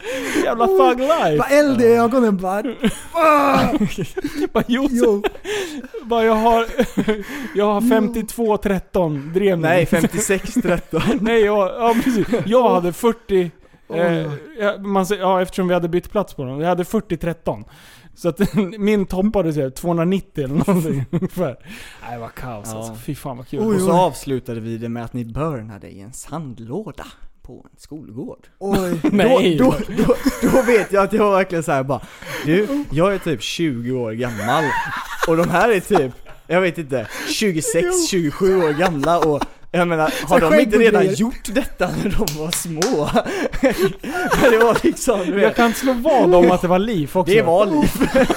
[0.45, 1.37] Jävla thug life.
[1.39, 2.63] bara eld i ögonen bara.
[4.53, 5.23] Bara Jo.
[6.05, 6.67] bara jag har,
[7.55, 9.61] jag har 52-13 drevning.
[9.63, 12.27] nej 56 13 Nej, jag, ja precis.
[12.47, 13.51] Jag hade 40,
[13.95, 14.13] eh,
[14.61, 16.61] ja, man, säger- ja eftersom vi hade bytt plats på dem.
[16.61, 17.65] Jag hade 40-13.
[18.15, 18.41] Så att
[18.79, 21.57] min toppade sig 290 eller någonting ungefär.
[22.03, 22.79] Nej det var kaos Ja.
[22.79, 22.95] alltså.
[22.95, 23.61] Fy fan vad kul.
[23.63, 27.07] Oj, Och så avslutade vi det med att ni burnade i en sandlåda
[27.49, 28.47] på en skolgård.
[28.59, 29.01] Oj.
[29.13, 29.57] Nej.
[29.57, 30.15] Då, då, då,
[30.53, 32.01] då vet jag att jag verkligen så här bara
[32.45, 34.65] Du, jag är typ 20 år gammal
[35.29, 36.13] och de här är typ,
[36.47, 39.43] jag vet inte, 26, 27 år gamla och
[39.73, 41.17] jag menar, har de inte redan grejer.
[41.17, 43.09] gjort detta när de var små?
[44.51, 47.35] Det var liksom, du Jag kan slå vad om att det var liv också.
[47.35, 47.91] det var liv.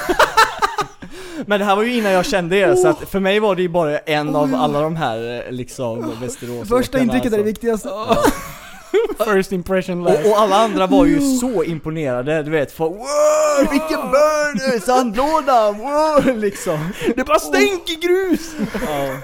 [1.45, 3.62] Men det här var ju innan jag kände er, så att för mig var det
[3.62, 7.89] ju bara en av alla de här eh, liksom Västerås Första intrycket är det viktigaste.
[9.26, 10.26] First impression last.
[10.26, 15.72] Och, och alla andra var ju så imponerade, du vet, för wow, vilken burner, sandlåda,
[15.72, 16.90] wow, liksom.
[17.16, 18.56] Det bara stänker grus!
[18.88, 19.18] Ja,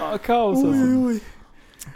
[0.00, 0.70] Ja, kaos alltså.
[0.72, 1.20] Oj, oj.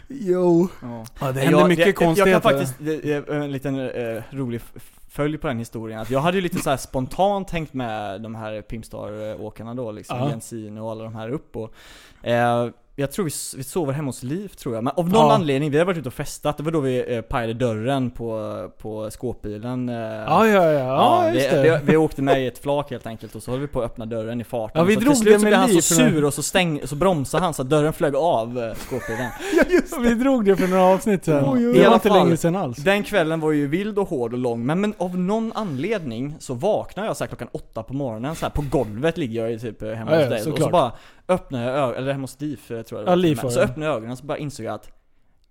[0.07, 0.67] Jo.
[0.81, 1.05] ja.
[1.19, 2.31] Ja, det Jag- hände mycket jag, jag, konstigheter.
[2.31, 4.61] jag kan faktiskt, det- det- en liten eh, rolig
[5.09, 8.35] följ på den historien, att jag hade ju lite så här spontant tänkt med de
[8.35, 10.29] här Pimstar-åkarna då liksom, Ja.
[10.29, 11.73] Jensine och alla de här upp och
[12.27, 12.67] eh,
[12.97, 15.33] jag tror vi, vi sover hemma hos Liv tror jag, men av någon Ja.
[15.35, 18.69] anledning, vi har varit ute och festat, det var då vi eh, pajade dörren på,
[18.81, 20.79] på skåpbilen eh, Ja, ja, ja.
[20.79, 21.81] Ja, just vi, det.
[21.85, 23.85] vi, vi åkte med i ett flak helt enkelt och så höll vi på att
[23.91, 24.79] öppna dörren i farten.
[24.79, 26.43] Ja, vi så drog till slut det så med blev han så sur och så,
[26.43, 29.29] stäng, så bromsade han så att dörren flög av eh, skåpbilen.
[30.09, 31.43] Vi drog det för några avsnitt sen.
[31.47, 31.73] Oj.
[31.73, 32.17] Det var inte fall.
[32.17, 32.77] länge sen alls.
[32.77, 36.53] Den kvällen var ju vild och hård och lång, men, men av någon anledning så
[36.53, 39.59] vaknar jag så här klockan åtta på morgonen så här på golvet ligger jag ju
[39.59, 40.37] typ eh, hemma Ja, hos ja, dig.
[40.39, 40.71] Och så såklart.
[40.71, 40.91] bara
[41.27, 43.49] öppnar jag ögonen, eller hemma hos Dif tror jag det var.
[43.49, 43.65] Så det.
[43.65, 44.91] öppnar jag ögonen och så bara insåg jag att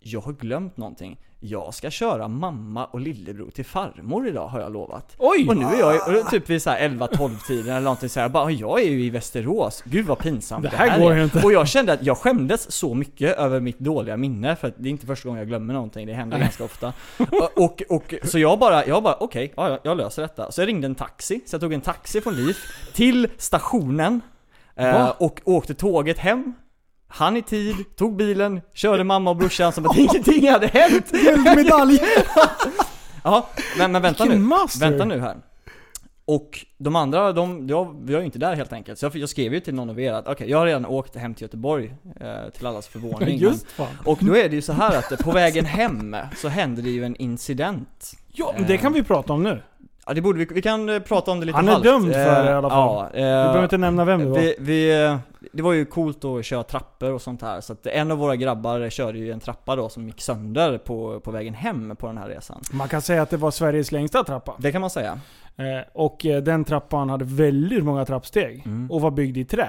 [0.06, 1.20] jag har glömt någonting.
[1.40, 5.14] Jag ska köra mamma och lillebror till farmor idag har jag lovat.
[5.18, 5.48] Oj!
[5.48, 8.08] Och nu är jag och det är typ vid så här 11-12 tiden eller någonting
[8.08, 11.24] så här, bara jag är ju i Västerås, gud vad pinsamt Det här går är.
[11.24, 11.42] inte.
[11.44, 14.88] Och jag kände att jag skämdes så mycket över mitt dåliga minne för att det
[14.88, 16.92] är inte första gången jag glömmer någonting, det händer ganska ofta.
[17.56, 20.52] Och, och, så jag bara, jag bara okej, ja, jag löser detta.
[20.52, 22.56] Så jag ringde en taxi, så jag tog en taxi från Liv
[22.92, 24.20] till stationen
[24.76, 26.54] eh, och åkte tåget hem.
[27.08, 31.10] Han i tid, tog bilen, körde mamma och brorsan som att ingenting hade hänt.
[31.10, 32.00] Guldmedalj.
[33.26, 33.48] Ja,
[33.78, 34.38] men, men vänta nu.
[34.38, 34.90] Master!
[34.90, 35.36] Vänta nu här.
[36.24, 38.98] Och de andra, de, jag, jag är ju inte där helt enkelt.
[38.98, 41.16] Så jag, jag skrev ju till någon av er att okej, jag har redan åkt
[41.16, 43.38] hem till Göteborg, eh, till allas förvåning.
[43.38, 43.98] Just fan.
[44.04, 47.04] Och då är det ju så här att på vägen hem så hände det ju
[47.04, 48.12] en incident.
[48.32, 49.62] Ja, men det kan vi prata om nu.
[50.06, 51.84] Ja det borde vi, vi kan eh, prata om det lite Han är halvt.
[51.84, 53.04] dömd för det i Eh, alla fall.
[53.04, 54.38] Ja, Vi behöver inte nämna vem det var.
[54.38, 55.16] vi, vi, eh,
[55.52, 58.36] det var ju coolt att köra trappor och sånt här, så att en av våra
[58.36, 62.18] grabbar körde ju en trappa då som gick sönder på, på vägen hem på den
[62.18, 62.60] här resan.
[62.72, 64.54] Man kan säga att det var Sveriges längsta trappa.
[64.58, 65.18] Det kan man säga.
[65.56, 68.62] Eh, och eh, den trappan hade väldigt många trappsteg.
[68.66, 68.90] Mm.
[68.90, 69.68] Och var byggd i trä.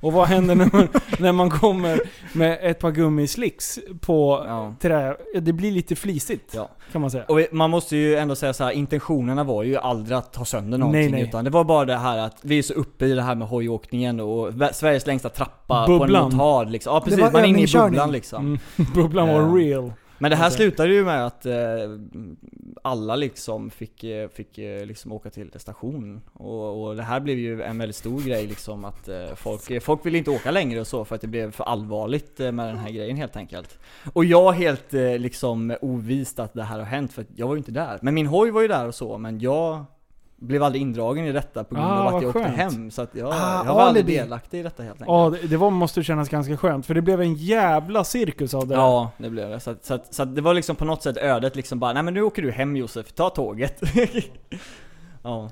[0.00, 0.88] Och vad händer när man,
[1.18, 2.00] när man kommer
[2.32, 4.74] med ett par gummislicks på Ja.
[4.80, 5.16] trä?
[5.40, 6.68] Det blir lite flisigt, Ja.
[6.92, 7.24] kan man säga.
[7.28, 10.78] Och man måste ju ändå säga så här, intentionerna var ju aldrig att ta sönder
[10.78, 11.22] någonting Nej, nej.
[11.22, 13.48] utan det var bara det här att vi är så uppe i det här med
[13.48, 16.30] hojåkningen och Sveriges längsta trappa på Bubblan.
[16.30, 16.94] en motard liksom.
[16.94, 18.44] Ja precis, man är inne i bubblan liksom.
[18.44, 18.58] Mm.
[18.94, 19.92] Bubblan var Eh, real.
[20.18, 21.54] Men det här slutade ju med att eh,
[22.82, 26.20] alla liksom fick, eh, fick eh, liksom åka till station.
[26.32, 30.06] Och, och det här blev ju en väldigt stor grej liksom att eh, folk, folk
[30.06, 32.78] ville inte åka längre och så för att det blev för allvarligt eh, med den
[32.78, 33.78] här grejen helt enkelt.
[34.12, 37.58] Och jag helt eh, liksom ovist att det här har hänt för jag var ju
[37.58, 37.98] inte där.
[38.02, 39.84] Men min hoj var ju där och så men jag
[40.36, 42.56] blev aldrig indragen i detta på grund Ah, av att jag åkte skönt.
[42.56, 42.90] hem.
[42.90, 44.18] Så att jag, Ah, jag var aldrig alibi.
[44.18, 45.08] delaktig i detta helt enkelt.
[45.08, 46.86] Ja, det, det var, måste kännas ganska skönt.
[46.86, 48.74] För det blev en jävla cirkus av det.
[48.74, 49.60] Ja, det blev det.
[49.60, 51.92] Så, att, så, att, så att det var liksom på något sätt ödet liksom bara,
[51.92, 53.80] nej men nu åker du hem Josef, ta tåget.
[55.22, 55.50] ja.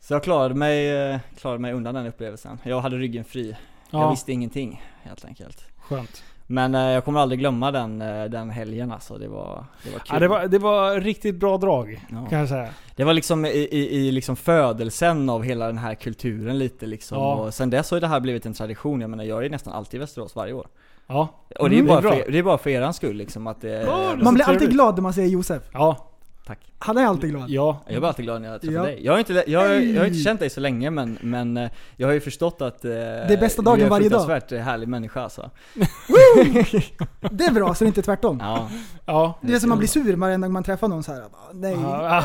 [0.00, 2.58] Så jag klarade mig, eh, klarade mig undan den upplevelsen.
[2.62, 3.56] Jag hade ryggen fri.
[3.90, 5.64] Jag Ja, visste ingenting, helt enkelt.
[5.78, 6.22] skönt.
[6.50, 9.18] Men eh, jag kommer aldrig glömma den, eh, den helgen alltså.
[9.18, 10.06] Det var, det var kul.
[10.12, 12.26] Ja, det, var, det var riktigt bra drag, Ja.
[12.30, 12.68] kan jag säga.
[12.96, 17.18] Det var liksom i, i, i liksom födelsen av hela den här kulturen lite liksom.
[17.18, 17.34] Ja.
[17.34, 19.00] Och sen dess har ju det här blivit en tradition.
[19.00, 20.66] Jag menar jag är nästan alltid i Västerås varje år.
[21.06, 21.28] Ja.
[21.58, 22.12] Och det är, Mm, bara bra.
[22.12, 23.68] för, det är bara för eran skull liksom att det...
[23.82, 25.62] Ja, det- Man blir alltid glad när man säger Josef.
[25.72, 26.06] Ja.
[26.48, 26.58] Tack.
[26.78, 27.50] Han är alltid glad.
[27.50, 27.82] Ja.
[27.86, 28.82] Jag blir alltid glad när jag träffar Ja.
[28.82, 29.00] dig.
[29.04, 31.70] Jag har, inte, jag, har- jag har inte känt dig så länge men, men eh,
[31.96, 34.20] jag har ju förstått att eh, är bästa dagen du är en varje dag.
[34.20, 35.50] fruktansvärt eh, härlig människa alltså.
[37.30, 38.38] Det är bra, så det är inte tvärtom.
[38.40, 38.68] Ja.
[39.06, 39.38] Ja.
[39.42, 41.20] Det är som man blir sur varje gång man träffar någon så här.
[41.20, 41.76] bara, Nej.
[41.82, 42.24] Ja,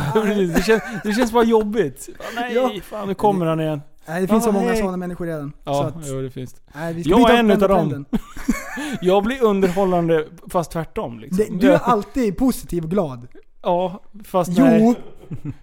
[0.55, 2.09] det, känns, det känns bara jobbigt.
[2.36, 2.71] Nej, Ja.
[2.84, 3.82] fan nu kommer han igen.
[4.07, 5.49] Nej, det finns så Ja, många sådana människor redan.
[5.51, 6.59] så Ja, att, jo, det finns det.
[6.76, 8.05] nej, vi ska Jag är en utav dem.
[9.01, 11.38] Jag blir underhållande fast tvärtom liksom.
[11.38, 13.28] Det, du är alltid positiv och glad.
[13.64, 14.66] Ja, fast Jo.
[14.66, 14.95] nej.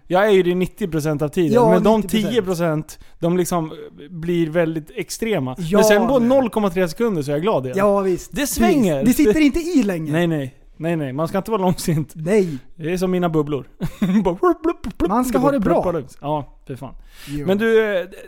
[0.06, 1.52] Jag är ju det 90% av tiden.
[1.52, 2.30] Ja, men de 90%.
[2.42, 3.72] 10% de liksom
[4.10, 5.54] blir väldigt extrema.
[5.58, 7.78] Ja, men sen på men- 0,3 sekunder så är jag glad igen.
[7.78, 8.32] Ja visst.
[8.32, 9.04] Det svänger.
[9.04, 9.16] Precis.
[9.16, 10.12] Det sitter inte i länge.
[10.12, 10.54] Nej nej.
[10.76, 12.12] Nej nej, man ska inte vara långsint.
[12.14, 12.58] Nej.
[12.76, 13.64] Det är som mina bubblor.
[15.08, 16.02] Man ska ha det bra.
[16.20, 16.94] Ja, för fan.
[17.28, 17.46] Jo.
[17.46, 17.74] Men du,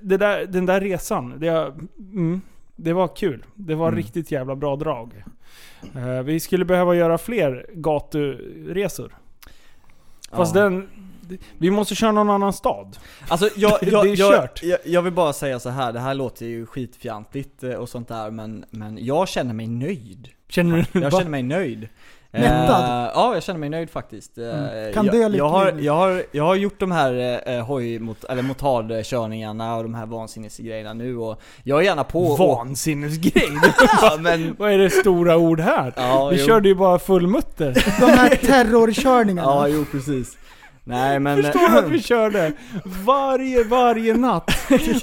[0.03, 1.35] det där, den där resan.
[1.41, 2.41] Det, mm,
[2.77, 3.45] det var kul.
[3.55, 3.97] Det var Mm.
[3.97, 5.25] riktigt jävla bra drag.
[5.97, 9.13] Eh, vi skulle behöva göra fler gaturesor.
[10.37, 10.89] Fast den...
[11.59, 12.99] Vi måste köra någon annan stad.
[13.29, 14.63] Alltså jag, jag, det är jag, kört.
[14.63, 15.93] jag, jag vill bara säga så här.
[15.93, 20.29] det här låter ju skitfjantigt eh, och sånt där men, men jag känner mig nöjd.
[20.49, 21.01] Känner du?
[21.01, 21.89] Jag känner mig nöjd.
[22.33, 22.85] Mättad?
[23.05, 24.39] Eh, ja, jag känner mig nöjd faktiskt.
[24.39, 24.93] Eh, Mm.
[24.95, 28.25] Kan jag, dö jag, har, jag, har, jag har gjort de här eh, hoj mot,
[28.25, 33.49] eller motardkörningarna och de här vansinnesgrejerna nu och jag är gärna på och- Vansinnesgrej.
[34.03, 35.93] ja, men, Vad är det stora ord här?
[35.97, 36.47] ja, Vi jo.
[36.47, 37.85] körde ju bara fullmutter.
[38.01, 39.49] De här terrorkörningarna.
[39.51, 40.37] Ja, jo precis.
[40.85, 41.43] Nej men...
[41.43, 42.53] Förstår du att vi körde
[43.05, 44.51] varje, varje natt?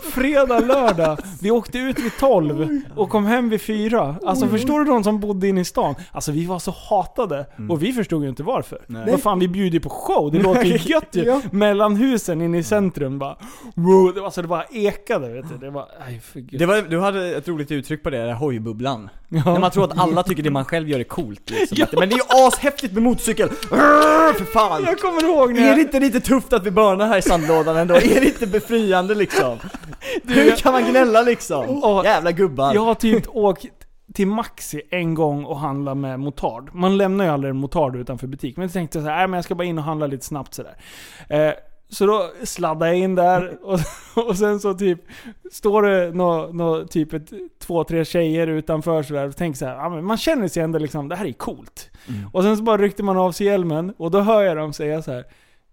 [0.04, 1.18] Fredag, lördag.
[1.42, 4.16] Vi åkte ut vid 12 och kom hem vid 4.
[4.26, 5.96] Alltså förstår du de som bodde inne i stan?
[6.12, 7.46] Alltså vi var så hatade.
[7.70, 8.80] Och vi förstod ju inte varför.
[8.88, 9.12] Nej.
[9.12, 10.32] Vad fan, vi bjuder ju på show.
[10.32, 11.24] Det låter ju gött ju.
[11.30, 11.42] Ja.
[11.52, 13.38] Mellan husen inne i centrum bara...
[13.76, 15.58] Wow, det, var, alltså, det bara ekade vet du.
[15.58, 15.86] Det var...
[16.08, 16.60] Aj, för gud.
[16.60, 19.10] Det var, du hade ett roligt uttryck på det, där hojbubblan.
[19.30, 19.42] Ja.
[19.46, 21.78] När man tror att alla tycker det man själv gör är coolt liksom.
[22.00, 23.50] Men det är ju ashäftigt med motorcykel!
[23.72, 24.84] Arr, för fan!
[24.86, 27.78] Jag kommer ihåg när Är det inte lite tufft att vi börnar här i sandlådan
[27.78, 27.96] ändå?
[27.96, 29.58] Är det inte befriande liksom?
[30.24, 31.66] Hur kan man gnälla liksom?
[31.84, 32.02] Åh.
[32.06, 32.74] Jävla gubbar!
[32.74, 33.66] Jag har typ åkt
[34.14, 36.70] till Maxi en gång och handlat med motard.
[36.74, 38.58] Man lämnar ju aldrig en motard utanför butik.
[38.58, 40.54] Men jag tänkte så här, "Nej, men jag ska bara in och handla lite snabbt
[40.54, 40.76] sådär.
[41.30, 41.52] Eh,
[41.92, 43.80] så då sladdade jag in där och,
[44.28, 45.00] och sen så typ
[45.52, 47.30] står det nå, nå, typ ett,
[47.62, 50.80] två, tre tjejer utanför sådär och tänker så här, ja, men man känner sig ändå
[50.80, 51.90] liksom, det här är coolt.
[52.34, 55.02] Och sen så bara ryckte man av sig hjälmen och då hör jag dem säga
[55.02, 55.24] så här,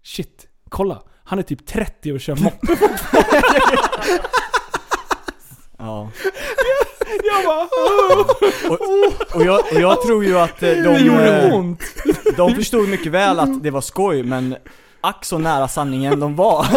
[0.07, 1.01] shit, kolla.
[1.23, 2.67] Han är typ 30 och kör moppe.
[5.79, 6.09] Ja.
[7.23, 8.25] Jag bara, "Åh."
[9.35, 11.83] Och jag, och jag tror ju att eh, de, det gjorde eh, ont.
[12.37, 14.55] de förstod mycket väl att det var skoj men
[15.01, 16.65] ack så nära sanningen de var.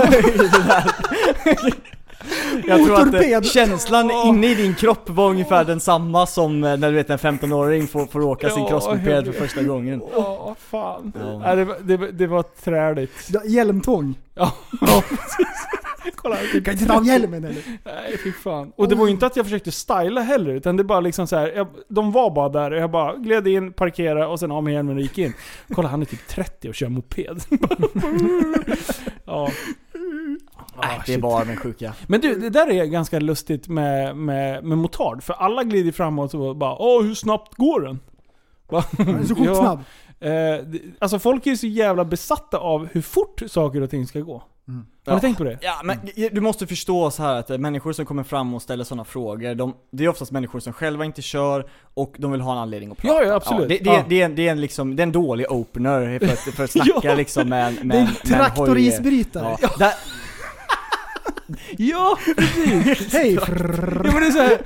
[2.67, 6.95] Jag tror att känslan inne i din kropp var ungefär densamma som eh, när du
[6.97, 10.03] vet en 15-åring får, får åka sin crossmoped för första gången.
[10.15, 11.13] Åh, fan.
[11.45, 11.55] Ja.
[11.55, 13.29] Det, var- det, det var träligt.
[13.33, 14.15] Ja, Hjälmtvång.
[14.35, 15.47] Ja, ja precis.
[16.15, 16.37] Kolla.
[16.53, 17.63] Du kan inte ta av hjälmen eller?
[17.85, 18.73] Nej, fy fan.
[18.77, 21.37] Och det var ju inte att jag försökte styla heller, utan det bara liksom så
[21.37, 21.53] här.
[21.57, 24.73] Jag, de var bara där och jag bara gled in, parkerade och sen av med
[24.73, 25.33] hjälmen och gick in.
[25.75, 27.41] Kolla, han är typ 30 och kör moped.
[29.25, 29.51] ja.
[30.83, 31.23] Ah, Nej, det är shit.
[31.23, 31.93] bara med sjuka.
[32.07, 35.23] Men du, det där är ganska lustigt med, med, med motard.
[35.23, 38.01] För alla glider framåt och bara Åh, hur snabbt går den?
[38.97, 39.55] Den är så sjukt Ja.
[39.55, 39.81] snabb.
[40.23, 44.21] Eh, alltså folk är ju så jävla besatta av hur fort saker och ting ska
[44.21, 44.33] gå.
[44.37, 45.15] Har Ja.
[45.15, 45.59] du tänkt på det?
[45.61, 45.99] Ja men
[46.33, 49.55] du måste förstå så här att eh, människor som kommer fram och ställer sådana frågor,
[49.55, 52.91] de, det är oftast människor som själva inte kör och de vill ha en anledning
[52.93, 53.15] att prata.
[53.23, 53.69] Ja, ja, absolut.
[53.69, 54.05] det, det, Ja.
[54.09, 56.71] det, är, det, är en liksom, det är en dålig opener för att, för att
[56.71, 57.15] snacka Ja.
[57.15, 59.57] liksom med, med Det är en traktorisbrytare.
[59.63, 59.69] Ja.
[59.79, 59.93] Där,
[61.79, 63.13] Ja, precis!
[63.13, 63.35] Hej!
[63.35, 63.41] Ja,
[64.05, 64.59] men det är så här,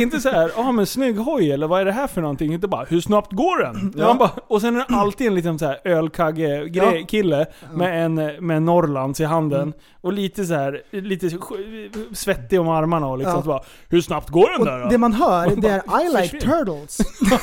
[0.00, 2.52] inte så här, ja men snygg hoj eller vad är det här för någonting?
[2.54, 3.92] Inte bara, hur snabbt går den?
[3.96, 4.14] Ja.
[4.14, 7.44] Bara, och sen är det alltid en liten så här ölkagge Ja.
[7.74, 8.14] med en
[8.46, 9.72] med Norrlands i handen.
[10.00, 11.30] Och lite så här, lite
[12.12, 13.42] svettig om armarna och liksom Ja.
[13.42, 14.88] så bara, hur snabbt går den där Och då?
[14.90, 16.98] det man hör, det är I like turtles.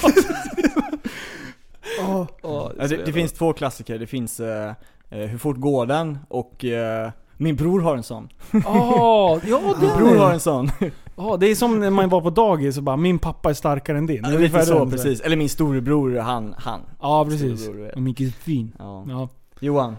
[2.02, 4.74] Åh, Ja, ja, det, det finns två klassiker, det finns eh,
[5.10, 6.20] eh, Hur fort går den?
[6.28, 8.30] och eh, Min bror har en sån.
[8.52, 10.70] Ja, ja Min det, bror har en sån.
[11.16, 13.98] ja, det är som när man var på dagis och bara 'Min pappa är starkare
[13.98, 15.22] än din' Ja, Ungefär så precis.
[15.22, 16.82] Eller min storebror, han, han.
[17.02, 17.70] Ja precis.
[17.96, 18.76] Och min kusin.
[18.80, 19.06] Ja.
[19.10, 19.30] Ja.
[19.60, 19.96] Johan.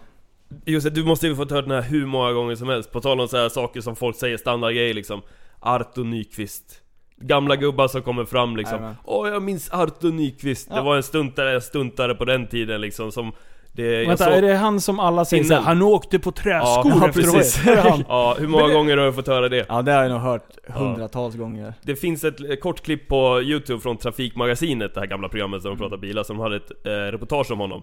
[0.64, 3.00] Just det, du måste ju fått höra den här hur många gånger som helst, på
[3.00, 5.22] tal om så här saker som folk säger, standardgrejer liksom
[5.61, 6.80] Arto Nyqvist
[7.21, 8.95] Gamla gubbar som kommer fram liksom.
[9.04, 10.83] Åh jag minns Artur Nyqvist, det Ja.
[10.83, 13.33] var en stuntare, stuntare på den tiden liksom som
[13.76, 17.08] det, Vänta, såg- är det han som alla säger Innan- han åkte på träskor Ja,
[17.08, 17.61] efter precis.
[18.08, 19.66] Ja, hur många gånger har jag fått höra det?
[19.68, 21.74] Ja det har jag nog hört hundratals gånger.
[21.82, 25.78] Det finns ett kort klipp på Youtube från Trafikmagasinet, det här gamla programmet där de
[25.78, 27.82] pratar bilar, som hade ett eh, reportage om honom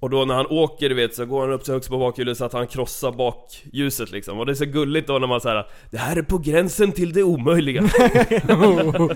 [0.00, 2.38] Och då när han åker, du vet, så går han upp så högst på bakhjulet
[2.38, 5.66] så att han krossar bakljuset liksom Och det är så gulligt då när man säger
[5.90, 7.82] Det här är på gränsen till det omöjliga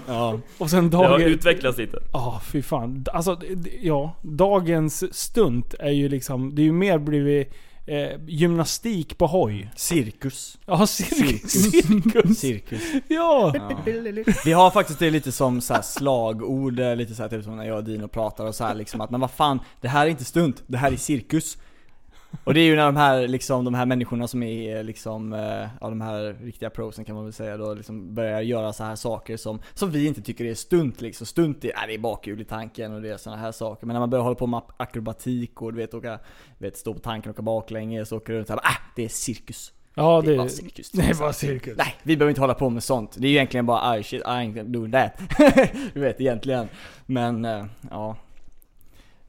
[0.07, 0.41] Ja.
[0.59, 1.23] Och sen Det har dagen...
[1.23, 3.05] utvecklats lite Ja, fy fan.
[3.13, 3.41] Alltså,
[3.81, 4.17] ja.
[4.23, 7.53] Dagens stunt är ju liksom, det är ju mer blivit
[7.87, 9.71] eh, gymnastik på hoj.
[9.77, 10.59] Cirkus.
[10.67, 11.53] Ja, cirkus.
[11.53, 12.39] cirkus.
[12.39, 12.83] Cirkus.
[13.09, 13.53] Ja.
[13.55, 13.83] Ja.
[14.45, 17.57] Vi har faktiskt det lite som så här slagord, eh, lite så här, typ som
[17.57, 20.07] när jag och Dino pratar och så här liksom att men vad fan, det här
[20.07, 21.59] är inte stunt, det här är cirkus.
[22.45, 25.69] Och det är ju när de här, liksom, de här människorna som är liksom, eh,
[25.81, 28.97] ja de här riktiga prosen kan man väl säga då, liksom börjar göra så här
[28.97, 31.27] saker som, som vi inte tycker är stunt liksom.
[31.27, 33.87] Stunt är, äh, det är bakhjul i tanken och det är såna här saker.
[33.87, 36.19] Men när man börjar hålla på med akrobatik och du vet åka,
[36.59, 39.05] du vet stå på tanken och åka baklänges och åka runt så här, äh, det
[39.05, 39.73] är cirkus.
[39.95, 40.91] Ja, Det är det, bara cirkus.
[40.91, 41.75] det är bara cirkus.
[41.79, 43.17] Nej, vi behöver inte hålla på med sånt.
[43.19, 45.13] Det är ju egentligen bara I shit, I ain't doing that.
[45.95, 46.69] du vet egentligen.
[47.07, 48.17] Men, eh, ja.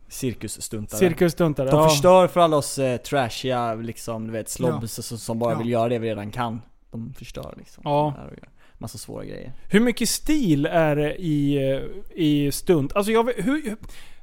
[0.07, 0.99] Cirkusstuntare.
[0.99, 1.69] Cirkusstuntare.
[1.69, 1.89] De ja.
[1.89, 5.57] förstör för alla oss eh, trashiga, liksom, du vet, slobs som, som bara Ja.
[5.57, 6.61] vill göra det vi redan kan.
[6.91, 7.81] De förstör liksom.
[7.85, 8.13] Ja.
[8.15, 9.53] Det här och gör Massa svåra grejer.
[9.69, 11.81] Hur mycket stil är det i, eh,
[12.23, 12.95] i stunt?
[12.95, 13.75] Alltså jag vet, hur,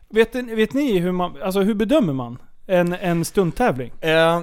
[0.08, 3.92] vet, vet ni hur man, alltså hur bedömer man en, en stunttävling?
[4.00, 4.40] Eh,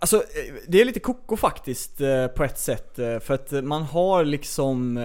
[0.00, 2.98] alltså, eh, det är lite koko faktiskt eh, på ett sätt.
[2.98, 5.00] eh, För att man har liksom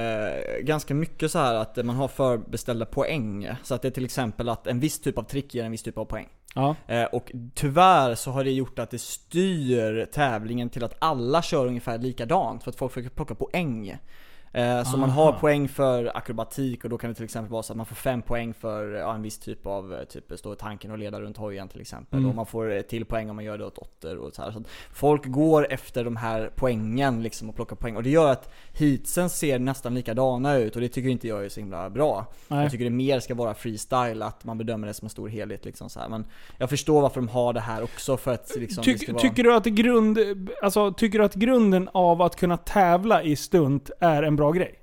[0.61, 3.49] ganska mycket så här att man har förbeställda poäng.
[3.63, 5.83] Så att det är till exempel att en viss typ av trick ger en viss
[5.83, 6.27] typ av poäng.
[6.55, 6.75] Ja.
[7.11, 11.97] Och tyvärr så har det gjort att det styr tävlingen till att alla kör ungefär
[11.97, 13.97] likadant för att folk försöker plocka poäng.
[14.55, 17.73] Eh, Så man har poäng för akrobatik och då kan det till exempel vara så
[17.73, 20.55] att man får fem poäng för ja, en viss typ av, eh, typ stå i
[20.55, 22.19] tanken och leda runt hojen till exempel.
[22.19, 22.29] Mm.
[22.29, 24.51] Och man får ett till poäng om man gör det åt åttor och så här.
[24.51, 24.63] Så
[24.93, 27.95] folk går efter de här poängen liksom och plockar poäng.
[27.95, 31.49] Och det gör att heatsen ser nästan likadana ut och det tycker inte jag är
[31.49, 32.25] så himla bra.
[32.47, 32.61] Nej.
[32.61, 35.65] Jag tycker det mer ska vara freestyle, att man bedömer det som en stor helhet
[35.65, 36.09] liksom så här.
[36.09, 36.25] Men
[36.57, 39.21] jag förstår varför de har det här också för att liksom ska vara...
[39.21, 40.19] Tycker du att grund,
[40.61, 44.75] alltså, tycker du att grunden av att kunna tävla i stunt är en bra grej?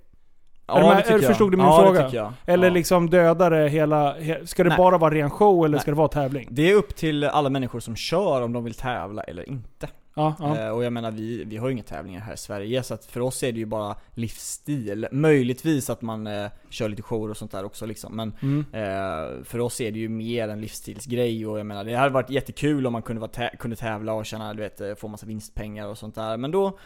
[0.67, 1.25] Ja, är det tycker jag.
[1.25, 2.09] förstod du min ja, fråga?
[2.09, 2.33] Det jag.
[2.47, 2.75] Eller ja.
[2.75, 4.79] liksom döda det hela, he, ska det Nej.
[4.79, 5.81] bara vara ren show eller Nej.
[5.81, 6.49] ska det vara tävling?
[6.51, 9.89] Det är upp till alla människor som kör om de vill tävla eller inte.
[10.15, 10.59] Ja, ja.
[10.59, 13.05] Eh, och jag menar vi, vi har ju inga tävlingar här i Sverige så att
[13.05, 15.07] för oss är det ju bara livsstil.
[15.13, 18.17] Möjligtvis att man eh, kör lite shower och sånt där också liksom.
[18.17, 18.65] Men Mm.
[18.73, 22.31] eh, för oss är det ju mer en livsstilsgrej och jag menar det hade varit
[22.31, 25.87] jättekul om man kunde, vara kunde tävla och tjäna, du vet, eh, få massa vinstpengar
[25.87, 26.37] och sånt där.
[26.37, 26.79] Men då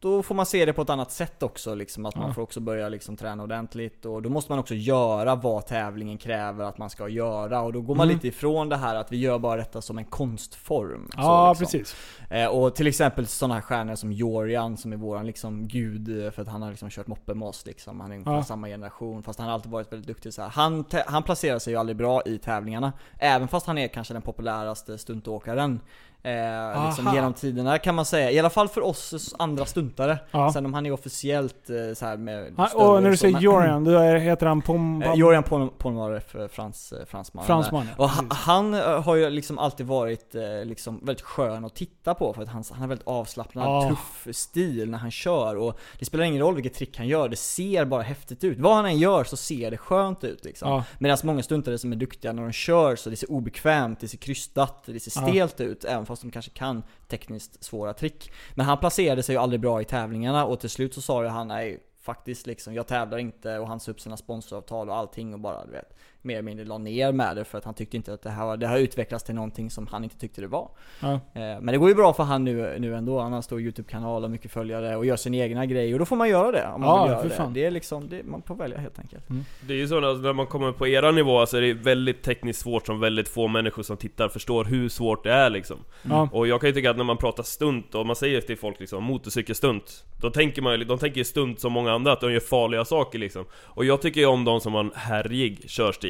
[0.00, 2.34] då får man se det på ett annat sätt också liksom, att man Ja.
[2.34, 6.64] får också börja liksom träna ordentligt och då måste man också göra vad tävlingen kräver
[6.64, 8.16] att man ska göra och då går man Mm.
[8.16, 11.08] lite ifrån det här att vi gör bara detta som en konstform.
[11.14, 11.64] så Ja, liksom.
[11.80, 11.96] precis.
[12.30, 16.30] Eh, och till exempel sådana här stjärnor som Jorian som är våran liksom gud eh,
[16.30, 18.00] för att han har liksom kört moppe med oss liksom.
[18.00, 18.42] Han är ungefär Ja.
[18.44, 20.48] samma generation fast han har alltid varit väldigt duktig så här.
[20.48, 22.92] Han, han placerar sig ju aldrig bra i tävlingarna.
[23.18, 25.80] Även fast han är kanske den populäraste stuntåkaren.
[26.22, 28.30] Eh, liksom genom tiderna kan man säga.
[28.30, 30.18] I alla fall för oss andra stuntare.
[30.30, 30.52] Ja.
[30.52, 33.84] Sen om han är officiellt eh, så här med större och när du säger Jorian,
[33.84, 35.02] då heter han Pom...
[35.02, 37.44] Eh, Jorian eh, frans, eh, fransman.
[37.44, 41.64] Fransman, ja, Och han, han eh, har ju liksom alltid varit eh, liksom väldigt skön
[41.64, 43.88] att titta på för att han, han har väldigt avslappnad, Ja.
[43.88, 47.36] tuff stil när han kör och det spelar ingen roll vilket trick han gör, det
[47.36, 48.58] ser bara häftigt ut.
[48.58, 50.68] Vad han än gör så ser det skönt ut liksom.
[50.70, 50.84] Ja.
[50.98, 54.18] Medan många stuntare som är duktiga när de kör så det ser obekvämt, det ser
[54.18, 58.32] krystat, det ser stelt ut även fast de kanske kan tekniskt svåra trick.
[58.54, 61.28] Men han placerade sig ju aldrig bra i tävlingarna och till slut så sa ju
[61.28, 65.34] han nej faktiskt liksom, jag tävlar inte och han sa upp sina sponsoravtal och allting
[65.34, 67.96] och bara du vet mer eller mindre la ner med det för att han tyckte
[67.96, 70.46] inte att det här var, det har utvecklats till någonting som han inte tyckte det
[70.46, 70.70] var.
[71.00, 71.12] Ja.
[71.12, 73.60] Eh, Men det går ju bra för han nu, nu ändå, han har en stor
[73.60, 76.66] YouTube-kanal och mycket följare och gör sin egna grej och då får man göra det
[76.74, 77.34] om man Ja, vill göra för det.
[77.34, 77.52] fan.
[77.52, 79.24] Det är liksom, det, man får välja helt enkelt.
[79.60, 82.22] Det är ju så att när man kommer på era nivåer så är det väldigt
[82.22, 85.76] tekniskt svårt som väldigt få människor som tittar förstår hur svårt det är liksom.
[86.02, 86.28] Ja.
[86.32, 88.80] Och jag kan ju tycka att när man pratar stunt och man säger till folk
[88.80, 92.32] liksom motorcykelstunt Då tänker man ju, de tänker ju stunt som många andra, att de
[92.32, 96.07] gör farliga saker liksom Och jag tycker ju om de som har en härjig körstil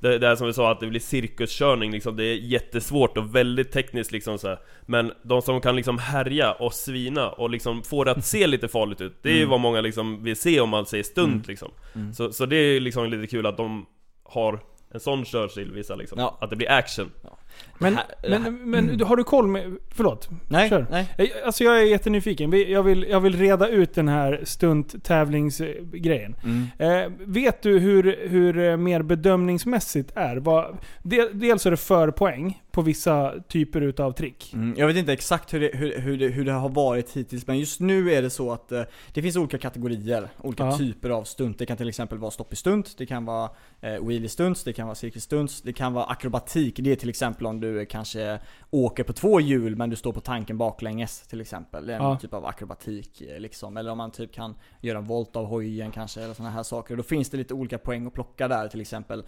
[0.00, 3.34] det, det är som vi sa, att det blir cirkuskörning liksom, det är jättesvårt och
[3.34, 4.58] väldigt tekniskt liksom så här.
[4.86, 8.68] Men de som kan liksom härja och svina och liksom få det att se lite
[8.68, 11.70] farligt ut Det är ju vad många liksom vill se om man säger stunt liksom.
[12.14, 13.86] Så, så det är liksom lite kul att de
[14.22, 14.60] har
[14.94, 16.38] en sån körstil vissa liksom, Ja.
[16.40, 17.10] att det blir action.
[17.24, 17.37] Ja.
[17.80, 19.76] Men, här- men, men har du koll med...
[19.90, 20.28] Förlåt.
[20.48, 20.86] Nej, Kör.
[20.90, 21.32] nej.
[21.44, 22.70] Alltså jag är jättenyfiken.
[22.70, 26.34] Jag vill, jag vill reda ut den här stunttävlingsgrejen.
[26.44, 26.66] Mm.
[26.78, 30.36] Eh, vet du hur, hur eh, mer bedömningsmässigt är?
[30.36, 34.50] Vad, del, dels är det för poäng på vissa typer utav trick.
[34.54, 37.46] Mm, jag vet inte exakt hur det, hur, hur, det, hur det har varit hittills
[37.46, 38.82] men just nu är det så att eh,
[39.12, 40.78] det finns olika kategorier, olika Ja.
[40.78, 41.58] typer av stunt.
[41.58, 44.72] Det kan till exempel vara stopp i stunt, det kan vara eh, wheelie stunts, det
[44.72, 46.74] kan vara cirkus stunts, det kan vara akrobatik.
[46.78, 48.38] Det är till exempel om du kanske
[48.70, 51.86] åker på två hjul men du står på tanken baklänges till exempel.
[51.86, 52.18] Det är en Ja.
[52.18, 53.76] typ av akrobatik eh, liksom.
[53.76, 56.96] Eller om man typ kan göra en volt av hojen kanske eller sådana här saker.
[56.96, 59.24] Då finns det lite olika poäng att plocka där till exempel.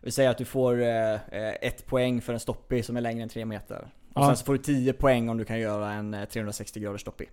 [0.00, 3.22] Vi säger att du får eh, eh, ett poäng för en stoppie som är längre
[3.22, 3.88] än 3 meter.
[4.14, 4.26] Och Ja.
[4.26, 7.28] sen så får du 10 poäng om du kan göra en eh, 360 graders stoppie.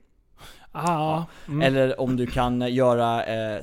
[0.71, 1.61] Ah, mm.
[1.61, 3.61] Eller om du kan göra eh,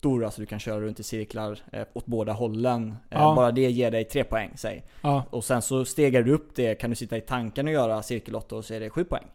[0.00, 2.88] cirkelåttor, alltså du kan köra runt i cirklar eh, åt båda hållen.
[3.10, 3.34] Eh, Ja.
[3.34, 4.82] Bara det ger dig 3 poäng, säg.
[5.02, 5.24] ja.
[5.30, 8.62] Och sen så stegar du upp det, kan du sitta i tanken och göra cirkelåttor
[8.62, 9.26] så är det 7 poäng.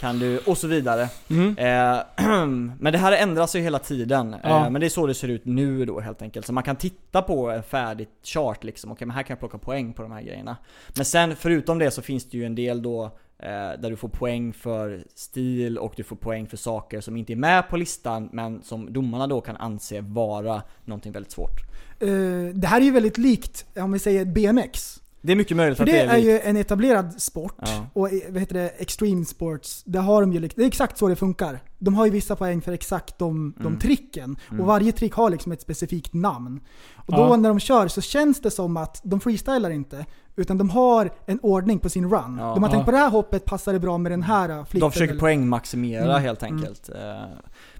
[0.00, 1.08] Kan du, och så vidare.
[1.30, 1.56] Mm.
[1.58, 2.02] Eh,
[2.78, 4.36] men det här ändras ju hela tiden.
[4.42, 4.64] Ja.
[4.66, 6.46] Eh, men det är så det ser ut nu då helt enkelt.
[6.46, 8.92] Så man kan titta på en färdigt chart liksom.
[8.92, 10.56] Okej men här kan jag plocka poäng på de här grejerna.
[10.96, 14.08] Men sen förutom det så finns det ju en del då eh, där du får
[14.08, 18.28] poäng för stil och du får poäng för saker som inte är med på listan
[18.32, 21.60] men som domarna då kan anse vara någonting väldigt svårt.
[22.00, 22.08] Eh,
[22.54, 25.00] det här är ju väldigt likt, om vi säger BMX.
[25.20, 27.54] Det är mycket möjligt För att det det är, är ju en etablerad sport.
[27.58, 27.86] Ja.
[27.92, 31.08] Och eh, vad heter det, extreme sports, där har de ju, det är exakt så
[31.08, 31.60] det funkar.
[31.78, 33.78] De har ju vissa poäng för exakt de, de Mm.
[33.78, 34.36] tricken.
[34.48, 34.60] Mm.
[34.60, 36.60] Och varje trick har liksom ett specifikt namn.
[36.96, 37.36] Och då Ja.
[37.36, 40.06] när de kör så känns det som att de freestylar inte.
[40.38, 42.36] Utan de har en ordning på sin run.
[42.40, 42.54] Ja.
[42.54, 44.80] de har tänkt på det här hoppet passar det bra med den här uh, flicken.
[44.80, 46.54] De försöker eller- poängmaximera Mm, helt mm.
[46.56, 46.88] enkelt.
[46.88, 46.96] Eh,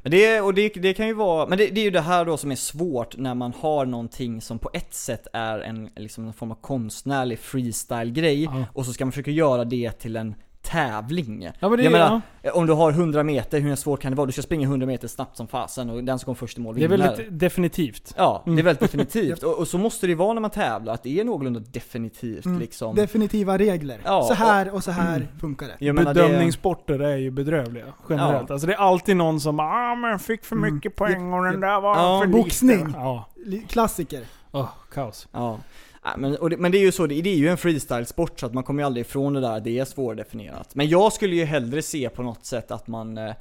[0.03, 2.25] Men det, och det, det kan ju vara, men det, det är ju det här
[2.25, 6.27] då som är svårt när man har någonting som på ett sätt är en, liksom
[6.27, 8.65] en form av konstnärlig freestyle-grej Ja.
[8.73, 10.35] och så ska man försöka göra det till en
[10.67, 11.43] tävling.
[11.61, 12.53] Ja men det, Jag menar, ja.
[12.53, 14.27] om du har 100 meter, hur svårt kan det vara?
[14.27, 16.75] Du ska springa 100 meter snabbt som fasen och den som kommer först i mål
[16.75, 17.09] det är vinner.
[17.09, 18.15] väldigt definitivt.
[18.17, 18.59] Ja, det Mm.
[18.59, 19.43] är väldigt definitivt.
[19.43, 22.45] och, och så måste det ju vara när man tävlar, att det är någorlunda definitivt
[22.47, 22.59] Mm.
[22.59, 22.95] liksom.
[22.95, 24.01] Definitiva regler.
[24.05, 25.93] Ja, så här och så här funkar det.
[25.93, 28.49] Menar, det- Bedömningssporter är ju bedrövliga generellt.
[28.49, 28.53] Ja.
[28.55, 30.75] Alltså det är alltid någon som ah men jag fick för Mm.
[30.75, 32.77] mycket poäng och den där var Ja, för boxning.
[32.77, 32.93] liten.
[32.95, 33.29] Ja.
[33.47, 34.21] Li- Klassiker.
[34.53, 35.29] Åh, kaos.
[35.33, 35.59] Ja.
[36.07, 38.47] Ja, men, det, men det är ju så, det, det är ju en freestyle-sport så
[38.47, 40.75] att man kommer ju aldrig ifrån det där, det är svårdefinierat.
[40.75, 43.35] Men jag skulle ju hellre se på något sätt att man eh,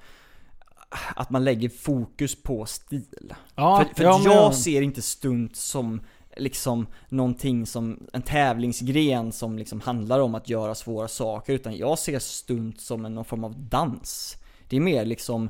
[1.16, 3.34] att man lägger fokus på stil.
[3.56, 6.02] Ja, för för ja, men- jag ser inte stunt som
[6.38, 12.00] liksom någonting som, en tävlingsgren som liksom handlar om att göra svåra saker, utan jag
[12.00, 14.36] ser stunt som en, någon form av dans.
[14.70, 15.50] Det är mer liksom,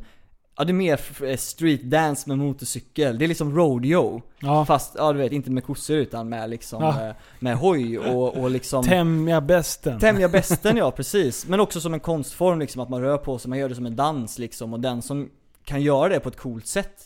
[0.57, 4.22] ja det är mer street dance med motorcykel, det är liksom rodeo.
[4.40, 4.65] Ja.
[4.65, 7.07] Fast, ja du vet, inte med kossor utan med liksom, Ja.
[7.10, 9.99] eh, med hoj och, och liksom Tämja bästen.
[9.99, 11.48] Tämja bästen ja, precis.
[11.48, 13.86] Men också som en konstform liksom, att man rör på sig, man gör det som
[13.86, 14.73] en dans liksom.
[14.73, 15.30] Och den som
[15.64, 17.03] kan göra det på ett coolt sätt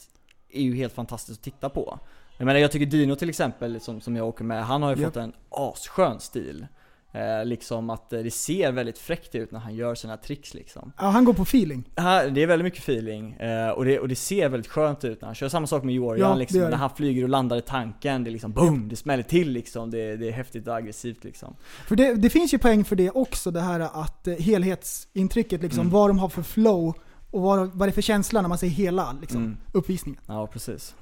[0.51, 1.99] är ju helt fantastiskt att titta på.
[2.37, 5.01] Jag menar jag tycker Dino till exempel, som, som jag åker med, han har ju
[5.01, 5.07] Ja.
[5.07, 6.67] fått en asskön stil.
[7.11, 10.91] Eh, liksom att eh, det ser väldigt fräckt ut när han gör sina tricks liksom.
[10.97, 11.83] Ja, han går på feeling.
[11.95, 12.01] Det
[12.43, 15.35] är väldigt mycket feeling, eh, och, det, och det ser väldigt skönt ut när han
[15.35, 15.49] kör.
[15.49, 18.31] Samma sak med Jorian Ja, liksom, när han flyger och landar i tanken, det är
[18.31, 19.91] liksom boom, det smäller till liksom.
[19.91, 21.55] Det, det är häftigt och aggressivt liksom.
[21.87, 25.79] För det, det finns ju poäng för det också, det här att eh, helhetsintrycket, liksom,
[25.81, 25.91] Mm.
[25.93, 26.93] vad de har för flow
[27.31, 29.57] och vad, vad det är för känsla när man ser hela liksom, Mm.
[29.71, 30.21] uppvisningen.
[30.27, 30.95] Ja, precis.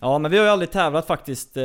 [0.00, 1.62] Ja, men vi har ju aldrig tävlat faktiskt eh,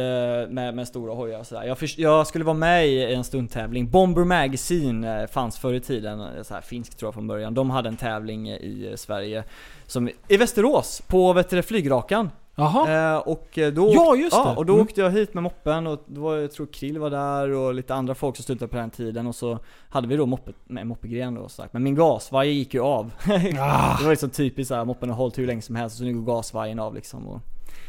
[0.49, 1.63] med, med stora hojar sådär.
[1.63, 3.89] Jag, jag skulle vara med i en stunttävling.
[3.89, 7.53] Bomber Magazine eh, fanns förr i tiden, eh, så här, finsk tror jag från början.
[7.53, 9.43] De hade en tävling i Sverige,
[9.87, 12.29] som, i Västerås, på vet du, flygrakan.
[12.55, 13.13] Jaha.
[13.15, 14.55] Eh, och då, Ja, just ja, det.
[14.57, 14.85] och då Mm.
[14.85, 17.93] åkte jag hit med moppen och då var, jag tror Krill var där och lite
[17.95, 19.59] andra folk som stuntade på den tiden och så
[19.89, 21.73] hade vi då moppet, med moppegren då sagt.
[21.73, 23.11] Men min gasvajer gick ju av.
[23.59, 23.97] Ah.
[23.97, 26.13] Det var liksom typiskt såhär, moppen har hållit hur länge som helst och så nu
[26.13, 27.27] går gasvajern av liksom.
[27.27, 27.41] Och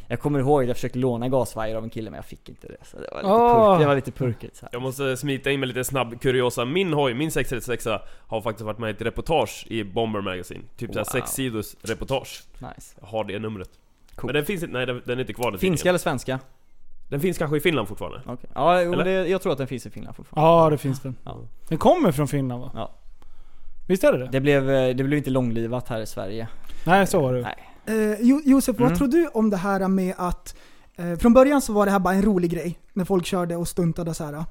[0.09, 2.67] jag kommer ihåg att jag försökte låna gasvajer av en kille men jag fick inte
[2.67, 2.77] det.
[2.83, 3.71] Så det var lite, Ah.
[3.75, 4.71] purk, det var lite purkigt så här.
[4.73, 6.65] Jag måste smita in med lite snabb kuriosa.
[6.65, 7.87] Min hoj, min 636
[8.27, 10.61] har faktiskt varit med i ett reportage i Bomber Magazine.
[10.77, 11.11] Typ såhär Wow.
[11.21, 12.43] sex sidors reportage.
[12.59, 12.97] Nice.
[13.01, 13.71] Jag har det numret.
[14.15, 14.29] Cool.
[14.29, 16.39] Men den finns inte, nej den, den är inte kvar den Finska eller svenska?
[17.09, 18.21] Den finns kanske i Finland fortfarande.
[18.27, 18.51] Okej.
[18.55, 20.51] Ja, jo, det, jag tror att den finns i Finland fortfarande.
[20.65, 21.17] Ja, det finns den.
[21.25, 21.37] Ja.
[21.69, 22.71] Den kommer från Finland va?
[22.75, 22.91] Ja.
[23.89, 24.29] Visst är det det?
[24.33, 26.49] Det blev, eh, det blev inte långlivat här i Sverige.
[26.87, 27.41] Nej, så var det.
[27.41, 27.69] Nej.
[27.87, 28.99] Eh, jo, Josef, vad Mm.
[28.99, 30.57] tror du om det här med att
[30.97, 33.69] eh, från början så var det här bara en rolig grej när folk körde och
[33.69, 34.33] stuntade och så här.
[34.35, 34.45] Eh,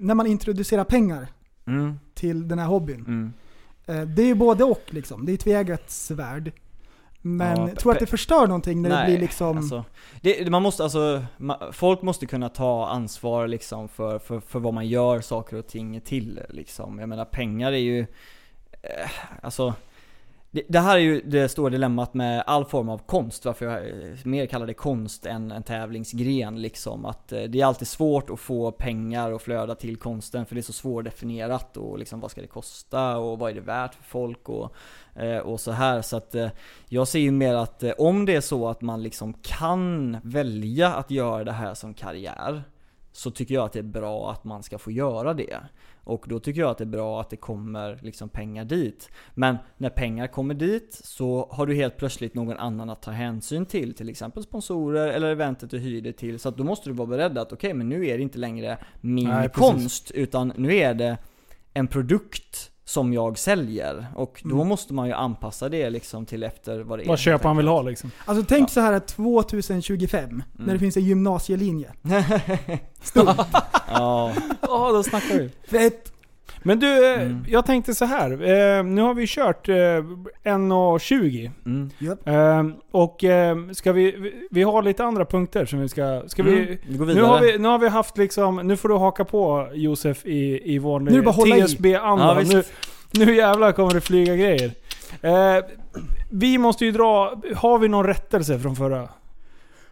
[0.00, 1.26] när man introducerar pengar
[1.66, 1.98] Mm.
[2.14, 3.00] till den här hobbyn.
[3.06, 3.32] Mm.
[3.86, 5.26] Eh, det är ju både och liksom.
[5.26, 6.52] Det är ett tveeggat svärd.
[7.22, 9.56] Men Ja, tror att det förstör någonting när det blir liksom...
[9.56, 9.84] Alltså,
[10.20, 14.74] det, man måste alltså, ma- folk måste kunna ta ansvar liksom för, för, för vad
[14.74, 16.98] man gör saker och ting till liksom.
[16.98, 18.00] Jag menar pengar är ju,
[18.82, 19.10] eh,
[19.42, 19.74] alltså
[20.52, 23.88] det, det här är ju det stora dilemmat med all form av konst, varför jag
[23.88, 27.04] eh, mer kallar det konst än en tävlingsgren liksom.
[27.04, 30.60] Att eh, det är alltid svårt att få pengar och flöda till konsten för det
[30.60, 34.04] är så svårdefinierat och liksom vad ska det kosta och vad är det värt för
[34.04, 34.74] folk och,
[35.14, 36.02] eh, och så här.
[36.02, 36.34] Så att
[36.88, 41.10] jag ser ju mer att om det är så att man liksom kan välja att
[41.10, 42.62] göra det här som karriär
[43.12, 45.60] så tycker jag att det är bra att man ska få göra det.
[46.04, 49.10] Och då tycker jag att det är bra att det kommer liksom pengar dit.
[49.34, 53.66] Men när pengar kommer dit så har du helt plötsligt någon annan att ta hänsyn
[53.66, 53.94] till.
[53.94, 56.38] Till exempel sponsorer eller eventet du hyr dig till.
[56.38, 58.78] Så att då måste du vara beredd att okej, men nu är det inte längre
[59.00, 61.18] min Nej, konst utan nu är det
[61.74, 64.06] en produkt som jag säljer.
[64.14, 67.08] Och då måste man ju anpassa det liksom till efter vad det är.
[67.08, 68.10] Vad köparen vill ha liksom.
[68.24, 70.78] Alltså tänk så här att 2025, när det Mm.
[70.78, 71.92] finns en gymnasielinje.
[73.14, 74.32] Ja.
[74.62, 75.50] Ja, då snackar vi.
[75.68, 76.12] Fett!
[76.62, 77.44] Men du, eh, Mm.
[77.48, 78.30] jag tänkte så här.
[78.30, 81.50] Eh, nu har vi kört eh, 1.20.
[81.66, 81.90] Mm.
[81.98, 82.28] Japp.
[82.28, 86.22] Eh, och eh, ska vi, vi- vi har lite andra punkter som vi ska...
[86.26, 86.76] Ska vi, Mm.
[86.88, 87.26] Vi går nu, vidare.
[87.26, 90.78] har vi, nu har vi haft liksom, nu får du haka på Josef i, i
[90.78, 91.62] Nu bara hålla i.
[91.62, 92.42] TSB-anda.
[92.42, 92.62] Ja, nu,
[93.24, 94.70] nu jävlar kommer det flyga grejer.
[95.22, 95.64] Eh,
[96.30, 99.08] vi måste ju dra, har vi någon rättelse från förra?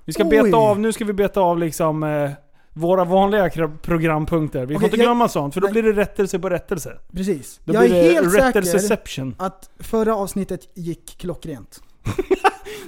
[0.05, 0.31] Vi ska Oj.
[0.31, 2.31] beta av, nu ska vi beta av liksom eh,
[2.79, 3.51] våra vanliga
[3.83, 4.67] programpunkter.
[4.67, 5.73] Vi får Okej, inte jag- glömma sånt, för då Nej.
[5.73, 6.99] blir det rättelse på rättelse.
[7.13, 7.61] Precis.
[7.65, 9.35] Då jag är blir det helt säker rättelseception.
[9.39, 11.83] att förra avsnittet gick klockrent.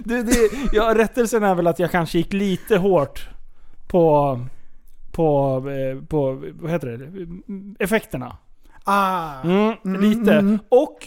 [0.04, 3.28] Det, det, ja, rättelsen är väl att jag kanske gick lite hårt
[3.88, 4.40] på,
[5.12, 7.84] på, eh, på vad heter det?
[7.84, 8.36] Effekterna.
[8.84, 9.40] Ah!
[9.44, 10.32] Mm, Mm, lite.
[10.34, 10.58] mm.
[10.68, 11.06] Och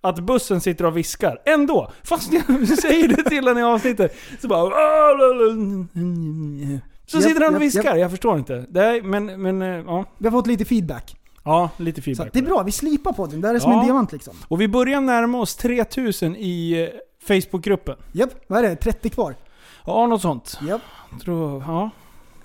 [0.00, 1.38] att bussen sitter och viskar.
[1.44, 1.92] Ändå!
[2.04, 4.16] Fast jag säger det till henne i avsnittet.
[4.40, 4.70] Så bara...
[7.06, 7.96] Så Japp, sitter han och viskar.
[7.96, 8.66] Jag förstår inte.
[8.70, 10.04] Nej, men, men eh, ja.
[10.18, 11.16] Vi har fått lite feedback.
[11.44, 12.28] Ja, lite Så feedback.
[12.32, 13.40] det är bra, vi slipar på den.
[13.40, 13.78] Det här är som Ja.
[13.80, 14.34] en diamant liksom.
[14.48, 16.98] Och vi börjar närma oss 3000 i eh,
[17.40, 17.96] Facebookgruppen.
[18.12, 18.76] Japp, vad är det?
[18.76, 19.34] 30 kvar?
[19.86, 20.58] Ja, något sånt.
[20.68, 20.80] Japp.
[21.24, 21.90] Tror, ja.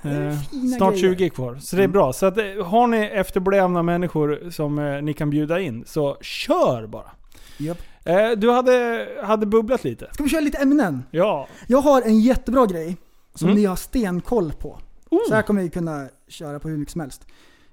[0.02, 0.40] Eh,
[0.78, 1.16] Snart grejer.
[1.16, 1.56] 20 kvar.
[1.62, 2.14] Så det är bra.
[2.14, 6.88] Så att, eh, har ni efterblivna människor som eh, ni kan bjuda in, så kör
[6.88, 7.12] bara.
[7.58, 7.78] Japp.
[8.06, 10.08] Eh, du hade, hade bubblat lite.
[10.14, 11.04] Ska vi köra lite ämnen?
[11.12, 11.48] Ja.
[11.68, 12.98] Jag har en jättebra grej
[13.38, 13.60] som Mm.
[13.60, 14.80] ni har stenkoll på.
[15.10, 15.20] Oh.
[15.28, 17.22] Så här kommer vi kunna köra på hur mycket som helst.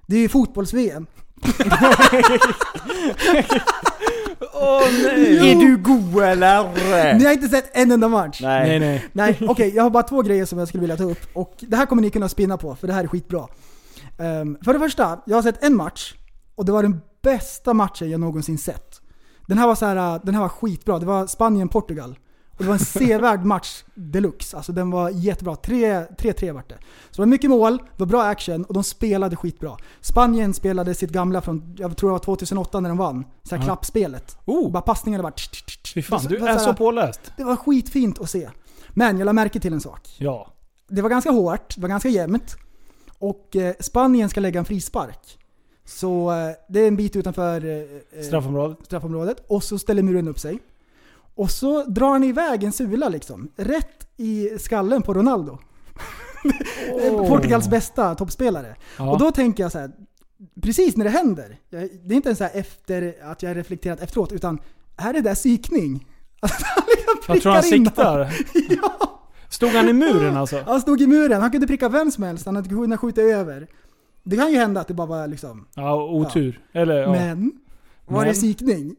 [0.07, 1.05] Det är ju fotbolls-VM.
[4.53, 5.51] Åh nej!
[5.51, 7.13] Är du god eller?
[7.17, 8.39] Ni har inte sett en enda match?
[8.41, 8.79] Nej Nej.
[8.79, 9.05] nej.
[9.13, 9.75] Nej, okej.
[9.75, 11.19] jag har bara två grejer som jag skulle vilja ta upp.
[11.33, 13.47] Och det här kommer ni kunna spinna på, för det här är skitbra.
[14.17, 16.13] Ehm, för det första, jag har sett en match.
[16.55, 19.01] Och det var den bästa matchen jag någonsin sett.
[19.47, 20.99] Den här var, så här, den här var skitbra.
[20.99, 22.15] Det var Spanien-Portugal.
[22.57, 24.57] Det var en sevärd match deluxe.
[24.57, 25.53] Alltså den var jättebra.
[25.55, 26.75] 3-3 vart det.
[27.11, 29.77] Så det var mycket mål, det var bra action och de spelade skitbra.
[30.01, 33.25] Spanien spelade sitt gamla från, jag tror det var 2008 när de vann.
[33.43, 33.65] Så här Ja.
[33.65, 34.37] klappspelet.
[34.45, 35.33] Oh, Bara passningarna var...
[35.93, 36.25] fy fan.
[36.29, 37.21] Du är så påläst.
[37.37, 38.49] Det var skitfint att se.
[38.89, 40.15] Men jag la märke till en sak.
[40.17, 40.47] Ja.
[40.87, 42.55] Det var ganska hårt, det var ganska jämnt.
[43.19, 45.39] Och eh, Spanien ska lägga en frispark.
[45.85, 48.77] Så eh, det är en bit utanför eh, Straffområdet.
[48.85, 49.37] straffområdet.
[49.47, 50.59] Och så ställer muren upp sig.
[51.35, 53.51] Och så drar han iväg en sula liksom.
[53.55, 55.59] Rätt i skallen på Ronaldo.
[57.27, 58.75] Portugals bästa toppspelare.
[58.97, 59.11] Ja.
[59.11, 59.91] Och då tänker jag så här.
[60.61, 61.57] Precis när det händer.
[61.69, 64.31] Det är inte ens så här efter att jag reflekterat efteråt.
[64.31, 64.59] Utan
[64.97, 66.07] är det där psykning?
[66.39, 68.33] Alltså, han liksom jag tror han siktar.
[68.81, 69.21] ja.
[69.49, 70.63] Stod han i muren alltså?
[70.65, 73.67] Han stod i muren, han kunde pricka vem som helst, han hade kunnat skjuta över.
[74.23, 75.67] Det kan ju hända att det bara var liksom...
[75.75, 76.61] Ja, otur.
[76.73, 77.11] Eller ja.
[77.11, 77.51] Men,
[78.05, 78.33] var det Men.
[78.33, 78.95] psykning?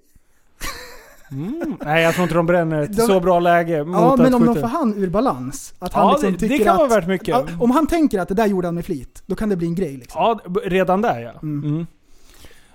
[1.31, 1.77] Mm.
[1.85, 4.35] Nej, jag tror inte de bränner ett De- så bra läge mot Ja, men att
[4.35, 5.75] om de får han ur balans.
[5.79, 7.29] Att han Ja, liksom det, det kan att, vara värt mycket.
[7.29, 9.67] Ja, Om han tänker att det där gjorde han med flit, då kan det bli
[9.67, 10.21] en grej liksom.
[10.23, 11.31] Ja, redan där ja.
[11.43, 11.65] Mm.
[11.71, 11.87] Mm.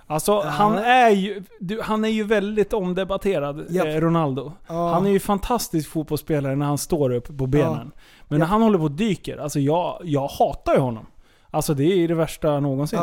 [0.08, 3.88] Alltså, han är ju, du, han är ju väldigt omdebatterad, Japp.
[3.88, 4.52] eh, Ronaldo.
[4.68, 4.94] Ja.
[4.94, 7.92] Han är ju fantastisk fotbollsspelare när han står upp på benen.
[8.28, 8.50] Men när Japp.
[8.50, 11.06] han håller på och dyker, alltså jag, jag hatar ju honom.
[11.52, 13.00] Alltså det är ju det värsta någonsin.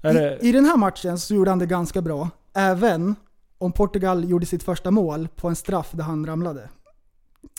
[0.00, 2.28] Det, I, I den här matchen så gjorde han det ganska bra.
[2.56, 3.14] Även
[3.58, 6.68] om Portugal gjorde sitt första mål på en straff där han ramlade.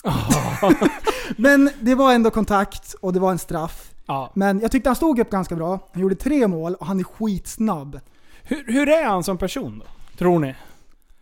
[1.36, 3.90] Men det var ändå kontakt och det var en straff.
[4.06, 4.30] ja.
[4.34, 5.78] Men jag tyckte han stod upp ganska bra.
[5.92, 8.00] Han gjorde tre mål och han är skitsnabb.
[8.42, 9.84] hur, hur är han som person då?
[10.18, 10.54] Tror ni?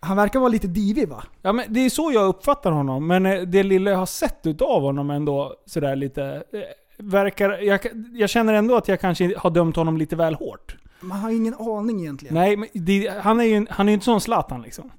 [0.00, 1.22] Han verkar vara lite divig va?
[1.42, 4.46] Ja, men det är så jag uppfattar honom, men eh, det lilla jag har sett
[4.46, 6.24] utav honom ändå sådär lite...
[6.52, 6.60] eh,
[6.98, 7.80] Verkar, jag,
[8.12, 10.76] jag känner ändå att jag kanske har dömt honom lite väl hårt.
[11.00, 12.34] Man har ingen aning egentligen.
[12.34, 14.90] Nej, men det, han är ju han är ju inte sån Zlatan liksom.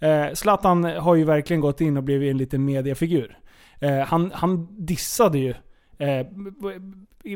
[0.00, 3.38] Eh, Zlatan har ju verkligen gått in och blivit en liten mediafigur.
[3.80, 5.54] Eh, han, han dissade ju
[5.98, 6.26] eh,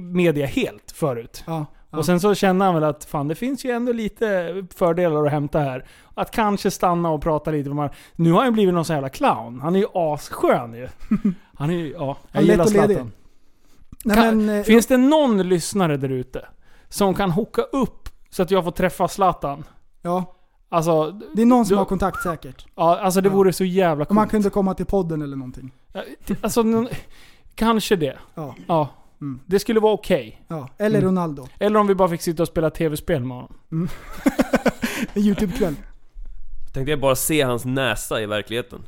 [0.00, 1.44] media helt förut.
[1.46, 1.98] Ja, ja.
[1.98, 5.30] Och sen så känner han väl att fan det finns ju ändå lite fördelar att
[5.32, 5.84] hämta här.
[6.14, 9.08] Att kanske stanna och prata lite med Mar- Nu har han blivit någon sån jävla
[9.08, 9.60] clown.
[9.60, 10.88] Han är ju asskön ju.
[11.54, 12.16] Han är ju, ja.
[12.32, 12.64] Jag gillar.
[12.64, 13.12] Zlatan.
[14.04, 16.44] Nej, Kan, men, eh, finns det någon lyssnare där ute
[16.88, 17.99] som kan hooka upp
[18.30, 19.64] så att jag får träffa Zlatan?
[20.02, 20.36] ja,
[20.72, 22.66] Alltså, det är någon som du- har kontakt säkert.
[22.76, 23.34] ja, alltså det Ja.
[23.34, 24.14] vore så jävla Om coolt.
[24.16, 25.70] man kunde komma till podden eller någonting.
[26.40, 26.64] Alltså,
[27.54, 28.16] kanske det.
[28.34, 28.88] Ja, Ja.
[29.20, 29.40] Mm.
[29.46, 30.42] Det skulle vara okej.
[30.48, 30.68] ja.
[30.78, 31.08] Eller Mm.
[31.08, 31.48] Ronaldo.
[31.58, 33.54] Eller om vi bara fick sitta och spela tv-spel med honom.
[35.14, 35.74] En YouTube-kväll.
[36.74, 38.78] Tänkte jag bara se hans näsa i verkligheten.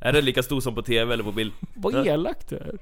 [0.00, 1.52] Är den lika stor som på TV eller på bild?
[1.74, 2.78] Vad elakt du är.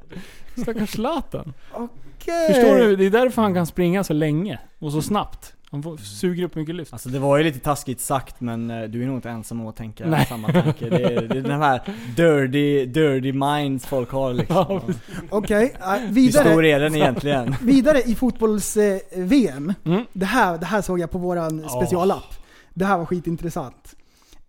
[0.62, 1.52] Stackars Zlatan.
[1.72, 2.46] Okej.
[2.54, 2.96] Förstår du?
[2.96, 5.54] Det är därför han kan springa så länge och så snabbt.
[5.74, 6.92] Han får, suger upp mycket luft.
[6.92, 9.66] Alltså det var ju lite taskigt sagt men eh, du är nog inte ensam om
[9.66, 10.26] att tänka Nej.
[10.26, 10.90] samma tanke.
[10.90, 11.82] Det är, det är den här
[12.16, 14.56] dirty, dirty minds folk har liksom.
[14.68, 14.82] Ja,
[15.30, 16.50] Okej, äh, Hur vidare.
[16.50, 17.54] stor är den egentligen?
[17.62, 19.72] Vidare i fotbolls-VM.
[19.84, 20.04] Mm.
[20.12, 22.34] Det, här, det här såg jag på våran specialapp.
[22.74, 23.94] Det här var skitintressant.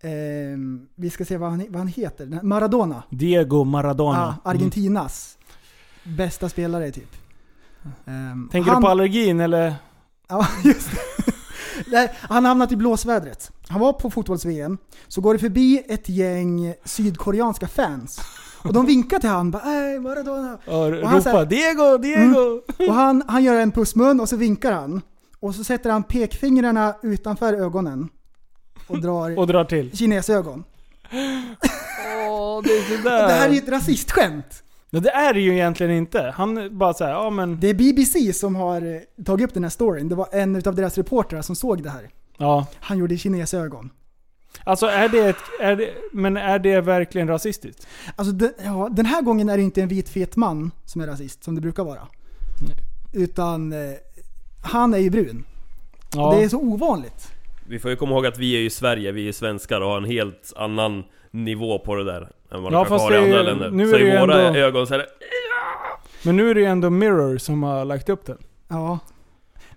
[0.01, 2.39] Ehm, vi ska se vad han, vad han heter.
[2.43, 3.03] Maradona.
[3.09, 4.23] Diego Maradona.
[4.23, 4.35] Mm.
[4.43, 5.37] Ah, Argentinas
[6.03, 7.15] bästa spelare typ.
[8.05, 9.75] Ehm, Tänker han, du på allergin eller?
[10.27, 11.31] Ja, just det.
[11.87, 13.51] Nej, han hamnat i blåsvädret.
[13.67, 14.77] Han var på fotbolls-VM,
[15.07, 18.19] så går det förbi ett gäng sydkoreanska fans.
[18.63, 20.57] Och de vinkar till han, bara "Ey, Maradona.
[20.65, 22.61] Och han ropa säger- Diego, Diego!
[22.89, 25.01] Och han, han gör en pussmun och så vinkar han.
[25.39, 28.09] Och så sätter han pekfingrarna utanför ögonen.
[28.87, 29.97] Och drar Och drar till.
[29.97, 30.63] kinesögon.
[32.29, 34.63] Åh, det är Det här är ju ett rasistskämt.
[34.95, 36.33] Ja, det är det ju egentligen inte.
[36.35, 37.59] Han bara säger ja men...
[37.59, 40.09] Det är BBC som har eh, tagit upp den här storyn.
[40.09, 42.09] Det var en av deras reportrar som såg det här.
[42.37, 42.67] Ja.
[42.79, 43.89] Han gjorde kinesögon.
[44.63, 45.35] Alltså är det ett...
[45.61, 47.87] Är det, men är det verkligen rasistiskt?
[48.15, 51.07] Alltså den, ja, den här gången är det inte en vit fet man som är
[51.07, 52.07] rasist, som det brukar vara.
[53.13, 53.79] Utan eh,
[54.63, 55.45] han är ju brun.
[56.13, 56.35] Ja.
[56.35, 57.31] Det är så ovanligt.
[57.67, 59.97] Vi får ju komma ihåg att vi är ju Sverige, vi är svenskar och har
[59.97, 63.15] en helt annan nivå på det där än vad de Ja, kanske fast har i
[63.15, 63.71] det andra länder.
[63.71, 65.05] nu så är det i ju våra ändå- ögon så är det...
[66.23, 68.37] Men nu är det ju ändå Mirror som har lagt upp den.
[68.67, 68.99] Ja.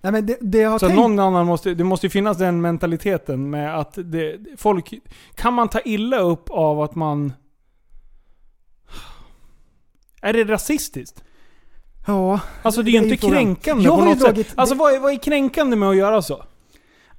[0.01, 0.99] Nej men det, det jag har Så tänkt...
[1.01, 1.73] någon annan måste...
[1.73, 4.93] Det måste ju finnas den mentaliteten med att det, folk...
[5.35, 7.33] Kan man ta illa upp av att man...
[10.21, 11.23] Är det rasistiskt?
[12.07, 13.37] Ja, Alltså det är ju Det är ju inte frågan.
[13.45, 14.35] kränkande Jag på har ju något sätt.
[14.35, 16.43] dragit- Alltså vad är, vad är kränkande med att göra så?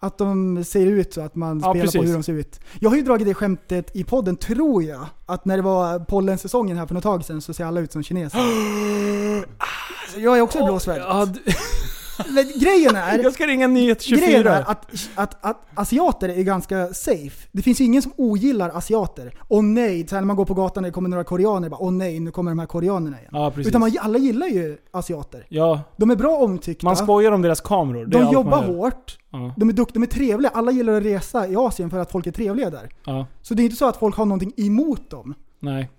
[0.01, 2.09] Att de ser ut så att man Ja, spelar på precis.
[2.09, 2.61] hur de ser ut.
[2.81, 5.07] Jag har ju dragit det skämtet i podden, tror jag.
[5.27, 8.03] Att när det var pollensäsongen här för något tag sedan så ser alla ut som
[8.03, 8.39] kineser.
[8.39, 11.01] Alltså, jag är också i blåsväder.
[11.01, 11.29] Ja,
[12.29, 13.19] Men grejen är...
[13.23, 14.57] jag ska ringa Nyhet Grejen 24.
[14.57, 17.49] är att, att, att asiater är ganska safe.
[17.53, 19.35] Det finns ju ingen som ogillar asiater.
[19.49, 21.81] Åh nej, så här när man går på gatan och det kommer några koreaner, bara,
[21.83, 23.31] åh nej, nu kommer de här koreanerna igen.
[23.33, 23.69] Ja, precis.
[23.69, 25.47] Utan man, alla gillar ju asiater.
[25.49, 26.87] Ja, De är bra omtyckta.
[26.87, 28.07] man skojar om deras kameror.
[28.07, 29.19] Det de jobbar hårt.
[29.31, 30.51] Ja, De är duktiga, de är trevliga.
[30.55, 32.89] Alla gillar att resa i Asien för att folk är trevliga där.
[33.05, 35.35] ja, Så det är inte så att folk har någonting emot dem.
[35.59, 35.91] nej.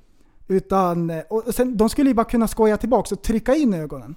[0.47, 4.15] Utan, eh, och sen, de skulle ju bara kunna skoja tillbaka och trycka in ögonen.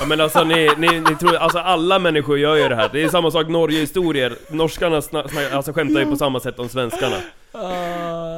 [0.00, 2.90] Ja men alltså ni, ni, ni tror, alltså alla människor gör ju det här.
[2.92, 4.32] Det är samma sak Norge-historier.
[4.50, 7.16] Norskarna sna, sna, alltså skämtar ju på samma sätt om svenskarna.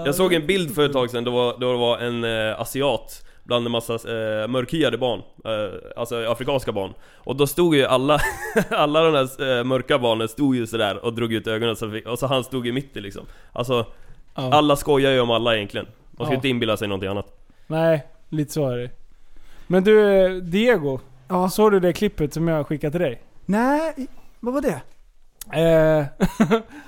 [0.06, 3.24] Jag såg en bild för ett tag sedan, då då det var en eh, asiat
[3.44, 8.20] Bland en massa eh, mörkhyade barn, eh, alltså afrikanska barn Och då stod ju alla,
[8.70, 12.06] alla de där eh, mörka barnen stod ju sådär och drog ut ögonen så fick,
[12.06, 13.86] och så han stod i mitten liksom Alltså,
[14.34, 14.52] Ja.
[14.52, 16.36] alla skojar ju om alla egentligen Man ska Ja.
[16.36, 17.26] inte inbilla sig någonting annat
[17.66, 18.90] Nej, lite så är det.
[19.68, 20.98] Men du, eh, Diego.
[21.28, 21.48] Ja.
[21.48, 23.22] Såg du det klippet som jag skickade till dig?
[23.46, 24.08] Nej,
[24.40, 24.80] vad var det?
[25.60, 26.04] Eh,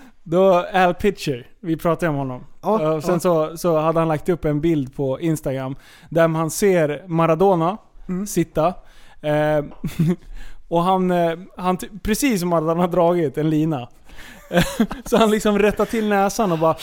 [0.22, 2.44] då Al Pitcher, vi pratade om honom.
[2.62, 3.20] Ja, Eh, och sen ja.
[3.20, 5.76] så, så hade han lagt upp en bild på Instagram
[6.08, 7.76] där man ser Maradona
[8.08, 8.26] Mm.
[8.26, 8.74] sitta.
[9.20, 9.64] Eh,
[10.68, 13.88] och han, eh, han, precis som han har dragit en lina.
[15.04, 16.76] Så han liksom rättar till näsan och bara...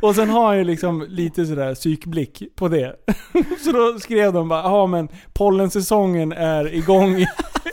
[0.00, 2.96] och sen har han ju liksom lite sådär psykblick på det.
[3.64, 7.26] så då skrev de bara ja men pollensäsongen är igång i,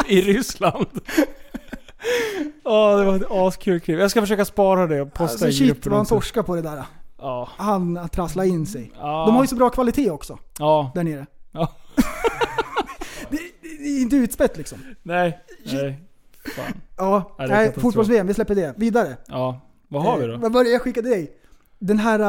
[0.07, 0.87] i Ryssland.
[2.63, 3.99] Ja, det var ett askul klipp.
[3.99, 6.55] Jag ska försöka spara det och posta Alltså i shit gruppen vad han torskar på
[6.55, 6.83] det där.
[7.17, 7.49] Ja.
[7.57, 8.91] Han trasslar in sig.
[8.95, 9.25] Ja.
[9.25, 10.91] De har ju så bra kvalitet också, Ja.
[10.95, 11.25] där nere.
[11.51, 11.73] Ja.
[13.29, 14.77] det, det, det är inte utspätt liksom.
[15.03, 15.39] Nej.
[15.65, 15.99] Nej.
[16.55, 16.81] Fan.
[16.97, 18.73] Ja, Ja, nej, fotbolls-VM, vi släpper det.
[18.77, 19.17] Vidare.
[19.27, 19.61] Ja.
[19.87, 20.37] Vad har vi Eh, då?
[20.37, 21.31] Vad var det jag skickade dig?
[21.79, 22.19] Den här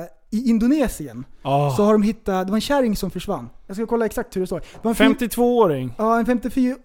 [0.00, 1.70] uh, i Indonesien, Ah.
[1.76, 3.48] så har de hittat, det var en kärring som försvann.
[3.66, 4.60] Jag ska kolla exakt hur det står.
[4.60, 5.94] Det var en fin- 52-åring.
[5.98, 6.76] Ja, en 54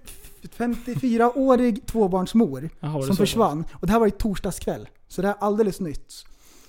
[0.57, 3.65] 54-årig tvåbarnsmor det som försvann.
[3.73, 4.89] Och det här var i torsdags kväll.
[5.07, 6.13] Så det här är alldeles nytt.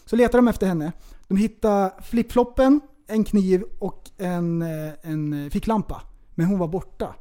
[0.07, 0.93] Så letar de efter henne.
[1.29, 6.03] De hittar flipfloppen, en kniv och en, eh, en ficklampa.
[6.35, 7.15] Men hon var borta.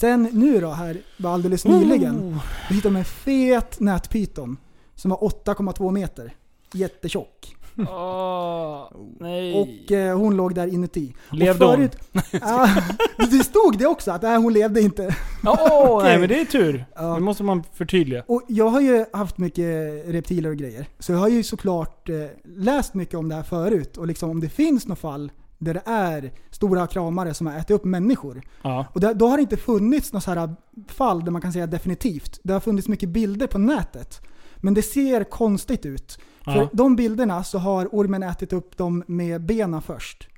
[0.00, 4.56] Sen nu då, här var alldeles nyligen, då hittade de en fet nätpyton
[4.94, 6.34] som var 8,2 meter.
[6.72, 7.56] Jättetjock.
[7.88, 8.90] Åh,
[9.20, 9.54] nej.
[9.54, 11.14] Och eh, hon låg där inuti.
[11.30, 11.76] Levde och hon?
[11.76, 11.96] förut,
[12.40, 12.68] Ja,
[13.16, 15.16] det stod det också, att nej, hon levde inte.
[15.44, 16.08] Åh, Okej.
[16.08, 16.86] nej men det är tur.
[16.94, 17.14] Ja.
[17.14, 18.24] Det måste man förtydliga.
[18.26, 19.66] Och jag har ju haft mycket
[20.06, 20.86] reptiler och grejer.
[20.98, 23.96] Så jag har ju såklart eh, läst mycket om det här förut.
[23.96, 27.70] Och liksom om det finns något fall där det är stora kramare som har ätit
[27.70, 28.42] upp människor.
[28.62, 28.86] Ja.
[28.92, 30.54] Och det, då har det inte funnits något så här
[30.88, 32.40] fall där man kan säga definitivt.
[32.42, 34.20] Det har funnits mycket bilder på nätet.
[34.56, 36.18] Men det ser konstigt ut.
[36.44, 36.68] För Ja.
[36.72, 40.28] de bilderna så har ormen ätit upp dem med benen först.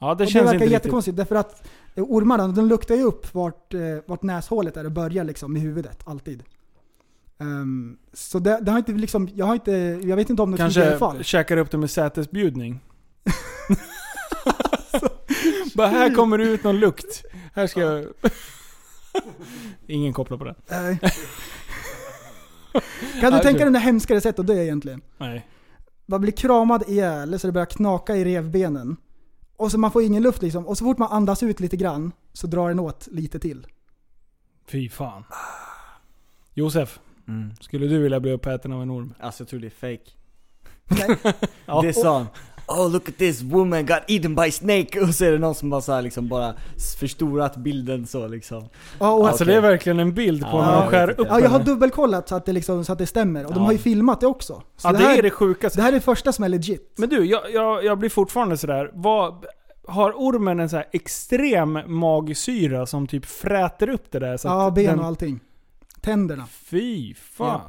[0.00, 0.72] Ja, det och det känns verkar inte riktigt.
[0.72, 4.92] jättekonstigt därför att eh, ormarna de luktar ju upp vart, eh, vart näshålet är och
[4.92, 6.42] börjar liksom i huvudet, alltid.
[7.40, 9.72] Ehm, så det, det har inte liksom, jag har inte,
[10.02, 11.24] jag vet inte om det finns i alla Kanske fall.
[11.24, 12.80] käkar upp det med sätesbjudning.
[15.78, 17.24] Bara här kommer det ut någon lukt.
[17.54, 18.06] Här ska jag...
[19.86, 20.54] Ingen kopplar på det.
[20.70, 20.98] Nej.
[23.20, 25.00] kan du tänka dig det hemskare sätt att dö egentligen?
[25.18, 25.48] Nej.
[26.06, 28.96] Man blir kramad ihjäl så det börjar knaka i revbenen.
[29.56, 30.66] Och så man får ingen luft liksom.
[30.66, 33.66] Och så fort man andas ut lite grann så drar den åt lite till.
[34.66, 35.24] Fy fan.
[36.54, 36.98] Josef,
[37.28, 37.54] Mm.
[37.60, 39.14] skulle du vilja bli uppäten av en orm?
[39.20, 40.10] Alltså jag tror det är fake.
[41.66, 41.82] Ja.
[41.82, 42.26] Det är sån
[42.68, 45.70] Oh look at this woman got eaten by snake och så är det någon som
[45.70, 46.54] bara så här liksom bara
[47.00, 48.68] förstorat bilden så liksom.
[49.00, 49.52] Ja, och, Alltså Okej.
[49.54, 52.28] det är verkligen en bild på Ja, när de skär upp ja, jag har dubbelkollat
[52.28, 53.44] så att det, liksom, så att det stämmer.
[53.46, 53.64] Och de Ja.
[53.64, 54.62] har ju filmat det också.
[54.76, 55.78] Så Ja, det, det här, är det sjukaste.
[55.78, 56.92] det här är det första som är legit.
[56.96, 58.90] Men du, jag, jag, jag blir fortfarande sådär.
[58.94, 59.44] Vad,
[59.88, 64.36] har ormen en så här extrem magsyra som typ fräter upp det där?
[64.36, 65.40] Så Ja, ben den, och allting.
[66.00, 66.46] Tänderna.
[66.46, 67.60] Fy fan.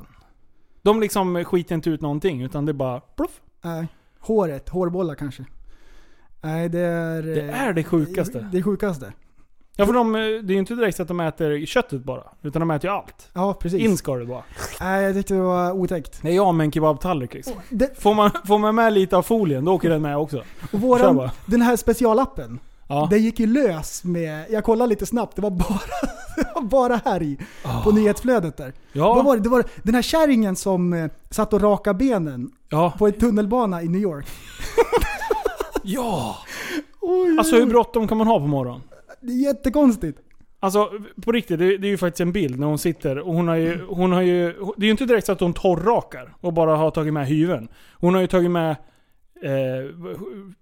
[0.82, 3.42] De liksom skiter inte ut någonting utan det är bara pluff.
[3.62, 3.88] Nej.
[4.20, 5.46] Håret, hårbollar kanske.
[6.42, 7.22] Nej, det är...
[7.24, 8.50] Det är det sjukaste.
[8.52, 9.14] Det sjukaste.
[9.76, 12.24] Ja för de, eh, det är ju inte direkt så att de äter köttet bara.
[12.42, 13.30] Utan de äter ju allt.
[13.34, 13.82] Ja, precis.
[13.82, 14.44] In ska det bara.
[14.82, 16.20] Nej, jag tyckte det var otäckt.
[16.22, 17.54] Det är jag med en kebabtallrik liksom.
[17.70, 20.44] Det, Får man, får man med lite av folien, då åker den med också.
[20.72, 22.60] och våran, den här specialappen,
[22.92, 23.08] Ja.
[23.12, 24.46] det gick ju lös med...
[24.50, 25.80] Jag kollade lite snabbt, det var bara,
[26.36, 27.84] det var bara här i Ah.
[27.84, 28.74] på nyhetsflödet där.
[28.94, 29.14] Ja.
[29.14, 29.42] Vad var det?
[29.44, 32.94] det var den här kärringen som eh, satt och raka benen Ja.
[32.98, 34.26] på en tunnelbana i New York.
[35.84, 36.38] Ja!
[37.02, 38.82] Oj, Alltså hur bråttom kan man ha på morgonen?
[39.22, 40.20] Det är jättekonstigt.
[40.60, 40.90] Alltså
[41.22, 43.56] på riktigt, det, det är ju faktiskt en bild när hon sitter och hon har
[43.56, 44.46] ju, hon har ju...
[44.78, 47.68] Det är ju inte direkt så att hon torrrakar och bara har tagit med hyveln.
[47.94, 48.76] Hon har ju tagit med
[49.44, 49.96] eh,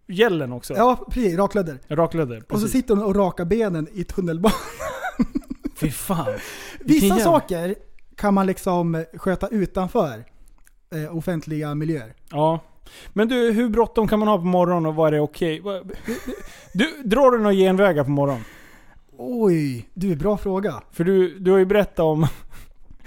[0.08, 0.74] gällen också.
[0.74, 1.38] Ja, precis.
[1.38, 1.80] Raklödder.
[1.88, 2.38] Raklödder.
[2.38, 2.72] Och så precis.
[2.72, 4.58] sitter hon och rakar benen i tunnelbanan.
[5.76, 6.26] Fy fan.
[6.80, 7.76] Vilken Vissa jävla- saker
[8.16, 10.24] kan man liksom sköta utanför
[10.95, 12.14] eh, offentliga miljöer.
[12.32, 12.60] Ja.
[13.14, 15.60] Men du, hur bråttom kan man ha på morgonen och vad är det okej?
[15.60, 15.91] Vad-
[16.74, 18.44] Du, drar du några genvägar på morgonen?
[19.18, 20.74] Oj, du, bra fråga.
[20.91, 22.28] För du, du har ju berättat om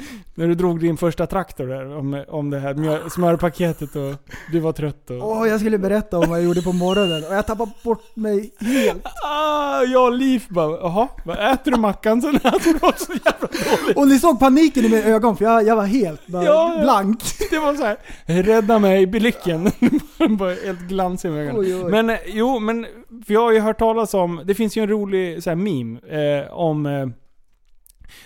[0.35, 4.15] när du drog din första traktor där, om, om det här smörpaketet och
[4.53, 5.31] du var trött och...
[5.31, 8.51] Åh, jag skulle berätta om vad jag gjorde på morgonen och jag tappade bort mig
[8.61, 9.07] helt.
[9.25, 11.09] Ah, jag och Liv bara, jaha,
[11.53, 12.41] äter du mackan sen?
[12.43, 13.49] Alltså, det var så jävla
[13.81, 13.97] dåligt.
[13.97, 17.23] Och ni såg paniken i mina ögon för jag, jag var helt bara Ja, blank.
[17.51, 17.97] Det var så här,
[18.43, 19.71] rädda mig, blicken.
[20.39, 21.57] bara helt glansig i ögonen.
[21.61, 21.91] Oj, oj.
[21.91, 22.87] Men eh, jo, men
[23.27, 26.01] för jag har ju hört talas om, det finns ju en rolig så här meme
[26.43, 27.09] eh, om eh,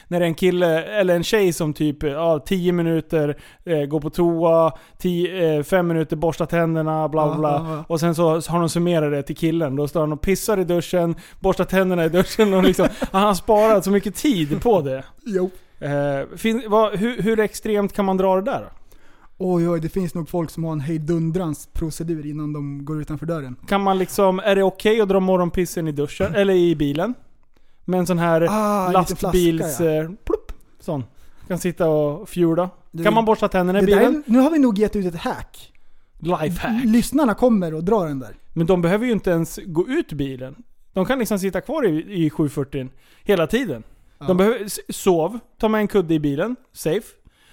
[0.08, 4.00] när det är en kille, eller en tjej som typ, ja 10 minuter eh, går
[4.00, 7.50] på toa, 10, eh, 5 minuter borstar tänderna, bla bla bla.
[7.50, 7.84] ja, ja.
[7.88, 9.76] Och sen så har de summerat det till killen.
[9.76, 13.34] Då står han och pissar i duschen, borstar tänderna i duschen och liksom, han har
[13.34, 15.04] sparat så mycket tid på det.
[15.24, 15.50] Jo.
[15.78, 18.68] Eh, fin, vad, hur, hur extremt kan man dra det där?
[19.38, 23.26] Oj, oj, det finns nog folk som har en hejdundrans procedur innan de går utanför
[23.26, 23.56] dörren.
[23.68, 27.14] Kan man liksom, är det okej att dra morgonpissen i duschen, eller i bilen?
[27.84, 29.58] Med en sån här Ah, lastbils...
[29.60, 30.02] flaska, ja.
[30.02, 31.04] eh, plupp, sån.
[31.48, 32.70] Kan sitta och fjula.
[32.90, 34.22] Du, Kan man borsta tänderna i det där, bilen?
[34.26, 35.72] nu har vi nog gett ut ett hack.
[36.18, 36.84] Lifehack.
[36.84, 38.36] Lyssnarna kommer och drar den där.
[38.52, 40.54] Men de behöver ju inte ens gå ut bilen.
[40.92, 42.88] De kan liksom sitta kvar i, i 740
[43.24, 43.82] hela tiden.
[44.18, 44.26] Ja.
[44.26, 47.06] De behöver, sov, ta med en kudde i bilen, safe.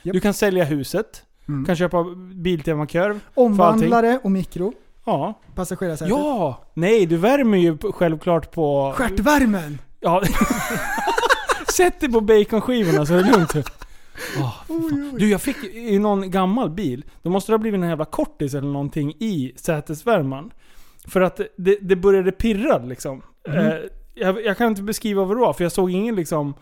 [0.03, 0.13] Japp.
[0.13, 1.23] Du kan sälja huset.
[1.47, 1.65] Mm.
[1.65, 2.03] Kan köpa
[2.35, 3.19] Biltema-korv.
[3.33, 4.73] Omvandlare och mikro.
[5.05, 5.33] Ja.
[5.55, 6.09] Passagerarsätet.
[6.09, 6.63] Ja!
[6.73, 8.93] Nej, du värmer ju självklart på...
[8.95, 9.77] Stjärtvärmen!
[10.01, 10.23] Ja.
[11.73, 13.51] Sätt dig på baconskivorna så är det lugnt.
[14.35, 15.17] Fan.
[15.17, 18.53] du, jag fick i någon gammal bil, då måste det ha blivit en jävla kortis
[18.53, 20.51] eller någonting i sätesvärmaren.
[21.07, 23.21] För att det, det började pirra liksom.
[23.47, 23.57] Mhm.
[23.57, 23.73] Eh,
[24.13, 26.53] jag, jag kan inte beskriva vad det var, för jag såg ingen liksom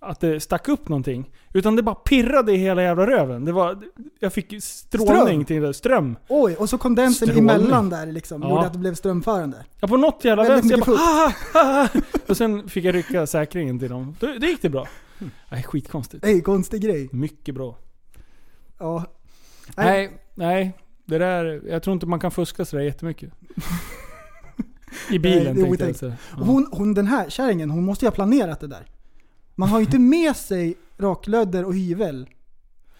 [0.00, 1.30] att det stack upp någonting.
[1.52, 3.44] Utan det bara pirrade i hela jävla röven.
[3.44, 3.78] Det var,
[4.20, 5.44] jag fick strålning Ström.
[5.44, 5.74] till det.
[5.74, 6.16] Ström.
[6.28, 7.50] Oj, och så kondensen Strålning.
[7.50, 8.48] emellan där liksom, Ja.
[8.50, 9.64] gjorde att det blev strömförande.
[9.80, 10.76] Ja, på något jävla vänster.
[10.78, 11.88] Jag bara, "Ah, ah, ah."
[12.28, 14.16] Och sen fick jag rycka säkringen till dem.
[14.20, 14.86] Då, det gick det bra.
[15.50, 16.22] Nej, skitkonstigt.
[16.24, 17.08] Det är en konstig grej.
[17.12, 17.78] Mycket bra.
[18.78, 19.04] Ja.
[19.76, 20.72] Nej, nej.
[21.04, 23.32] Det där, jag tror inte man kan fuska sådär jättemycket.
[25.10, 26.16] I bilen Nej, tänkte jag säga.
[26.36, 28.86] Och Hon, hon, den här kärringen, hon måste ju ha planerat det där.
[29.58, 32.28] Man har ju inte med sig raklödder och hyvel.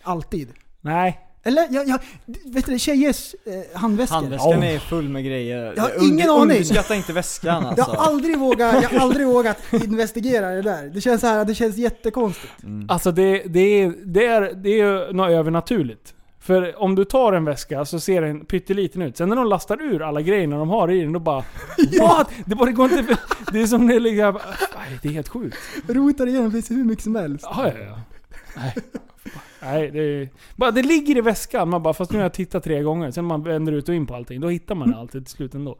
[0.03, 0.49] Alltid.
[0.81, 1.21] Nej.
[1.43, 1.99] Eller, jag, jag,
[2.45, 4.17] vet du det, tjejers eh, handväskor.
[4.17, 5.73] Handväskan är full med grejer.
[5.77, 6.43] Jag har Under- ingen aning.
[6.43, 7.97] Underskatta inte väskan Jag alltså.
[7.97, 10.91] har aldrig vågat, jag har aldrig vågat investigera det där.
[10.95, 12.53] Det känns så här, det känns jättekonstigt.
[12.89, 16.15] Alltså det, det, är, det, är, det är ju något övernaturligt.
[16.49, 19.17] För om du tar en väska så ser den pytteliten ut.
[19.17, 21.45] Sen när de lastar ur alla grejerna de har i den, då bara
[22.01, 22.31] What?
[22.45, 23.19] Det, bara, går inte...
[23.53, 24.33] Det är som det ligger...
[24.33, 25.57] Nej, det är helt sjukt.
[25.89, 27.47] Rotar igenom finns hur mycket som helst.
[27.51, 28.01] Ja, ja, ja.
[28.57, 28.75] Nej.
[29.63, 31.69] Nej, det, är, bara, det ligger i väskan.
[31.69, 33.11] Man bara, fast nu har jag tittat tre gånger.
[33.11, 34.41] Sen man vänder ut och in på allting.
[34.41, 35.79] Då hittar man alltid till slut ändå.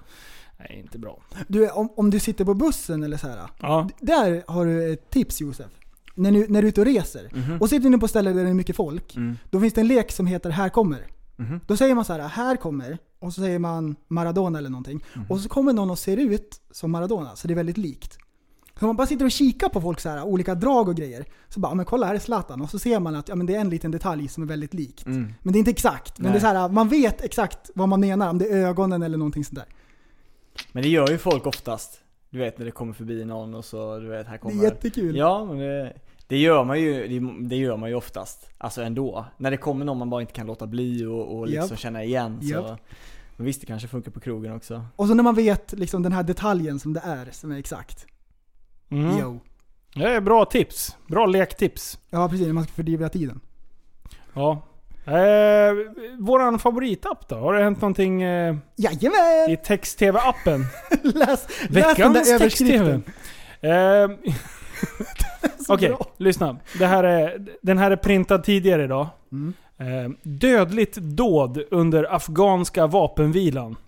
[0.59, 1.19] Nej, inte bra.
[1.47, 3.39] Du, om, om du sitter på bussen eller så här.
[3.61, 3.89] Ja.
[4.01, 5.71] Där har du ett tips Josef.
[6.19, 7.31] När du, när du är ute och reser.
[7.33, 7.61] Mhm.
[7.61, 9.17] Och sitter ni på ställen där det är mycket folk.
[9.17, 9.37] Mm.
[9.51, 11.07] Då finns det en lek som heter Här kommer.
[11.37, 11.61] Mhm.
[11.67, 12.99] Då säger man så här, här kommer.
[13.19, 15.05] Och så säger man Maradona eller någonting.
[15.15, 15.27] Mhm.
[15.29, 17.37] Och så kommer någon och ser ut som Maradona.
[17.37, 18.19] Så det är väldigt likt.
[18.79, 21.25] Så man bara sitter och kikar på folk så här, olika drag och grejer.
[21.49, 22.61] Så bara, men kolla här är Zlatan.
[22.61, 24.75] Och så ser man att ja, men det är en liten detalj som är väldigt
[24.75, 25.07] likt.
[25.07, 25.33] Mm.
[25.43, 26.19] Men det är inte exakt.
[26.19, 26.33] Men Nej.
[26.33, 28.31] det är så här, man vet exakt vad man menar.
[28.31, 29.67] Om det är ögonen eller någonting sånt där.
[30.73, 32.01] Men det gör ju folk oftast.
[32.31, 34.61] Du vet när det kommer förbi någon och så, du vet här Det kommer...
[34.61, 35.17] är jättekul.
[35.17, 35.93] Ja, men det,
[36.29, 38.51] det gör man ju, det, gör man ju oftast.
[38.59, 39.25] Alltså ändå.
[39.37, 41.79] När det kommer någon man bara inte kan låta bli och, och liksom Japp.
[41.79, 42.49] känna igen så...
[42.49, 42.81] Japp.
[43.37, 44.85] Men visst, det kanske funkar på krogen också.
[44.97, 48.07] Och så när man vet liksom den här detaljen som det är, som är exakt.
[48.91, 49.19] Mm.
[49.19, 49.41] Yo.
[49.95, 50.97] Det är bra tips.
[51.07, 51.99] Bra lektips.
[52.11, 53.41] Ja precis, när man ska fördriva tiden.
[54.35, 54.63] Ja.
[55.07, 55.75] Eh,
[56.19, 57.37] våran favoritapp då?
[57.37, 59.51] Har det hänt någonting eh, Jajamän!
[59.51, 60.65] i text-tv-appen?
[61.03, 62.85] Läs, läs den Veckans där text-tv.
[62.85, 63.03] överskriften.
[63.61, 64.35] Eh,
[65.69, 66.07] Så Okej, bra.
[66.17, 66.57] lyssna.
[66.79, 69.07] Det här är, den här är printad tidigare idag.
[69.33, 69.53] Mm.
[69.79, 73.77] Eh, dödligt dåd under afghanska vapenvilan.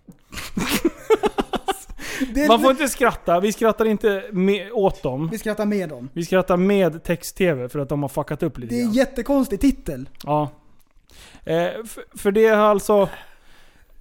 [2.35, 5.29] Det är, Man får inte skratta, vi skrattar inte med, åt dem.
[5.33, 6.09] Vi skrattar med dem.
[6.13, 8.89] Vi skrattar med text-tv för att de har fuckat upp lite Det är grann.
[8.91, 10.09] en jättekonstig titel.
[10.25, 10.49] Ja.
[11.45, 11.55] Eh,
[11.87, 13.09] för, för det är alltså...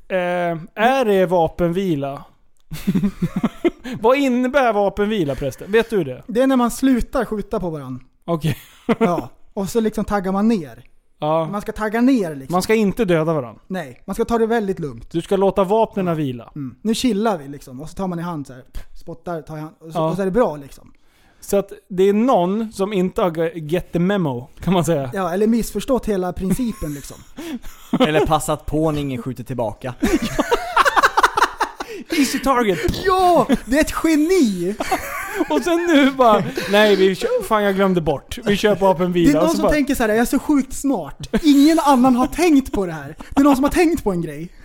[0.08, 2.24] Eh, är det vapenvila?
[4.02, 5.72] Vad innebär vapenvila prästen?
[5.72, 6.24] Vet du det?
[6.28, 8.06] Det är när man slutar skjuta på varandra.
[8.26, 8.58] Okej.
[9.00, 9.30] Ja.
[9.54, 10.84] Och så liksom taggar man ner.
[11.20, 11.50] Ja.
[11.52, 12.52] Man ska tagga ner liksom.
[12.54, 13.62] Man ska inte döda varandra.
[13.68, 15.12] Nej, man ska ta det väldigt lugnt.
[15.12, 16.52] Du ska låta vapnen vila.
[16.56, 16.76] Mm.
[16.82, 17.82] Nu chillar vi liksom.
[17.82, 18.64] Och så tar man i hand så här,
[19.02, 19.76] spottar, tar i hand.
[19.80, 20.10] Och så, Ja.
[20.10, 20.94] och så är det bra liksom.
[21.42, 25.10] Så att det är någon som inte har get the memo, kan man säga.
[25.14, 27.18] Ja, eller missförstått hela principen liksom.
[28.00, 29.94] Eller passat på när ingen skjuter tillbaka.
[32.18, 32.80] Easy target!
[33.06, 33.48] Ja!
[33.66, 34.76] Det är ett geni!
[35.50, 38.38] Och sen nu bara, nej vi kör, fan jag glömde bort.
[38.46, 39.32] Vi kör på Det vapenvila.
[39.32, 41.18] är Och någon som bara, tänker så här: jag är så sjukt smart.
[41.44, 43.16] Ingen annan har tänkt på det här.
[43.30, 44.50] Det är någon som har tänkt på en grej.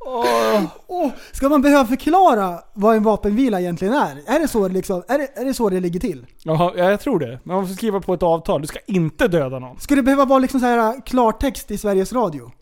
[0.00, 4.22] Åh, ska man behöva förklara vad en vapenvila egentligen är?
[4.26, 6.26] Är det så, liksom, är det, är det, så det ligger till?
[6.42, 7.40] Jaha, ja, jag tror det.
[7.44, 8.60] Man måste skriva på ett avtal.
[8.60, 9.80] Du ska inte döda någon.
[9.80, 12.52] Ska det behöva vara liksom så här klartext i Sveriges Radio?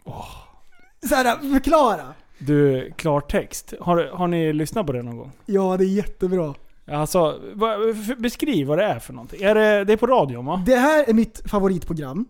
[1.09, 2.05] Så här, förklara!
[2.39, 3.75] Du, klartext.
[3.81, 5.33] Har, har ni lyssnat på det någon gång?
[5.47, 6.55] Ja, det är jättebra.
[6.91, 9.43] Alltså, vad- f- beskriv vad det är för någonting.
[9.43, 10.63] Är det, det är på radion va?
[10.67, 12.25] Det här är mitt favoritprogram.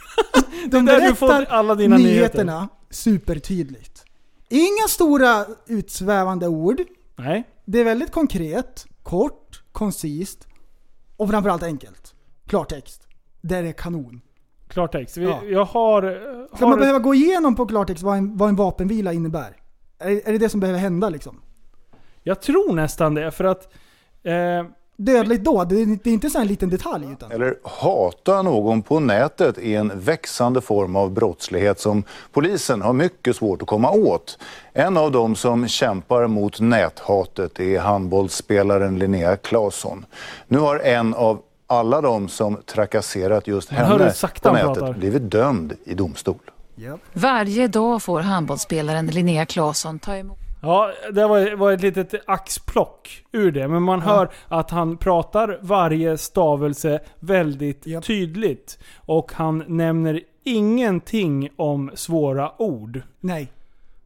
[0.70, 2.14] De Där du får alla dina nyheter.
[2.16, 4.04] nyheterna supertydligt.
[4.48, 6.80] Inga stora utsvävande ord.
[7.16, 7.44] Nej.
[7.64, 10.46] Det är väldigt konkret, kort, koncist
[11.16, 12.14] och framförallt enkelt.
[12.46, 13.06] Klartext.
[13.40, 14.20] Det är kanon.
[14.68, 15.16] Klartext.
[15.16, 15.40] Vi, Ja.
[15.44, 16.18] Jag har...
[16.56, 19.56] Ska har man behöva gå igenom på klartext vad en, vad en vapenvila innebär?
[19.98, 21.40] Är, är det det som behöver hända liksom?
[22.22, 23.72] Jag tror nästan det, för att...
[24.22, 24.64] Eh,
[25.00, 27.32] Dödligt dåd, det är, det är inte så en liten detalj utan...
[27.32, 33.36] Eller hata någon på nätet är en växande form av brottslighet som polisen har mycket
[33.36, 34.38] svårt att komma åt.
[34.72, 40.06] En av dem som kämpar mot näthatet är handbollsspelaren Linnea Claesson.
[40.46, 44.98] Nu har en av alla de som trakasserat just henne sakta på han nätet pratar.
[44.98, 46.50] blivit dömd i domstol.
[47.12, 53.24] Varje dag får handbollsspelaren Linnea Claesson ta emot ja, det var, var ett litet axplock
[53.32, 53.68] ur det.
[53.68, 58.04] Men man hör att han pratar varje stavelse väldigt Japp.
[58.04, 58.78] tydligt.
[58.96, 63.02] Och han nämner ingenting om svåra ord.
[63.20, 63.52] Nej.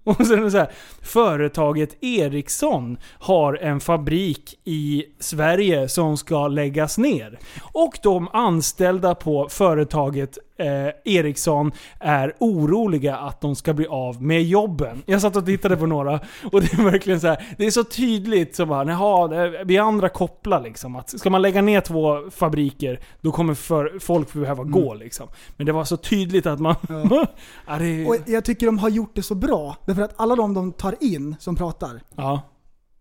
[0.04, 0.70] Och sen är det så här,
[1.02, 7.38] företaget Ericsson har en fabrik i Sverige som ska läggas ner.
[7.72, 14.42] Och de anställda på företaget eh, Ericsson är oroliga att de ska bli av med
[14.42, 15.02] jobben.
[15.06, 16.20] Jag satt och tittade på några
[16.52, 19.78] och det är verkligen så här, det är så tydligt så bara, jaha, det- vi
[19.78, 20.96] andra kopplar liksom.
[20.96, 25.28] Att ska man lägga ner två fabriker, då kommer för, folk behöva gå liksom.
[25.56, 26.74] Men det var så tydligt att man...
[26.88, 27.26] Ja.
[27.78, 29.76] det, Och jag tycker de har gjort det så bra.
[29.86, 32.40] Därför att alla de de tar in som pratar, ja.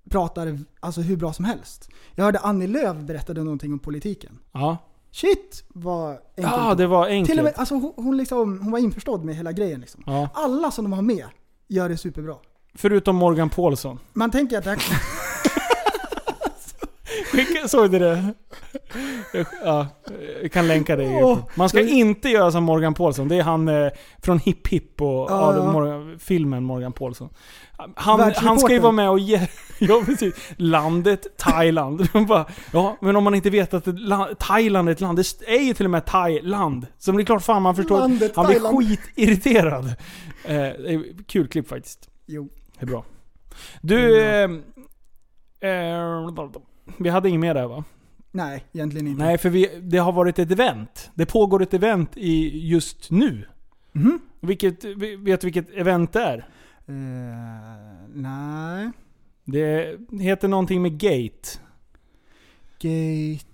[0.09, 1.89] pratar alltså hur bra som helst.
[2.15, 4.39] Jag hörde Annie Lööf berättade någonting om politiken.
[4.51, 4.77] Ja.
[5.11, 7.29] Shit vad enkelt Ja, det var enkelt.
[7.29, 9.81] Till och med, alltså, hon, hon, liksom, hon var införstådd med hela grejen.
[9.81, 10.03] Liksom.
[10.05, 10.29] Ja.
[10.33, 11.25] Alla som de har med
[11.67, 12.35] gör det superbra.
[12.75, 13.99] Förutom Morgan Paulsson.
[14.13, 14.79] Man tänker att det här,
[17.31, 18.33] Skicka, såg du det?
[19.63, 19.87] Ja,
[20.41, 21.01] jag kan länka.
[21.01, 21.41] Youtube.
[21.55, 23.27] Man ska inte göra som Morgan Paulsson.
[23.27, 23.91] Det är han eh,
[24.23, 25.71] från Hipp Hipp och Ja, ja, ja.
[25.71, 27.29] Morgan, filmen Morgan Paulsson.
[27.95, 29.47] Han, han ska ju vara med och ge...
[29.83, 30.35] Ja, precis.
[30.57, 32.07] Landet Thailand.
[32.27, 33.87] Bara, ja, men om man inte vet att
[34.39, 35.17] Thailand är ett land.
[35.17, 36.87] Det är ju till och med Thailand.
[36.97, 37.99] Så det är klart fan man förstår.
[37.99, 38.87] Landet han blir Thailand.
[38.87, 39.85] skitirriterad.
[39.85, 42.09] Eh, det är kul klipp faktiskt.
[42.25, 42.49] jo.
[42.79, 43.05] Det är bra.
[43.81, 44.21] Du...
[44.21, 44.49] Eh,
[45.59, 46.31] eh,
[46.97, 47.83] vi hade inget mer där va?
[48.31, 49.23] Nej, egentligen inte.
[49.23, 51.11] Nej, för vi, det har varit ett event.
[51.15, 53.45] Det pågår ett event i just nu.
[53.91, 54.19] Mhm.
[54.39, 54.83] Vilket,
[55.19, 56.47] vet du vilket event det är?
[56.95, 58.89] Eh, nej.
[59.45, 61.49] Det heter någonting med Gate.
[62.79, 63.45] Gate...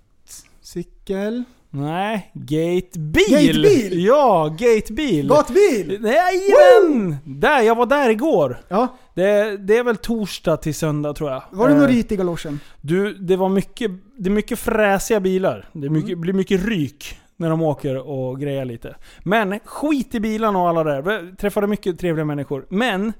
[0.60, 1.44] Cykel...
[1.70, 3.24] Nej, Gatebil!
[3.30, 4.04] Gatebil!
[4.06, 5.28] Ja, Gatebil!
[5.28, 5.98] Gatbil!
[6.04, 7.16] Jajamän!
[7.24, 8.60] Där, jag var där igår.
[8.68, 11.42] Ja, Det, det är väl torsdag till söndag tror jag.
[11.50, 12.60] var det Eh, något rit i galoschen?
[12.80, 15.68] Du, det var mycket, det är mycket fräsiga bilar.
[15.72, 16.20] Det mycket, Mm.
[16.20, 18.96] blir mycket ryk när de åker och grejer lite.
[19.22, 21.36] Men skit i bilarna och alla där.
[21.36, 22.66] Träffade mycket trevliga människor.
[22.68, 23.12] Men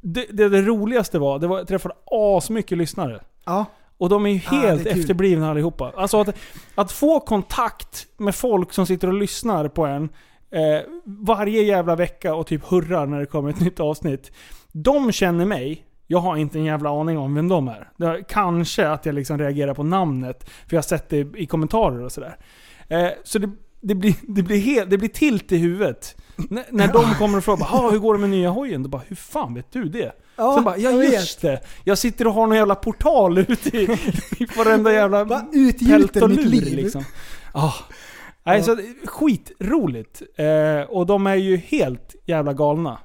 [0.00, 3.20] det, det, det roligaste var, det var jag träffade asmycket lyssnare.
[3.44, 3.66] Ja.
[3.98, 5.92] Och de är ju Ah, helt det är efterblivna allihopa.
[5.96, 6.36] Alltså att,
[6.74, 10.08] att få kontakt med folk som sitter och lyssnar på en
[10.50, 14.32] eh, varje jävla vecka och typ hurrar när det kommer ett nytt avsnitt.
[14.72, 15.84] De känner mig.
[16.06, 19.74] Jag har inte en jävla aning om vem de är kanske att jag liksom reagerar
[19.74, 22.36] på namnet, för jag har sett det i kommentarer och sådär.
[22.88, 23.50] Eh, så det,
[23.80, 26.16] det, blir, det, blir helt, det blir tilt i huvudet.
[26.50, 28.82] N- när de kommer och frågar "Ah, hur går det med nya hojen?
[28.82, 30.12] Då bara, hur fan vet du det?
[30.36, 31.12] Ja, Sen bara, ja jag vet.
[31.12, 31.60] just det.
[31.84, 33.82] Jag sitter och har någon jävla portal ute i,
[34.38, 36.76] i varenda jävla utgjuter mitt liv.
[36.76, 37.04] liksom.
[37.52, 37.72] Ah.
[38.44, 40.22] Nej, så skitroligt.
[40.36, 42.98] Eh, och de är ju helt jävla galna.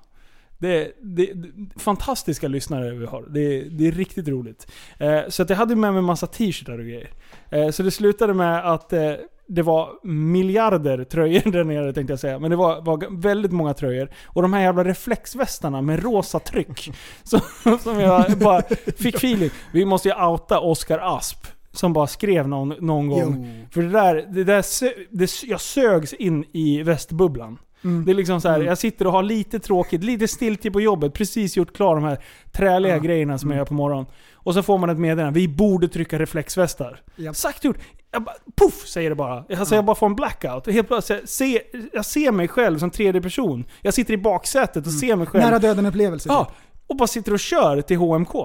[0.57, 1.49] Det, det, det
[1.80, 3.26] fantastiska lyssnare vi har.
[3.30, 4.68] Det, det är riktigt roligt.
[4.99, 7.10] Eh, så att jag hade med mig massa t-shirtar och grejer.
[7.49, 9.11] Eh, så det slutade med att eh,
[9.48, 12.40] det var miljarder tröjor där nere tänkte jag säga.
[12.40, 14.10] Men det var, var väldigt många tröjor.
[14.26, 16.91] Och de här jävla reflexvästarna med rosa tryck.
[17.24, 17.40] som,
[17.80, 18.61] som jag bara
[18.98, 19.49] fick feeling.
[19.74, 21.48] Vi måste ju outa Oscar Asp.
[21.72, 23.60] Som bara skrev någon, någon gång.
[23.61, 23.68] Jo.
[23.72, 24.65] För det där, det där
[25.10, 27.57] det, jag sögs in i västbubblan.
[27.84, 28.05] Mm.
[28.05, 28.68] Det är liksom så här, Mm.
[28.68, 32.18] jag sitter och har lite tråkigt, lite stiltje på jobbet, precis gjort klar de här
[32.51, 32.99] träliga Ja.
[33.01, 33.57] grejerna som jag Mm.
[33.57, 34.05] gör på morgonen.
[34.34, 37.01] Och så får man ett meddelande, vi borde trycka reflexvästar.
[37.15, 37.35] Japp.
[37.35, 37.77] Sagt gjort.
[38.11, 39.43] Jag bara, puff säger det bara.
[39.60, 40.68] Alltså jag bara får en blackout.
[40.68, 41.61] Helt plötsligt, se,
[41.93, 43.65] jag ser mig själv som tredje person.
[43.81, 45.41] Jag sitter i baksätet och ser mig själv.
[45.41, 45.49] Mm.
[45.51, 46.30] Nära döden upplevelse.
[46.30, 46.51] Ja,
[46.88, 48.35] och bara sitter och kör till HMK.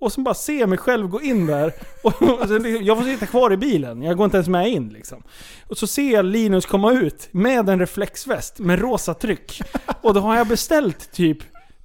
[0.00, 1.72] Och så bara ser jag mig själv gå in där.
[2.02, 4.02] Och, och sen liksom, jag får sitta kvar i bilen.
[4.02, 5.22] Jag går inte ens med in liksom.
[5.66, 9.62] Och så ser jag Linus komma ut med en reflexväst med rosa tryck.
[10.02, 11.38] Och då har jag beställt typ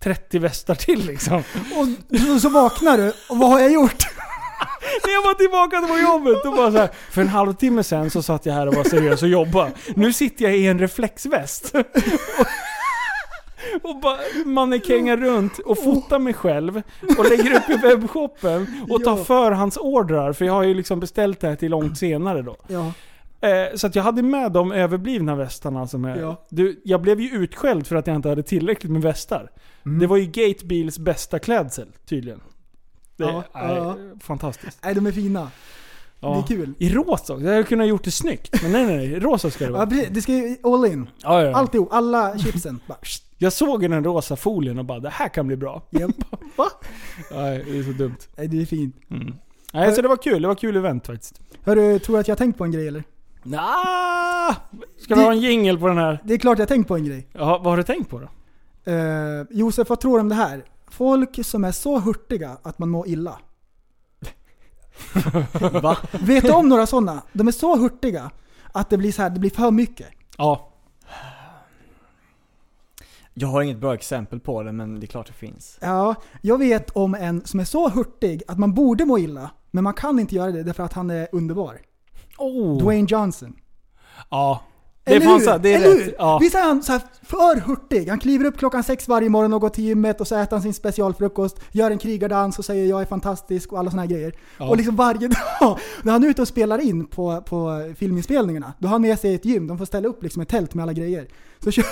[0.04, 1.44] 30 västar till liksom.
[1.76, 4.06] Och så, så vaknar du, och vad har jag gjort?
[5.04, 8.24] När jag var tillbaka på jobbet, då bara så här, för en halvtimme sen så
[8.24, 9.72] satt jag här och var seriös och jobbade.
[9.96, 11.76] Nu sitter jag i en reflexväst.
[11.76, 12.48] Och,
[13.84, 16.82] och bara mannekängar runt och fotar mig själv
[17.18, 19.24] och lägger upp i webbshoppen och tar Ja.
[19.24, 20.34] förhandsordrar.
[20.34, 22.56] För jag har ju liksom beställt det här till långt senare då.
[22.68, 22.92] Ja.
[23.48, 26.18] Eh, så att jag hade med de överblivna västarna som är...
[26.20, 26.46] Ja.
[26.50, 29.52] Du, jag blev ju utskälld för att jag inte hade tillräckligt med västar.
[29.86, 30.00] Mm.
[30.00, 32.42] Det var ju Gatebils bästa klädsel tydligen.
[33.18, 33.96] Det Ja, är ja.
[34.22, 34.80] fantastiskt.
[34.84, 35.52] Nej, de är fina.
[36.20, 36.46] Ja.
[36.48, 36.74] Det är kul.
[36.80, 37.40] I rosa också.
[37.46, 38.62] Jag hade kunnat gjort det snyggt.
[38.64, 39.88] Men nej nej nej, rosa ska det Ja, vara.
[39.88, 40.08] precis.
[40.12, 41.10] det ska ju all in.
[41.24, 41.56] Ja, ja.
[41.56, 42.80] Alltihop, alla chipsen.
[42.88, 42.98] Bara,
[43.44, 45.82] Jag såg den rosa folien och bara det här kan bli bra.
[45.90, 46.12] japp.
[46.56, 46.66] Va?
[47.32, 48.18] Nej, det är så dumt.
[48.38, 48.96] Nej, det är fint.
[49.10, 49.34] Mm.
[49.74, 50.42] Nej, så det var kul.
[50.42, 51.42] Det var kul event faktiskt.
[51.64, 53.04] Hörru, tror du att jag har tänkt på en grej eller?
[53.44, 54.56] Nah,
[54.98, 56.20] ska vi ha en jingle på den här?
[56.24, 57.28] Det är klart jag har tänkt på en grej.
[57.32, 58.28] Ja, vad har du tänkt på då?
[58.92, 60.66] Eh, Josef, vad tror du om det här?
[60.88, 63.40] Folk som är så hurtiga att man mår illa.
[65.82, 65.98] Va?
[66.12, 67.22] Vet du om några sådana?
[67.34, 68.32] De är så hurtiga
[68.72, 70.08] att det blir så här, det blir för mycket.
[70.38, 70.73] Ja.
[73.34, 75.78] Jag har inget bra exempel på det, men det är klart det finns.
[75.82, 79.84] Ja, jag vet om en som är så hurtig att man borde må illa, men
[79.84, 81.80] man kan inte göra det därför att han är underbar.
[82.38, 82.78] Oh.
[82.78, 83.54] Dwayne Johnson.
[84.30, 84.62] Ja.
[85.06, 85.60] Det Eller fan hur?
[85.60, 86.08] det är Eller rätt.
[86.08, 86.16] hur?
[86.18, 86.38] Ja.
[86.42, 88.10] Visst är han så här för hurtig?
[88.10, 90.62] Han kliver upp klockan sex varje morgon och går till gymmet och så äter han
[90.62, 94.34] sin specialfrukost, gör en krigardans och säger jag är fantastisk och alla såna här grejer.
[94.58, 94.70] Ja.
[94.70, 95.28] Och liksom varje
[95.60, 99.20] dag, när han är ute och spelar in på, på filminspelningarna, då har han med
[99.20, 101.28] sig ett gym, de får ställa upp liksom ett tält med alla grejer.
[101.64, 101.86] Så kör...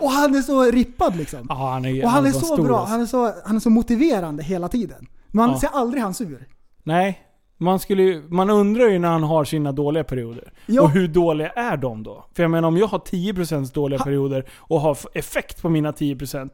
[0.00, 1.46] och han är så rippad liksom.
[1.48, 2.92] Ja, han är, Och han är fan så stor, bra, alltså.
[2.92, 5.06] han är så, han är så motiverande hela tiden.
[5.28, 5.60] Man Ja.
[5.60, 6.46] ser aldrig han sur.
[6.82, 7.24] Nej.
[7.60, 10.52] Man, skulle, ju- man undrar ju när han har sina dåliga perioder.
[10.66, 10.82] Ja.
[10.82, 12.24] Och hur dåliga är de då?
[12.34, 16.40] För jag menar om jag har 10% dåliga perioder och har effekt på mina 10%.
[16.42, 16.48] Om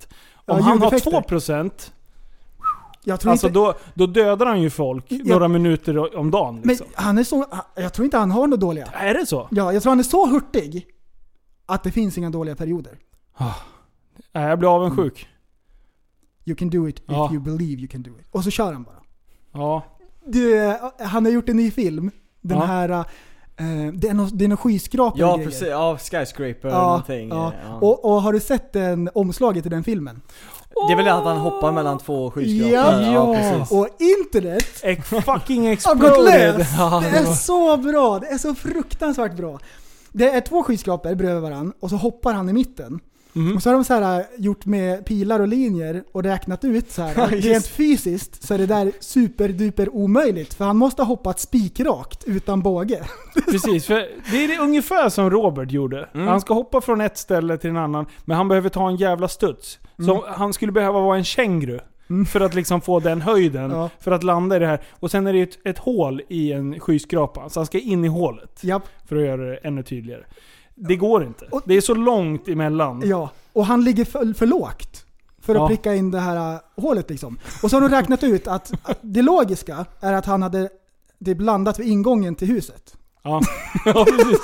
[0.47, 1.11] Ja, han har ljudeffekter.
[1.37, 1.71] 2%
[3.05, 5.19] Jag tror Alltså inte, då, då dödar han ju folk Ja.
[5.25, 6.87] några minuter om dagen men liksom.
[6.95, 8.87] han är så, jag tror inte han har några dåliga.
[8.87, 9.49] Är det så?
[9.51, 10.87] Ja, jag tror han är så hurtig
[11.67, 12.99] att det finns inga dåliga perioder.
[14.33, 15.29] Nej, jag blir avundsjuk.
[16.45, 17.31] You can do it if Ja.
[17.33, 18.27] you believe you can do it.
[18.31, 18.95] Och så kör han bara.
[19.53, 19.83] Ja.
[20.27, 22.11] Du, han har gjort en ny film.
[22.41, 22.65] Den Ja.
[22.65, 22.89] här...
[22.91, 25.49] eh, det är någon, det är någon skyskrapa Ja grejer.
[25.51, 27.29] precis, ja skyscraper Ja, någonting.
[27.29, 27.53] ja.
[27.69, 27.75] Ja.
[27.75, 30.21] Och, och har du sett den omslaget till den filmen?
[30.89, 32.73] Det är väl att han hoppar mellan två skyskrapor?
[32.75, 33.13] Ja.
[33.13, 33.73] ja precis.
[33.73, 34.65] Och internet
[35.25, 36.55] fucking har exploded.
[36.57, 38.19] Det är så bra!
[38.19, 39.59] Det är så fruktansvärt bra.
[40.15, 43.01] Det är två skyskrapor bredvid varandra och så hoppar han i mitten.
[43.33, 43.57] Mhm.
[43.57, 47.03] Och så har de så här gjort med pilar och linjer och räknat ut så
[47.03, 47.29] här.
[47.31, 50.55] Rent fysiskt så är det där superduper omöjligt.
[50.55, 53.03] För han måste ha hoppat spikrakt utan båge.
[53.51, 53.95] Precis, för
[54.31, 56.09] det är det ungefär som Robert gjorde.
[56.15, 56.29] Mm.
[56.29, 59.29] Han ska hoppa från ett ställe till en annan, men han behöver ta en jävla
[59.29, 59.79] studs.
[59.99, 60.07] Mm.
[60.07, 61.81] Så han skulle behöva vara en känguru.
[62.29, 63.91] För att liksom få den höjden, Ja.
[64.01, 64.81] för att landa i det här.
[65.01, 68.09] Och sen är det ett, ett hål i en skyskrapa, så han ska in i
[68.09, 68.65] hålet.
[68.65, 68.83] Japp.
[69.09, 70.25] För att göra det ännu tydligare.
[70.75, 71.45] Det går inte.
[71.51, 73.03] Och- det är så långt emellan.
[73.05, 75.07] Ja, och han ligger för, för lågt.
[75.41, 75.69] För att Ja.
[75.69, 77.39] pricka in det här äh, hålet liksom.
[77.63, 80.69] Och så har de räknat ut att, att det logiska är att han hade
[81.19, 82.97] det blandat vid ingången till huset.
[83.23, 83.41] Ja,
[83.85, 84.41] ja precis.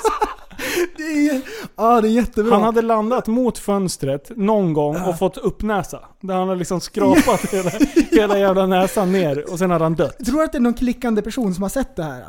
[0.97, 1.41] Det är,
[1.75, 2.53] ja, det är jättebra.
[2.53, 5.99] Han hade landat mot fönstret någon gång och fått upp näsa.
[6.21, 7.71] Där han har liksom skrapat hela,
[8.11, 10.15] hela jävla näsan ner och sen hade han dött.
[10.17, 12.25] Jag tror att det är någon klickande person som har sett det här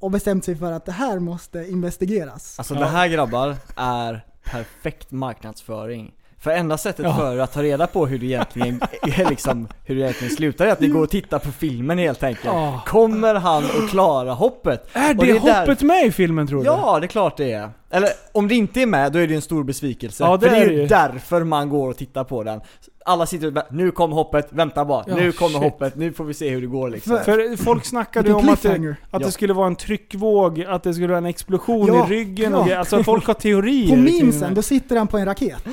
[0.00, 2.54] och bestämt sig för att det här måste investigeras.
[2.58, 6.12] Alltså det här grabbar är perfekt marknadsföring.
[6.38, 7.16] För enda sättet Ja.
[7.16, 10.72] för att ta reda på hur det egentligen, är liksom, hur det egentligen slutar är
[10.72, 12.44] att ni går och tittar på filmen helt enkelt.
[12.54, 12.82] Ja.
[12.86, 14.88] Kommer han att klara hoppet?
[14.92, 16.66] Är Och det, är där- hoppet med i filmen tror du?
[16.66, 17.70] Ja, det är klart det är.
[17.96, 20.24] Eller om det inte är med, då är det en stor besvikelse.
[20.24, 22.60] Ja, det För det är är ju därför man går och tittar på den.
[23.04, 25.62] Alla sitter och bara, nu kommer hoppet, vänta bara, Ja, nu kommer shit.
[25.72, 27.18] hoppet, nu får vi se hur det går liksom.
[27.24, 28.96] För folk snackade ju Vilken om att, det, cliffhanger.
[29.10, 29.26] att Ja.
[29.26, 32.60] det skulle vara en tryckvåg, att det skulle vara en explosion Ja, i ryggen och
[32.60, 32.64] ja.
[32.64, 32.78] grejer.
[32.78, 33.88] Alltså folk har teorier.
[33.88, 34.50] På kring här.
[34.54, 35.58] då sitter han på en raket.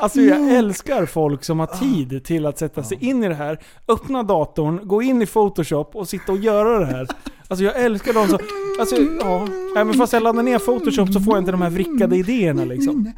[0.00, 3.58] Alltså jag älskar folk som har tid till att sätta sig in i det här,
[3.88, 7.06] öppna datorn, gå in i photoshop och sitta och göra det här.
[7.48, 8.38] Alltså jag älskar de som...
[8.80, 12.16] Alltså ja, även fast jag laddar ner photoshop så får jag inte de här vrickade
[12.16, 13.12] idéerna liksom.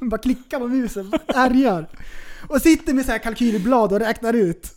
[0.00, 1.88] Bara klickar på musen, ärgar.
[2.48, 4.76] Och sitter med så här kalkylblad och räknar ut.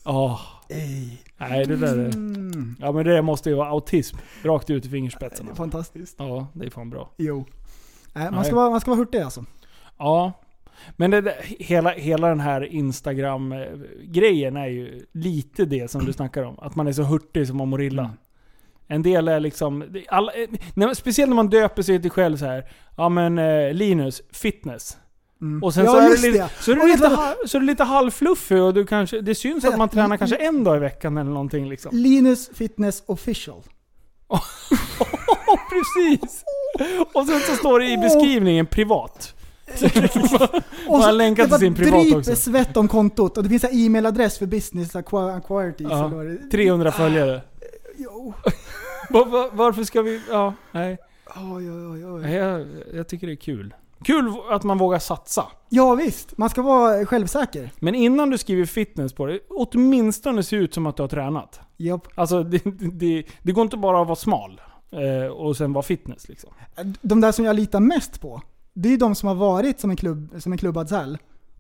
[0.69, 1.22] Ej.
[1.38, 2.14] Nej det där är...
[2.80, 4.18] Ja men det måste ju vara autism.
[4.43, 5.56] Rakt ut i fingerspetsarna.
[5.56, 6.15] Fantastiskt.
[6.19, 7.10] Ja, det är fan bra.
[7.18, 7.45] Jo.
[8.14, 8.45] Nej, man, Nej.
[8.45, 9.45] ska vara, man ska vara hurtig alltså.
[9.97, 10.34] Ja.
[10.97, 16.60] Men det, hela, hela den här Instagram-grejen är ju lite det som du snackar om.
[16.60, 18.11] Att man är så hurtig som man mår illa.
[18.88, 19.84] En del är liksom...
[20.07, 22.65] Alla, eh, när, speciellt när man döper sig till själv så här.
[22.97, 24.97] Ja men eh, Linus, fitness.
[25.41, 25.64] Mm.
[25.64, 26.49] Och sen ja, så, är lite, det.
[26.60, 29.77] så, är lite, du ha- så är lite halvfluffig och du kanske, det syns att
[29.77, 30.18] man tränar Mm.
[30.18, 31.91] kanske en dag i veckan eller någonting liksom.
[31.97, 33.61] Linus Fitness Official.
[35.69, 36.43] Precis!
[37.14, 39.35] Och sen så står det i beskrivningen privat.
[40.88, 42.36] Och han länkar det till sin privat också.
[42.36, 45.88] svett om kontot och det finns en e-mailadress för business acqu- acquirities.
[45.92, 47.42] Ja, eller vad det- 300 följare.
[47.98, 48.34] Jo.
[49.10, 50.22] Var, var, varför ska vi...
[50.30, 50.98] Ja, nej.
[51.36, 53.74] Oj, oj, oj, jag, jag tycker det är kul.
[54.04, 55.46] Kul att man vågar satsa.
[55.70, 57.72] Ja visst, man ska vara självsäker.
[57.80, 61.60] Men innan du skriver fitness på det, åtminstone se ut som att du har tränat.
[61.78, 62.08] Japp.
[62.16, 62.62] Alltså det,
[62.92, 64.62] det, det går inte bara att vara smal
[64.92, 66.50] eh, och sen vara fitness liksom.
[67.02, 68.42] De där som jag litar mest på,
[68.77, 71.18] det är de som har varit som en, klubb, som en klubbad säl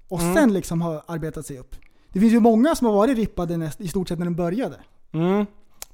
[0.07, 0.33] och Mm.
[0.35, 1.75] sen liksom har arbetat sig upp.
[2.09, 4.75] Det finns ju många som har varit rippade näst, i stort sett när de började.
[5.11, 5.45] Mm.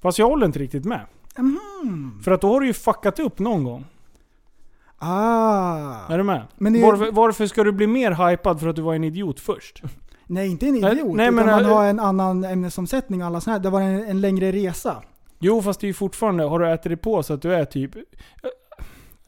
[0.01, 1.01] Fast jag håller inte riktigt med.
[1.37, 2.19] Mhm.
[2.23, 3.85] För att då har du ju fuckat upp någon gång.
[4.97, 6.07] Ah.
[6.09, 6.41] Är du med?
[6.57, 9.81] Det- varför, varför ska du bli mer hypad för att du var en idiot först?
[10.27, 11.15] Nej, inte en idiot.
[11.15, 13.63] nej, utan men, man äh, har en annan ämnesomsättning och alla sådana här.
[13.63, 15.03] Det var en, en längre resa.
[15.39, 17.65] Jo fast det är ju fortfarande, har du ätit dig på så att du är
[17.65, 17.91] typ...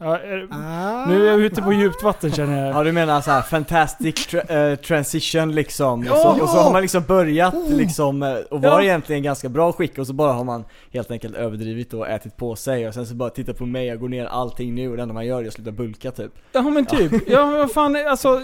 [0.03, 2.75] Ja, är, Ah, nu är jag ute på djupt vatten känner jag.
[2.75, 6.15] Ja du menar så här fantastic tra- eh, transition liksom, och, Ja!
[6.37, 7.73] så, och så har man liksom börjat Oh.
[7.77, 8.81] liksom, eh, och var Ja.
[8.83, 10.63] egentligen ganska bra skick och så bara har man
[10.93, 13.99] helt enkelt överdrivit och ätit på sig och sen så bara titta på mig, jag
[13.99, 16.61] går ner allting nu och det enda man gör är att sluta bulka typ Ja
[16.61, 17.11] men typ.
[17.27, 18.41] Ja men vad fan, alltså.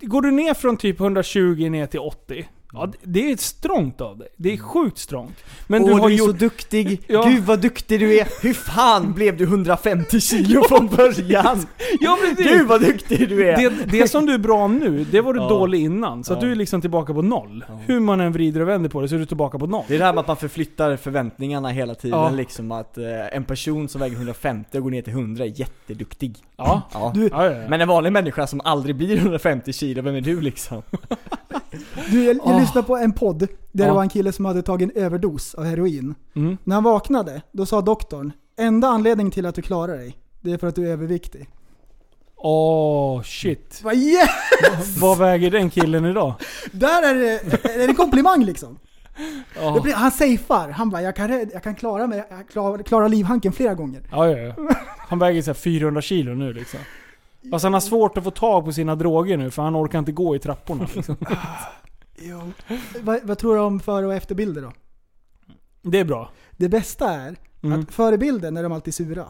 [0.00, 2.48] Går du ner från typ 120 ner till 80?
[2.74, 4.28] Ja, det- är strångt av dig.
[4.36, 5.36] Det är sjukt strångt.
[5.66, 6.26] Men du Åh har du är gjort...
[6.30, 7.22] så duktig, Ja.
[7.22, 8.28] gud vad duktig du är!
[8.42, 11.66] Hur fan blev du 150 kilo från början?
[12.00, 12.52] Ja, precis.
[12.52, 13.56] Gud vad duktig du är!
[13.56, 15.48] Det, det som du är bra nu, det var du Ja.
[15.48, 16.24] dålig innan.
[16.24, 16.46] Så att Ja.
[16.46, 17.64] du är liksom tillbaka på noll.
[17.86, 19.84] Hur man än vrider och vänder på det så är du tillbaka på noll.
[19.88, 22.30] Det är det här med att man förflyttar förväntningarna hela tiden Ja.
[22.30, 23.04] liksom att eh,
[23.36, 26.82] en person som väger 150 och går ner till 100 är jätteduktig Ja.
[26.92, 27.12] Ja.
[27.14, 27.68] Du, Ja, ja, ja.
[27.68, 30.82] Men en vanlig människa som aldrig blir 150 kilo, vem är du liksom?
[32.10, 32.61] du, jag, jag.
[32.62, 35.64] Lyssnade på en podd där det var en kille som hade tagit en överdos av
[35.64, 36.14] heroin.
[36.34, 36.56] Mm.
[36.64, 40.58] När han vaknade, då sa doktorn Enda anledningen till att du klarar dig, det är
[40.58, 41.48] för att du är överviktig.
[42.36, 43.80] Åh shit.
[43.84, 44.28] Vad yeah!
[45.00, 46.34] Vad väger den killen idag?
[46.72, 48.78] Där är det, är det en komplimang liksom.
[49.74, 50.68] Det blir, han safear.
[50.70, 54.02] Han bara, jag kan, jag kan klara mig, jag klarar, klarar livhanken flera gånger.
[54.10, 54.74] Ja, ja, ja.
[54.98, 56.80] Han väger så här 400 kilo nu liksom.
[57.50, 60.12] Fast han har svårt att få tag på sina droger nu för han orkar inte
[60.12, 61.16] gå i trapporna liksom.
[63.02, 64.72] Vad, vad tror du om före och efterbilder då?
[65.82, 66.30] Det är bra.
[66.50, 67.80] Det bästa är Mm.
[67.80, 69.24] att före bilden är de alltid sura.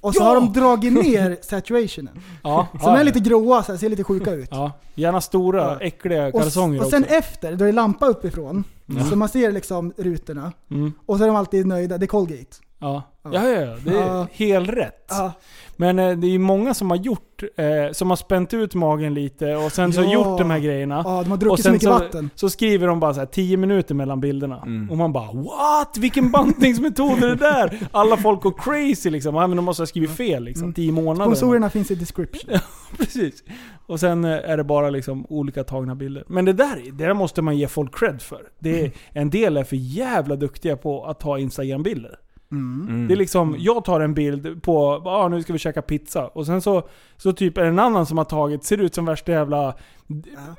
[0.00, 0.24] Och så Ja!
[0.26, 2.20] har de dragit ner saturationen.
[2.42, 4.48] Ja, Som ja, är lite gråa, så här, ser lite sjuka ut.
[4.50, 5.80] Ja, gärna stora, Ja.
[5.80, 7.14] äckliga Och, kalsonger och sen också.
[7.14, 8.64] efter, då är det lampa uppifrån.
[8.86, 9.04] Ja.
[9.04, 10.52] Så man ser liksom rutorna.
[10.70, 10.92] Mm.
[11.06, 11.98] Och så är de alltid nöjda.
[11.98, 12.56] Det är Colgate.
[12.78, 13.02] Ja.
[13.22, 13.76] Ja, ja, ja.
[13.84, 14.26] Det är Ja.
[14.32, 15.06] helt rätt.
[15.08, 15.32] Ja.
[15.76, 19.14] Men eh, det är ju många som har gjort, eh, som har spänt ut magen
[19.14, 20.12] lite och sen så Ja.
[20.12, 21.02] gjort de här grejerna.
[21.04, 22.30] Ja, de har och druckit så sen mycket så, vatten.
[22.34, 24.62] så skriver de bara så här 10 minuter mellan bilderna.
[24.66, 24.90] Mm.
[24.90, 25.96] Och man bara What?
[25.98, 27.78] Vilken bantningsmetod är det där?
[27.90, 29.34] Alla folk går crazy liksom.
[29.34, 30.72] Men de måste ha skrivit fel liksom.
[30.72, 31.24] 10 månader.
[31.24, 32.50] Sponsorerna finns i description.
[32.98, 33.44] Precis.
[33.86, 36.24] Och sen eh, är det bara liksom olika tagna bilder.
[36.26, 38.42] Men det där, det där måste man ge folk cred för.
[38.58, 42.18] Det är, en del är för jävla duktiga på att ta Instagram-bilder.
[42.52, 43.08] Mm.
[43.08, 46.26] Det är liksom, jag tar en bild på, ah, nu ska vi käka pizza.
[46.26, 49.04] Och sen så, så typ är det en annan som har tagit, ser ut som
[49.04, 49.74] värsta jävla,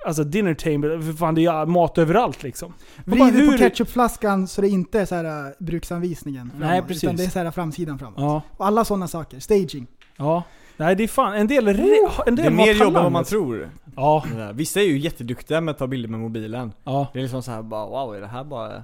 [0.05, 2.73] alltså dinner table, för fan det är mat överallt liksom.
[3.05, 7.03] Vrider på ketchupflaskan så det inte är så här äh, bruksanvisningen framåt, Nej, precis.
[7.03, 8.19] Utan det är så här framsidan framåt.
[8.19, 9.39] Ja, Och alla sådana saker.
[9.39, 9.87] Staging.
[10.17, 10.43] ja.
[10.77, 13.11] Nej det är fan, en del, re- en del Det är mer jobb än vad
[13.11, 14.23] man tror Ja.
[14.53, 17.07] Vissa är ju jätteduktiga med att ta bilder med mobilen ja.
[17.13, 18.83] Det är liksom så här bara wow, är det här bara...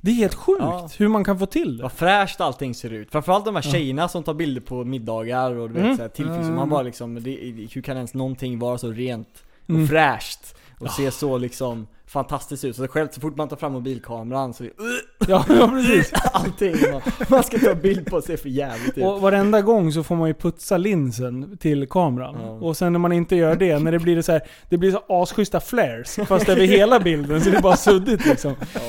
[0.00, 0.88] Det är helt sjukt Ja.
[0.98, 1.82] hur man kan få till det.
[1.82, 3.10] Vad fräscht allting ser ut.
[3.12, 5.96] Framförallt de här tjejerna som tar bilder på middagar och du vet Mm.
[6.10, 6.38] tillfix.
[6.38, 6.54] Mm.
[6.54, 7.30] Man bara liksom, det,
[7.72, 9.88] hur kan ens någonting vara så rent och Mm.
[9.88, 10.54] fräscht?
[10.78, 12.76] Och se så liksom fantastiskt ut.
[12.76, 16.12] Så själv så fort man tar fram mobilkameran så är det, Ja, ja precis.
[16.32, 19.04] allting man, man ska ta bild på ser för jävligt ut.
[19.04, 22.36] Och varenda gång så får man ju putsa linsen till kameran.
[22.42, 22.48] Ja.
[22.50, 24.90] Och sen när man inte gör det, när det blir det så här, det blir
[24.92, 26.18] så asschyssta flares.
[26.26, 28.54] Fast över hela bilden så det är bara suddigt liksom.
[28.74, 28.80] Ja.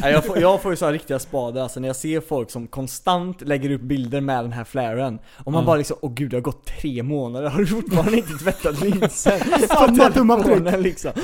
[0.00, 2.50] Nej, jag, får, jag får ju så här riktiga spadar, alltså när jag ser folk
[2.50, 5.66] som konstant lägger upp bilder med den här flaren Och man Ja.
[5.66, 9.40] bara liksom, åh gud det har gått tre månader, har du fortfarande inte tvättat linsen?
[9.68, 10.54] Samma tumavtryck.
[10.54, 11.12] Telefonen, liksom.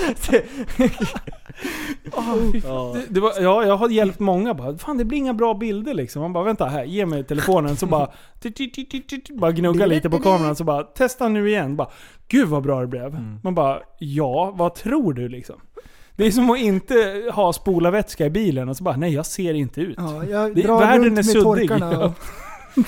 [2.65, 2.93] Ja.
[2.95, 5.95] Det, det var, ja, jag har hjälpt många bara, fan det blir inga bra bilder
[5.95, 6.23] liksom.
[6.23, 7.77] Man bara, vänta här, ge mig telefonen.
[7.77, 8.11] Så bara,
[9.35, 10.57] bara gnugga lite på kameran.
[10.57, 11.77] Så bara, testa nu igen.
[11.77, 11.89] Bara,
[12.29, 13.17] Gud vad bra det blev.
[13.43, 15.57] Man bara, ja, vad tror du liksom?
[16.21, 19.55] Det är som att inte ha spolarvätska i bilen och så bara, nej jag ser
[19.55, 19.95] inte ut.
[19.99, 21.71] Ja, jag Det- drar världen runt är suddig.
[21.73, 22.13] och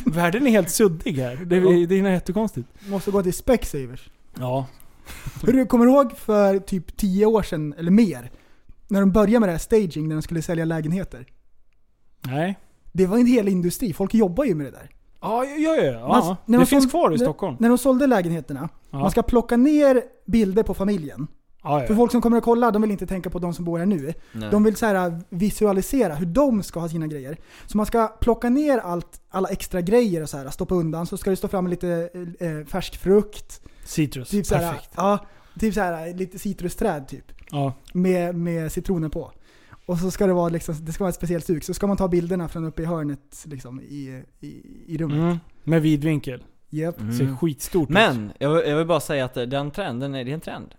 [0.17, 1.37] Världen är helt suddig här.
[1.37, 2.69] Det är, det är jättekonstigt.
[2.89, 4.11] måste gå till Specsavers.
[4.39, 4.67] Ja.
[5.47, 8.31] Hur du kommer ihåg för typ 10 år sedan, eller mer,
[8.89, 11.27] när de började med det här staging, när de skulle sälja lägenheter.
[12.27, 12.59] Nej.
[12.93, 14.91] Det var en hel industri, folk jobbar ju med det där.
[15.21, 15.83] Ja, ja, ja.
[15.85, 16.09] ja.
[16.09, 17.57] Man- det de finns såld- kvar i Stockholm.
[17.61, 18.99] När de sålde lägenheterna, Ja.
[18.99, 21.27] man ska plocka ner bilder på familjen.
[21.62, 23.78] Ja, För folk som kommer att kolla, de vill inte tänka på de som bor
[23.78, 24.14] här nu.
[24.32, 24.51] Nej.
[24.51, 27.36] De vill så här visualisera hur de ska ha sina grejer.
[27.66, 31.06] Så man ska plocka ner allt, alla extra grejer och så här, stoppa undan.
[31.06, 32.10] Så ska det stå fram lite
[32.40, 33.60] eh, färsk frukt.
[33.84, 34.30] Citrus.
[34.30, 34.93] Typ så här, Perfekt.
[34.97, 35.26] ja,
[35.60, 37.32] typ så här, lite citrusträd typ.
[37.51, 37.72] Ja.
[37.93, 39.32] Med, med citroner på.
[39.86, 41.64] Och så ska det vara liksom, det ska vara ett speciellt sug.
[41.64, 44.47] Så ska man ta bilderna från uppe i hörnet liksom, i, i,
[44.86, 45.18] i rummet.
[45.18, 45.39] Mm.
[45.64, 46.44] Med vidvinkel.
[46.70, 46.97] Japp.
[46.98, 47.94] Ser skitstort ut.
[47.94, 50.74] Men, jag vill, jag vill bara säga att den trenden, är det är en trend.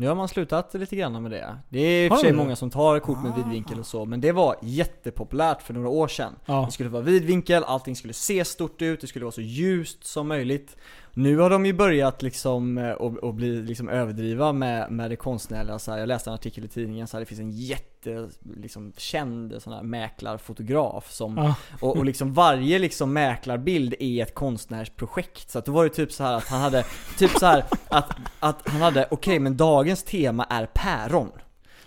[0.00, 1.58] Nu har man slutat lite grann med det.
[1.68, 4.20] Det är i och för sig många som tar kort med vidvinkel och så, men
[4.20, 6.34] det var jättepopulärt för några år sedan.
[6.46, 6.62] Ja.
[6.66, 10.28] Det skulle vara vidvinkel, allting skulle se stort ut, det skulle vara så ljust som
[10.28, 10.76] möjligt.
[11.14, 15.78] Nu har de ju börjat liksom eh, och, bli liksom överdriva med, med det konstnärliga
[15.78, 18.92] så här, Jag läste en artikel i tidningen så här, det finns en jätte, liksom
[18.96, 21.54] känd sån här mäklarfotograf som Ja.
[21.80, 25.50] och, och liksom varje liksom mäklarbild är ett konstnärsprojekt.
[25.50, 26.84] Så att då var det typ så här att han hade,
[27.18, 28.10] typ så här att,
[28.40, 31.30] att han hade, okej men dagens tema är päron.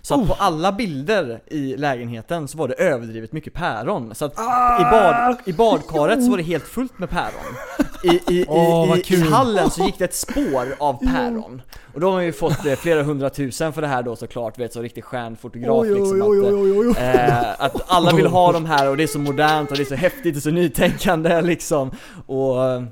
[0.02, 4.16] Så att på alla bilder i lägenheten så var det överdrivet mycket päron.
[4.16, 4.34] Så att
[4.80, 7.56] i, bad, i badkaret så var det helt fullt med päron.
[8.04, 11.62] I, i, vad i, i hallen så gick det ett spår av päron.
[11.94, 14.74] Och då har man ju fått eh, flera hundratusen för det här då såklart, vet
[14.74, 16.22] så riktig stjärnfotograf Oj, liksom.
[16.22, 16.96] oj, att, oj, oj.
[16.98, 19.86] Eh, att alla vill ha de här och det är så modernt och det är
[19.86, 21.92] så häftigt och så nytänkande liksom.
[22.26, 22.84] Och eh,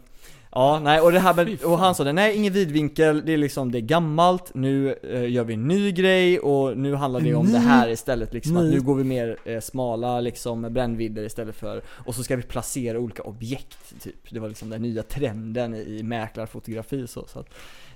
[0.53, 3.37] Ja, nej, och det här med, och han sa det, nej ingen vidvinkel, det är
[3.37, 7.33] liksom, det är gammalt, nu eh, gör vi en ny grej och nu handlar det
[7.35, 11.23] om det ny- här istället liksom, att nu går vi mer eh, smala liksom brännvidder
[11.23, 14.15] istället för, och så ska vi placera olika objekt typ.
[14.29, 17.49] Det var liksom den nya trenden i, mäklarfotografi så, så att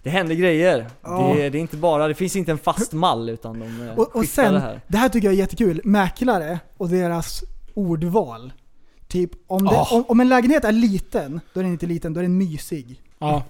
[0.03, 0.85] det händer grejer.
[1.01, 1.33] Ja.
[1.37, 4.15] Det, det är inte bara, det finns inte en fast mall utan de eh, Och,
[4.15, 4.65] och sen, det det
[4.97, 4.99] här.
[4.99, 5.09] här.
[5.09, 8.53] tycker jag är jättekul, mäklare och deras ordval.
[9.15, 9.87] Typ, om, det, Ah.
[9.91, 13.01] om, om en lägenhet är liten, då är den inte liten, då är den mysig.
[13.19, 13.43] Ja.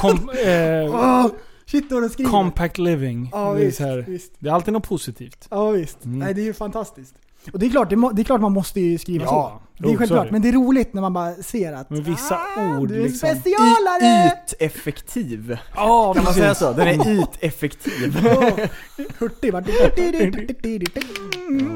[0.00, 1.26] Kom, eh, Åh,
[1.66, 2.30] shit vad de skriver.
[2.30, 3.28] compact living.
[3.32, 4.32] Ja, det, är visst, här, visst.
[4.38, 5.46] det är alltid något positivt.
[5.50, 6.04] Ja visst.
[6.04, 6.18] Mm.
[6.18, 7.14] Nej, det är ju fantastiskt.
[7.52, 9.82] Och det är klart, det, må, det är klart man måste ju skriva Ja, så.
[9.86, 10.26] Det är självklart.
[10.26, 10.32] det.
[10.32, 13.02] Men det är roligt när man bara ser att Men vissa ah, ord du är
[13.02, 13.28] liksom.
[13.28, 14.32] specialare!
[14.46, 15.58] Yteffektiv.
[15.76, 16.72] Ja, Kan man säga så?
[16.72, 18.26] Den är yteffektiv.
[18.26, 18.50] Åh,
[19.18, 19.64] Hurtig bara...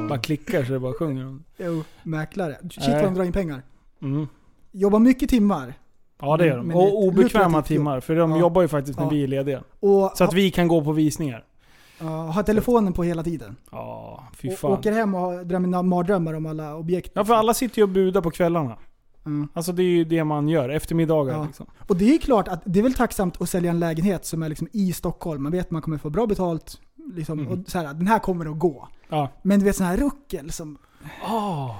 [0.08, 2.56] Bara klickar så det bara sjunger Jo, mäklare.
[2.70, 3.62] Shit vad de drar in pengar.
[4.02, 4.26] mm.
[4.72, 5.74] Jobbar mycket timmar.
[6.20, 6.66] Ja det gör de.
[6.66, 8.00] Men Och obekväma timmar.
[8.00, 8.38] För de Ja.
[8.38, 9.10] jobbar ju faktiskt när Ja.
[9.10, 9.62] vi är lediga.
[9.80, 11.44] Och Så att vi kan gå på visningar.
[12.02, 13.56] Ja, har telefonen på hela tiden.
[13.70, 14.72] Ja, fy Och fan.
[14.72, 17.12] åker hem och drömmer mardrömmar om alla objekt.
[17.14, 18.76] Ja för alla sitter ju och budar på kvällarna.
[19.26, 19.48] Mm.
[19.54, 21.44] Alltså det är ju det man gör, eftermiddagar Ja.
[21.46, 21.66] liksom.
[21.88, 24.42] Och det är ju klart att det är väl tacksamt att sälja en lägenhet som
[24.42, 25.42] är liksom i Stockholm.
[25.42, 26.80] Man vet att man kommer få bra betalt.
[27.14, 27.52] Liksom, Mm.
[27.52, 28.88] och så här, den här kommer att gå.
[29.08, 29.28] Ja.
[29.42, 30.78] Men du vet sån här ruckel som...
[31.28, 31.70] Ah.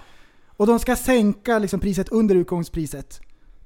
[0.57, 3.21] Och de ska sänka liksom priset under utgångspriset.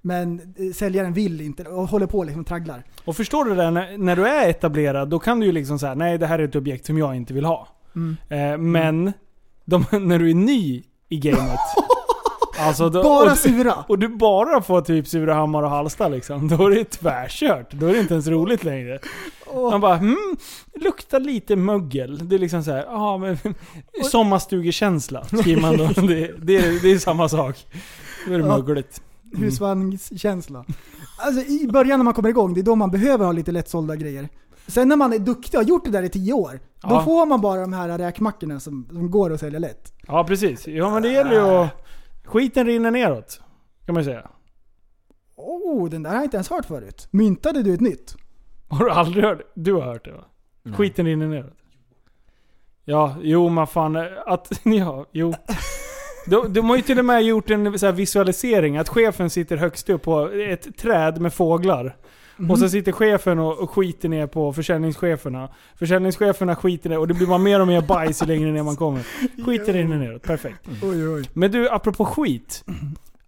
[0.06, 2.84] Men eh, säljaren vill inte och håller på liksom och tragglar.
[3.04, 3.70] Och förstår du det?
[3.70, 6.44] När, när du är etablerad, då kan du ju liksom säga nej det här är
[6.44, 7.68] ett objekt som jag inte vill ha.
[7.96, 8.16] Mm.
[8.28, 9.12] Eh, men
[9.64, 11.58] de, när du är ny i gamet.
[12.58, 13.74] alltså då, Bara och, du, sura!
[13.88, 16.48] och du bara får typ Surahammar och Hallsta liksom.
[16.48, 17.72] Då är det tvärkört.
[17.72, 18.98] Då är det inte ens roligt längre.
[19.54, 20.36] Man bara hmm,
[20.74, 22.28] luktar lite mögel.
[22.28, 23.38] Det är liksom såhär, ja men
[24.10, 25.86] sommarstugekänsla skriver man då.
[25.86, 27.66] Det, det, är, det är samma sak.
[28.26, 28.58] Då är det Ja.
[28.58, 29.00] mögligt.
[29.34, 29.42] Mm.
[29.44, 30.64] Husvagnskänsla.
[31.18, 33.96] Alltså i början när man kommer igång, det är då man behöver ha lite lättsålda
[33.96, 34.28] grejer.
[34.66, 37.04] Sen när man är duktig och har gjort det där i tio år, då Ja.
[37.04, 39.92] får man bara de här räkmackorna som, som går att sälja lätt.
[40.06, 40.66] Ja precis.
[40.68, 41.70] Ja men det gäller ju att...
[42.24, 43.40] Skiten rinner neråt.
[43.86, 44.30] Kan man ju säga.
[45.36, 47.08] Oh, den där har jag inte ens hört förut.
[47.10, 48.16] Myntade du ett nytt?
[48.68, 50.24] Har du aldrig hört Du har hört det va?
[50.76, 51.54] Skiten rinner neråt.
[52.84, 53.96] Ja, jo men fan.
[54.26, 55.34] Att, ja, jo.
[56.26, 58.76] De, de har ju till och med gjort en så här visualisering.
[58.76, 61.96] Att chefen sitter högst upp på ett träd med fåglar.
[62.50, 65.48] Och så sitter chefen och, och skiter ner på försäljningscheferna.
[65.78, 68.76] Försäljningscheferna skiter ner och det blir bara mer och mer bajs ju längre ner man
[68.76, 69.06] kommer.
[69.44, 70.68] Skiten rinner neråt, perfekt.
[70.82, 71.30] Oj, oj.
[71.32, 72.64] Men du, apropå skit.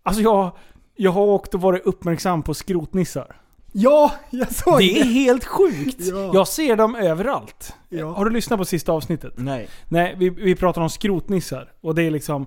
[0.03, 0.51] Alltså jag,
[0.97, 3.37] jag har åkt och varit uppmärksam på skrotnissar.
[3.73, 5.97] Ja, jag såg Det är helt sjukt!
[5.99, 6.31] Ja.
[6.35, 7.75] Jag ser dem överallt.
[7.89, 8.13] Ja.
[8.13, 9.33] Har du lyssnat på sista avsnittet?
[9.37, 9.69] Nej.
[9.89, 11.73] Nej, vi, vi pratar om skrotnissar.
[11.81, 12.47] Och det är liksom...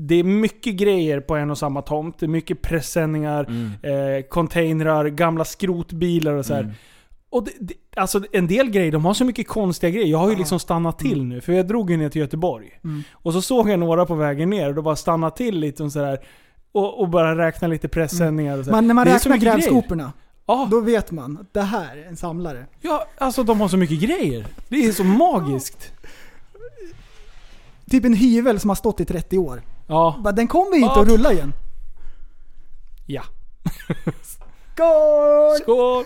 [0.00, 2.18] Det är mycket grejer på en och samma tomt.
[2.18, 3.50] Det är mycket pressändningar,
[3.82, 6.74] eh, containrar, gamla skrotbilar och så här.
[7.30, 10.06] Och det, det, alltså en del grejer, de har så mycket konstiga grejer.
[10.06, 12.80] Jag har ju liksom stannat till nu, för jag drog ju ner till Göteborg.
[12.84, 13.02] Mm.
[13.12, 15.92] Och så såg jag några på vägen ner och då bara stannade till lite och
[15.92, 16.18] sådär.
[16.72, 18.70] Och, och bara räkna lite pressändningar och så.
[18.70, 20.12] Man, när man Det räknar grävskoporna,
[20.46, 22.66] Ja, då vet man att det här är en samlare.
[22.80, 24.46] ja, alltså de har så mycket grejer.
[24.68, 25.92] Det är så magiskt.
[27.90, 29.62] Typ en hyvel som har stått i 30 år.
[29.88, 30.16] Ja.
[30.24, 31.02] Bara, Den kommer inte Ja.
[31.02, 31.52] att rulla igen.
[33.06, 33.22] Ja.
[34.74, 35.56] Skål!
[35.62, 36.04] Skål!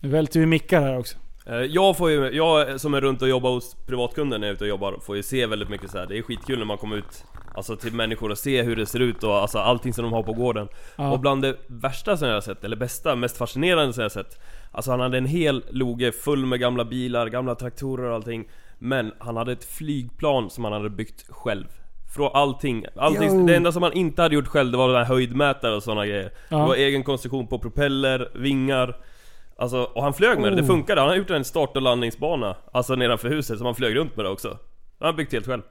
[0.00, 1.16] Nu välter vi mickar här också.
[1.46, 4.54] Eh, Jag får ju, jag som är runt och jobbar hos privatkunder när jag är
[4.54, 6.06] ute och jobbar, får ju se väldigt mycket så här.
[6.06, 7.24] Det är skitkul när man kommer ut
[7.54, 10.22] Alltså till människor och se hur det ser ut och alltså allting som de har
[10.22, 11.10] på gården Ja.
[11.12, 14.22] Och bland det värsta som jag har sett, eller bästa, mest fascinerande som jag har
[14.24, 14.40] sett
[14.72, 18.48] Alltså han hade en hel loge full med gamla bilar, gamla traktorer och allting
[18.78, 21.66] Men han hade ett flygplan som han hade byggt själv
[22.14, 25.04] Från allting, allting det enda som han inte hade gjort själv det var den här
[25.04, 26.56] höjdmätare och sådana grejer Ja.
[26.58, 28.96] Det var egen konstruktion på propeller, vingar
[29.60, 30.66] Alltså, och han flög med det, det Oh.
[30.66, 31.00] funkade.
[31.00, 34.24] Han har gjort en start och landningsbana Alltså nedanför huset, som han flög runt med
[34.24, 34.48] det också
[34.98, 35.62] Han har byggt helt själv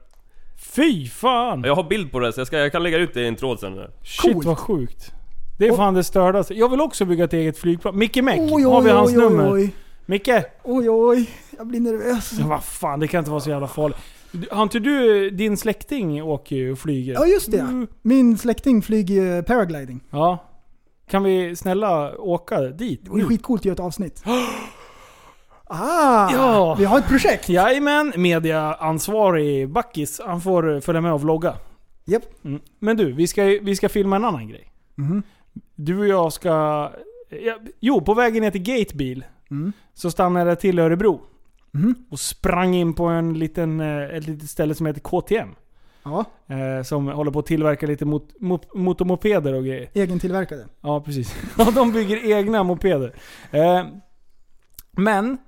[0.76, 1.62] Fy fan!
[1.64, 3.36] Jag har bild på det, så jag, ska, jag kan lägga ut det i en
[3.36, 4.46] tråd sen Shit Coolt.
[4.46, 5.12] vad sjukt.
[5.58, 6.54] Det är fan det stördaste.
[6.54, 7.98] Jag vill också bygga ett eget flygplan.
[7.98, 9.52] Micke Meck, Oj, oj, har vi hans oj, oj, nummer?
[9.52, 9.70] oj.
[10.06, 10.28] Micke!
[10.64, 12.32] Oj oj, jag blir nervös.
[12.40, 13.98] Ja, vad fan, det kan inte vara så jävla farligt.
[14.50, 17.12] Har inte du, din släkting åker ju och flyger?
[17.14, 17.86] Ja just det.
[18.02, 20.00] Min släkting flyger paragliding.
[20.10, 20.38] Ja.
[21.10, 23.04] Kan vi snälla åka dit?
[23.04, 24.22] Det vore skitcoolt att göra ett avsnitt.
[25.70, 26.30] Ah!
[26.32, 26.74] Ja.
[26.78, 27.48] Vi har ett projekt.
[27.48, 31.54] Jajamän, mediaansvarig Backis, han får följa med och vlogga.
[32.04, 32.44] Japp.
[32.44, 32.60] Mm.
[32.78, 34.72] Men du, vi ska, vi ska filma en annan grej.
[34.94, 35.22] Mhm.
[35.74, 36.50] Du och jag ska...
[37.44, 39.72] Ja, jo, på vägen ner till Gatebil Mm.
[39.94, 41.20] så stannade jag till Örebro.
[41.72, 41.94] Mhm.
[42.10, 45.48] Och sprang in på en liten, eh, ett litet ställe som heter KTM.
[46.02, 49.90] Ja, Eh, som håller på att tillverka lite mot, mot, motormopeder och grejer.
[49.94, 50.66] egentillverkade.
[50.80, 51.36] Ja, precis.
[51.58, 53.14] Ja, de bygger egna mopeder.
[53.50, 53.84] Eh,
[54.92, 55.38] men,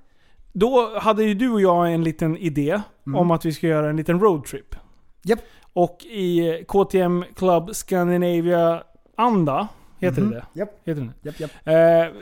[0.53, 3.19] då hade ju du och jag en liten idé Mm.
[3.19, 4.75] om att vi ska göra en liten roadtrip.
[5.23, 5.39] Japp.
[5.73, 8.83] Och i KTM Club Scandinavia
[9.15, 9.67] Anda,
[9.99, 10.31] heter Mhm.
[10.31, 10.45] det?
[10.53, 10.69] Japp.
[10.85, 11.39] Heter det?
[11.39, 11.51] Japp.
[11.67, 12.15] Eh,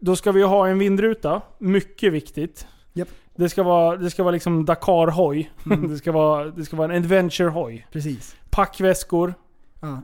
[0.00, 2.66] då ska vi ha en vindruta, mycket viktigt.
[2.92, 3.08] Japp.
[3.34, 5.50] Det ska vara, det ska vara liksom Dakar-hoj.
[5.66, 5.88] Mm.
[5.92, 7.86] det, ska vara, det ska vara en adventure-hoj.
[7.92, 8.36] Precis.
[8.50, 9.34] Packväskor.
[9.80, 10.02] Ja.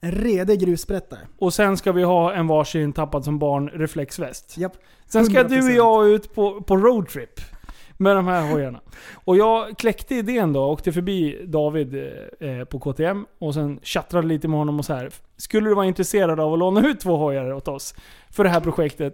[0.00, 1.20] En redig grussprättare.
[1.38, 4.58] Och sen ska vi ha en varsin tappad som barn reflexväst.
[4.58, 4.72] Japp.
[5.06, 5.70] Sen ska du och 100%.
[5.70, 7.40] jag ut på, på roadtrip.
[8.00, 8.80] Med de här hojarna.
[9.14, 11.94] Och jag kläckte idén då, åkte förbi David
[12.40, 15.10] eh, på KTM och sen tjattrade lite med honom och så här.
[15.36, 17.94] Skulle du vara intresserad av att låna ut två hojar åt oss?
[18.30, 19.12] För det här projektet?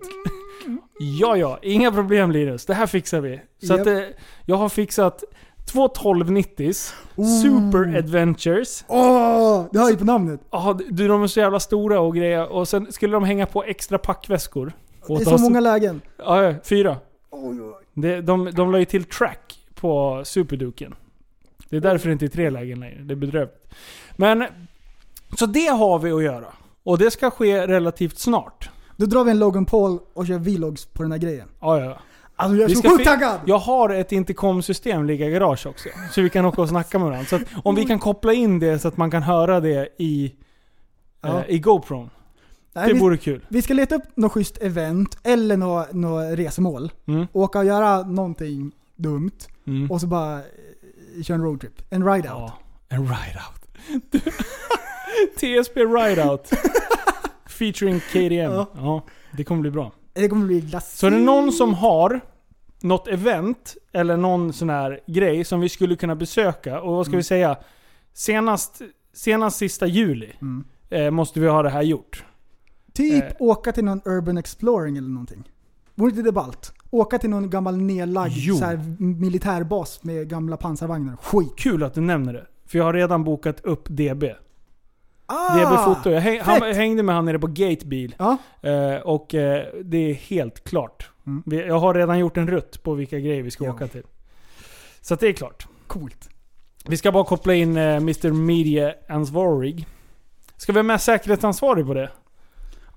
[0.98, 1.58] Ja, ja.
[1.62, 2.66] Inga problem Linus.
[2.66, 3.40] Det här fixar vi.
[3.62, 3.98] Så att, eh,
[4.46, 5.24] jag har fixat
[5.72, 6.94] två 1290s.
[7.42, 8.84] Super Adventures.
[8.88, 9.64] Åh!
[9.72, 10.40] det hör ju på namnet.
[10.50, 12.52] Ja, du, de är så jävla stora och grejer.
[12.52, 14.72] Och sen skulle de hänga på extra packväskor.
[15.06, 15.40] Det är så oss.
[15.40, 16.00] många lägen.
[16.16, 16.96] Ja, ja, fyra.
[17.30, 17.56] Oj.
[17.94, 20.94] Det, de, de la ju till track på Superduken.
[21.68, 23.02] Det är därför det inte är tre lägen längre.
[23.02, 23.74] Det är bedrövligt.
[24.16, 24.44] Men,
[25.36, 26.46] så det har vi att göra.
[26.82, 28.70] Och det ska ske relativt snart.
[28.96, 31.48] Då drar vi en Logan Paul och kör vlogs på den här grejen.
[31.60, 31.98] Ja, ja.
[32.36, 33.40] Alltså jag är Vi så sjukt taggad!
[33.46, 35.88] Jag har ett intercom-system ligga i garage också.
[36.12, 37.26] Så vi kan åka och snacka med varandra.
[37.26, 40.34] Så om vi kan koppla in det så att man kan höra det i,
[41.20, 41.28] Ja.
[41.38, 42.10] eh, i GoPron.
[42.72, 43.46] Nej, Det vi, vore kul.
[43.48, 46.92] vi ska leta upp något schysst event eller något, något resmål.
[47.06, 47.26] Mm.
[47.32, 49.30] Åka och göra någonting dumt.
[49.66, 49.90] Mm.
[49.90, 51.82] Och så bara eh, köra en roadtrip.
[51.90, 52.38] En ride out.
[52.40, 52.52] Ja,
[52.88, 53.60] en ride-out.
[55.36, 56.50] TSP Ride-out.
[57.54, 58.52] Featuring KDM.
[58.52, 58.66] Ja.
[58.76, 59.02] Ja.
[59.36, 59.92] det kommer bli bra.
[60.12, 60.98] Det kommer bli glass.
[60.98, 62.20] Så är det någon som har
[62.80, 67.10] något event eller någon sån här grej som vi skulle kunna besöka och vad ska
[67.10, 67.18] Mm.
[67.18, 67.56] vi säga?
[68.12, 68.82] Senast,
[69.12, 70.64] senast sista juli Mm.
[70.90, 72.24] eh, måste vi ha det här gjort.
[72.92, 73.30] Typ Eh.
[73.38, 75.44] åka till någon urban exploring eller någonting.
[75.94, 76.72] Vore inte det ballt?
[76.90, 81.16] Åka till någon gammal nedlagd så här, militärbas med gamla pansarvagnar.
[81.16, 81.52] Skit.
[81.56, 82.46] Kul att du nämner det.
[82.66, 84.24] För jag har redan bokat upp DB.
[85.34, 85.56] Ah!
[85.58, 86.10] DB Foto.
[86.10, 88.14] Jag häng, han, hängde med han nere på Gatebil.
[88.18, 88.36] Ja.
[88.62, 91.10] Eh, och eh, det är helt klart.
[91.26, 91.42] Mm.
[91.46, 93.70] Vi, jag har redan gjort en rutt på vilka grejer vi ska Ja.
[93.72, 94.02] åka till.
[95.00, 95.66] Så det är klart.
[95.86, 96.28] Coolt.
[96.86, 99.86] Vi ska bara koppla in eh, Mr Media Ansvarig.
[100.56, 102.10] Ska vi ha med säkerhetsansvarig på det?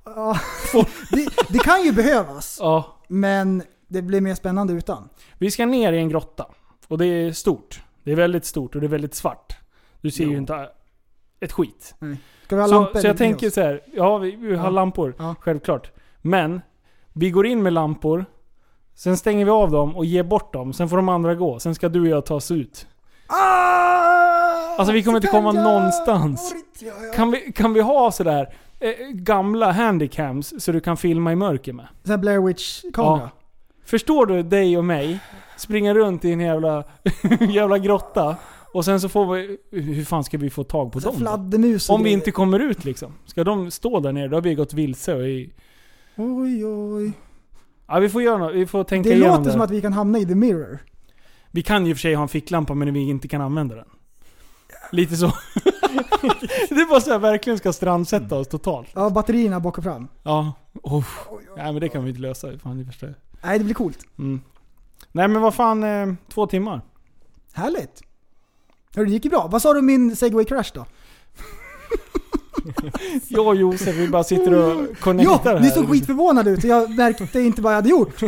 [0.06, 0.40] Ja,
[1.12, 2.58] det, det kan ju behövas.
[2.62, 2.98] Ja.
[3.08, 5.10] Men det blir mer spännande utan.
[5.38, 6.46] Vi ska ner i en grotta.
[6.88, 7.82] Och det är stort.
[8.04, 9.58] Det är väldigt stort och det är väldigt svart.
[10.02, 10.38] Du ser ju Jo.
[10.38, 10.70] inte
[11.40, 11.96] ett skit.
[12.46, 13.82] Ska vi ha Så, lampor så jag tänker så här.
[13.94, 14.70] ja vi, vi har Ja.
[14.70, 15.14] lampor.
[15.18, 15.36] Ja.
[15.40, 15.92] Självklart.
[16.22, 16.62] Men,
[17.14, 18.26] vi går in med lampor.
[18.96, 20.74] Sen stänger vi av dem och ger bort dem.
[20.74, 21.60] Sen får de andra gå.
[21.60, 22.88] Sen ska du och jag ta oss ut.
[23.28, 24.78] Ah!
[24.78, 25.64] Alltså vi kommer inte komma jag?
[25.64, 26.56] någonstans.
[26.80, 27.14] Ja, ja.
[27.14, 31.74] Kan vi, kan vi ha sådär eh, gamla handycams så du kan filma i mörker
[31.74, 31.88] med?
[32.04, 33.30] Så här Blair Witch-kamera.
[33.86, 35.20] Förstår du dig och mig
[35.58, 36.84] springa runt i en jävla,
[37.50, 38.36] jävla grotta
[38.74, 39.58] och sen så får vi...
[39.72, 41.20] Hur fan ska vi få tag på Så dem?
[41.20, 42.18] Fladdermus och Om vi grejer.
[42.18, 43.14] inte kommer ut liksom.
[43.26, 44.28] Ska de stå där nere?
[44.28, 45.54] Då har vi gått vilse och i...
[46.16, 47.12] Oj, oj.
[47.88, 48.56] Ja, vi får göra något.
[48.56, 49.52] Vi får tänka Det igenom låter det.
[49.52, 50.80] som att vi kan hamna i the mirror.
[51.52, 53.86] Vi kan ju för sig ha en ficklampa men vi inte kan använda den.
[54.92, 55.26] Lite så.
[56.70, 58.88] det är bara så här verkligen ska strandsätta oss totalt.
[58.96, 60.08] Ja, batterierna bak och fram.
[60.24, 60.54] Ja.
[60.84, 61.06] Oh.
[61.58, 62.58] Nej men det kan vi inte lösa.
[62.58, 63.16] Fan, det förstår jag.
[63.50, 64.00] Nej, det blir coolt.
[64.20, 64.42] Mm.
[65.12, 66.82] Nej men vad fan, eh, två timmar.
[67.54, 68.02] Härligt.
[68.98, 69.48] Hörru, det gick ju bra.
[69.52, 70.86] Vad sa du om min segway crash då?
[73.28, 75.60] Jag och Josef, vi bara sitter och connectar Ja, här.
[75.60, 78.22] ni såg skitförvånade ut och jag märkte inte vad jag hade gjort.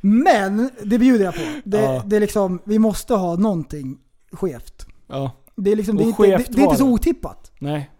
[0.00, 1.40] Men, det bjuder jag på.
[1.64, 2.02] Det, Ja.
[2.06, 3.98] det är liksom, vi måste ha någonting
[4.32, 4.86] skevt.
[5.06, 5.32] Ja.
[5.56, 7.52] Det är liksom, det är, inte, det, det är inte så otippat.
[7.58, 7.90] Nej.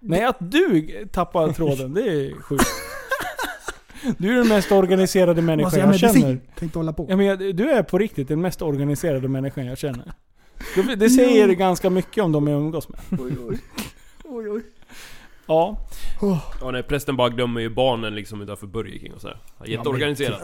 [0.00, 2.64] Nej, att du tappar tråden, det är sjukt.
[4.18, 6.40] Du är den mest organiserade människan jag jag känner.
[6.60, 7.06] inte hålla på.
[7.08, 10.12] Ja, men du är på riktigt den mest organiserade människan jag känner.
[10.96, 13.00] Det, säger ganska mycket om de jag umgås med.
[13.10, 13.58] Oj, oj.
[14.24, 14.62] oj, oj.
[15.46, 15.76] Ja.
[16.60, 19.36] Ja nej, prästen bara glömmer ju barnen liksom utanför Burger King och sådär.
[19.66, 20.40] Jätteorganiserat.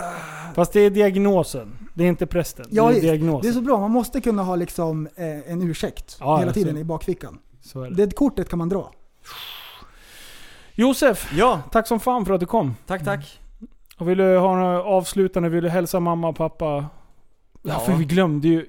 [0.55, 1.73] Fast det är diagnosen.
[1.95, 2.67] Det är inte prästen.
[2.71, 3.03] Ja, det är visst.
[3.03, 3.41] diagnosen.
[3.43, 3.81] det är så bra.
[3.81, 7.39] Man måste kunna ha liksom eh, en ursäkt Ja, hela ja, tiden så- i bakfickan.
[7.61, 8.07] Så är det.
[8.07, 8.93] Det kortet kan man dra.
[10.75, 12.75] Josef, Ja, tack som fan för att du kom.
[12.87, 13.41] tack tack.
[13.99, 16.65] Och vill du ha några avslutande, vill du hälsa mamma och pappa?
[16.67, 16.89] Ja,
[17.63, 17.79] Ja.
[17.79, 18.67] för vi glömde ju...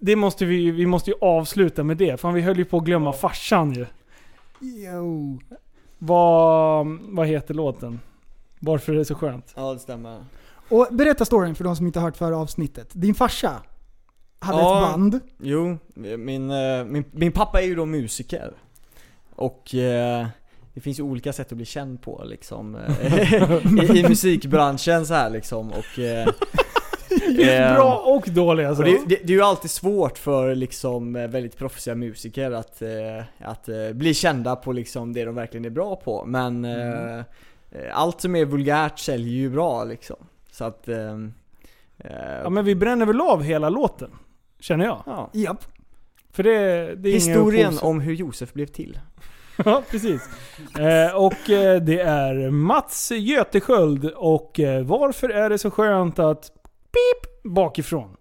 [0.00, 2.20] Det måste vi, vi måste ju avsluta med det.
[2.20, 3.86] Fan vi höll ju på att glömma farsan ju.
[4.60, 5.40] Jo.
[5.98, 8.00] Vad, vad heter låten?
[8.60, 9.52] Varför är det så skönt?
[9.56, 10.24] Ja, det stämmer.
[10.68, 12.88] Och berätta storyn för de som inte har hört förra avsnittet.
[12.92, 13.62] Din farsa
[14.38, 14.84] hade Ja.
[14.86, 15.20] ett band.
[15.42, 18.52] Jo, min, eh, min, min pappa är ju då musiker.
[19.34, 20.26] Och eh,
[20.74, 22.74] det finns ju olika sätt att bli känd på liksom.
[22.74, 23.42] eh,
[23.94, 25.70] I, I musikbranschen så här liksom.
[25.72, 26.28] Och, eh,
[27.38, 28.82] eh, bra och dåliga alltså.
[28.82, 32.82] Och det, det, det är ju alltid svårt för liksom eh, väldigt proffsiga musiker att,
[32.82, 36.24] eh, att eh, bli kända på liksom det de verkligen är bra på.
[36.24, 37.24] Men eh,
[37.92, 40.16] allt som är vulgärt säljer ju bra liksom.
[40.50, 40.88] Så att...
[40.88, 41.12] Eh,
[41.98, 44.10] eh, Ja men vi bränner väl av hela låten.
[44.60, 45.02] Känner jag.
[45.06, 45.30] ja.
[45.32, 45.64] Japp.
[46.32, 48.98] För det, det är Historien om hur Josef blev till.
[49.64, 50.22] Ja, precis.
[50.78, 56.50] Eh, och eh, det är Mats Götesköld och eh, varför är det så skönt att
[56.92, 58.16] pip bakifrån?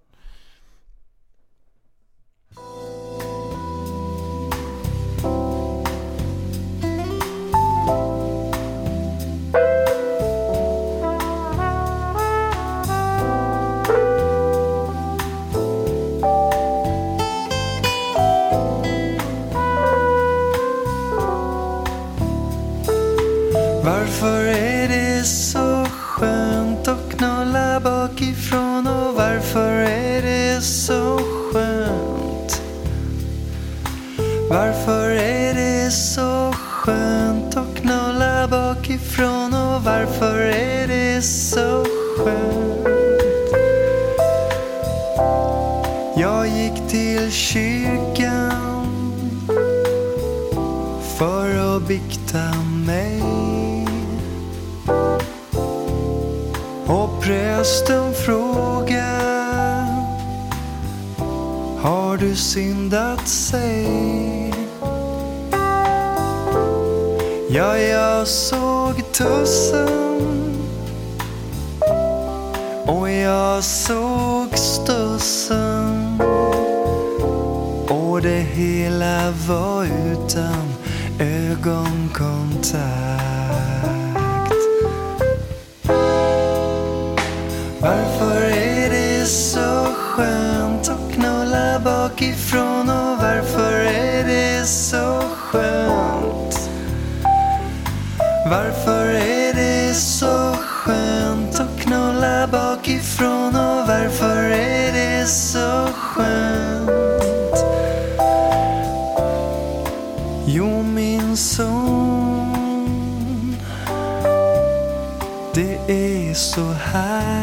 [42.29, 42.87] Skönt?
[46.17, 48.85] Jag gick till kyrkan
[51.17, 52.53] för att bikta
[52.85, 53.21] mig
[56.87, 59.85] Och prästen frågar
[61.81, 64.09] Har du syndat sig?
[67.51, 70.38] Ja, jag såg tussen
[73.29, 76.21] jag såg stussen
[77.89, 80.73] och det hela var utan
[81.19, 83.18] ögonkontakt.
[116.91, 117.38] Så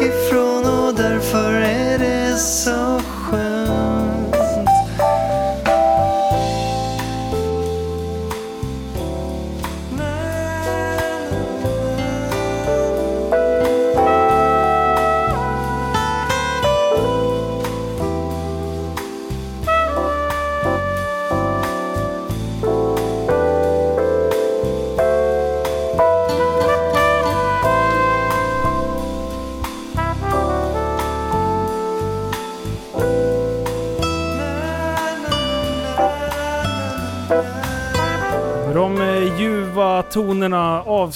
[0.00, 2.79] bakifrån och därför är det så.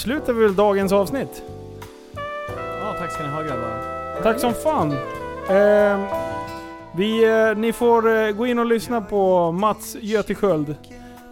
[0.05, 1.43] Avslutar vi väl dagens avsnitt.
[2.81, 3.79] Ja, tack ska ni ha grabbar.
[4.23, 4.93] Tack som fan.
[5.49, 5.99] Eh,
[6.97, 10.77] Vi, eh, ni får eh, gå in och lyssna på Mats Götesköld.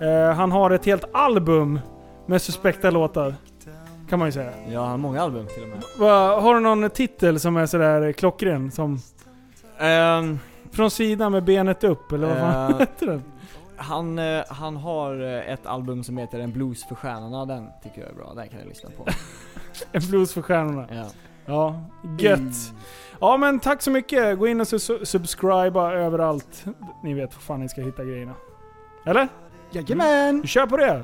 [0.00, 1.80] Eh, han har ett helt album
[2.26, 3.34] med suspekta låtar.
[4.08, 4.50] Kan man ju säga.
[4.70, 5.78] Ja, han har många album till och med.
[5.98, 8.70] Va, har du någon titel som är sådär klockren?
[8.70, 8.98] Som...
[9.78, 10.38] Ehm,
[10.72, 13.22] Från sidan med benet upp, eller vad fan Eh, heter den?
[13.82, 18.00] Han, eh, han har eh, ett album som heter En blues för stjärnorna, den tycker
[18.00, 19.06] jag är bra, den kan jag lyssna på.
[19.92, 20.86] En blues för stjärnorna.
[20.90, 21.04] Ja.
[21.46, 21.80] Ja,
[22.18, 22.72] gött.
[23.20, 24.38] Ja men tack så mycket.
[24.38, 26.64] Gå in och su- subscriba överallt.
[27.02, 28.34] Ni vet var fan ni ska hitta grejerna.
[29.06, 29.28] Eller?
[29.70, 30.40] Jajamän!
[30.40, 31.02] Vi kör på det.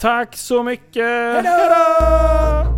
[0.00, 1.44] Tack så mycket.
[1.44, 2.72] Hejdå!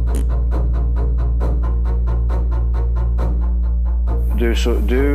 [4.38, 5.14] Du, så, du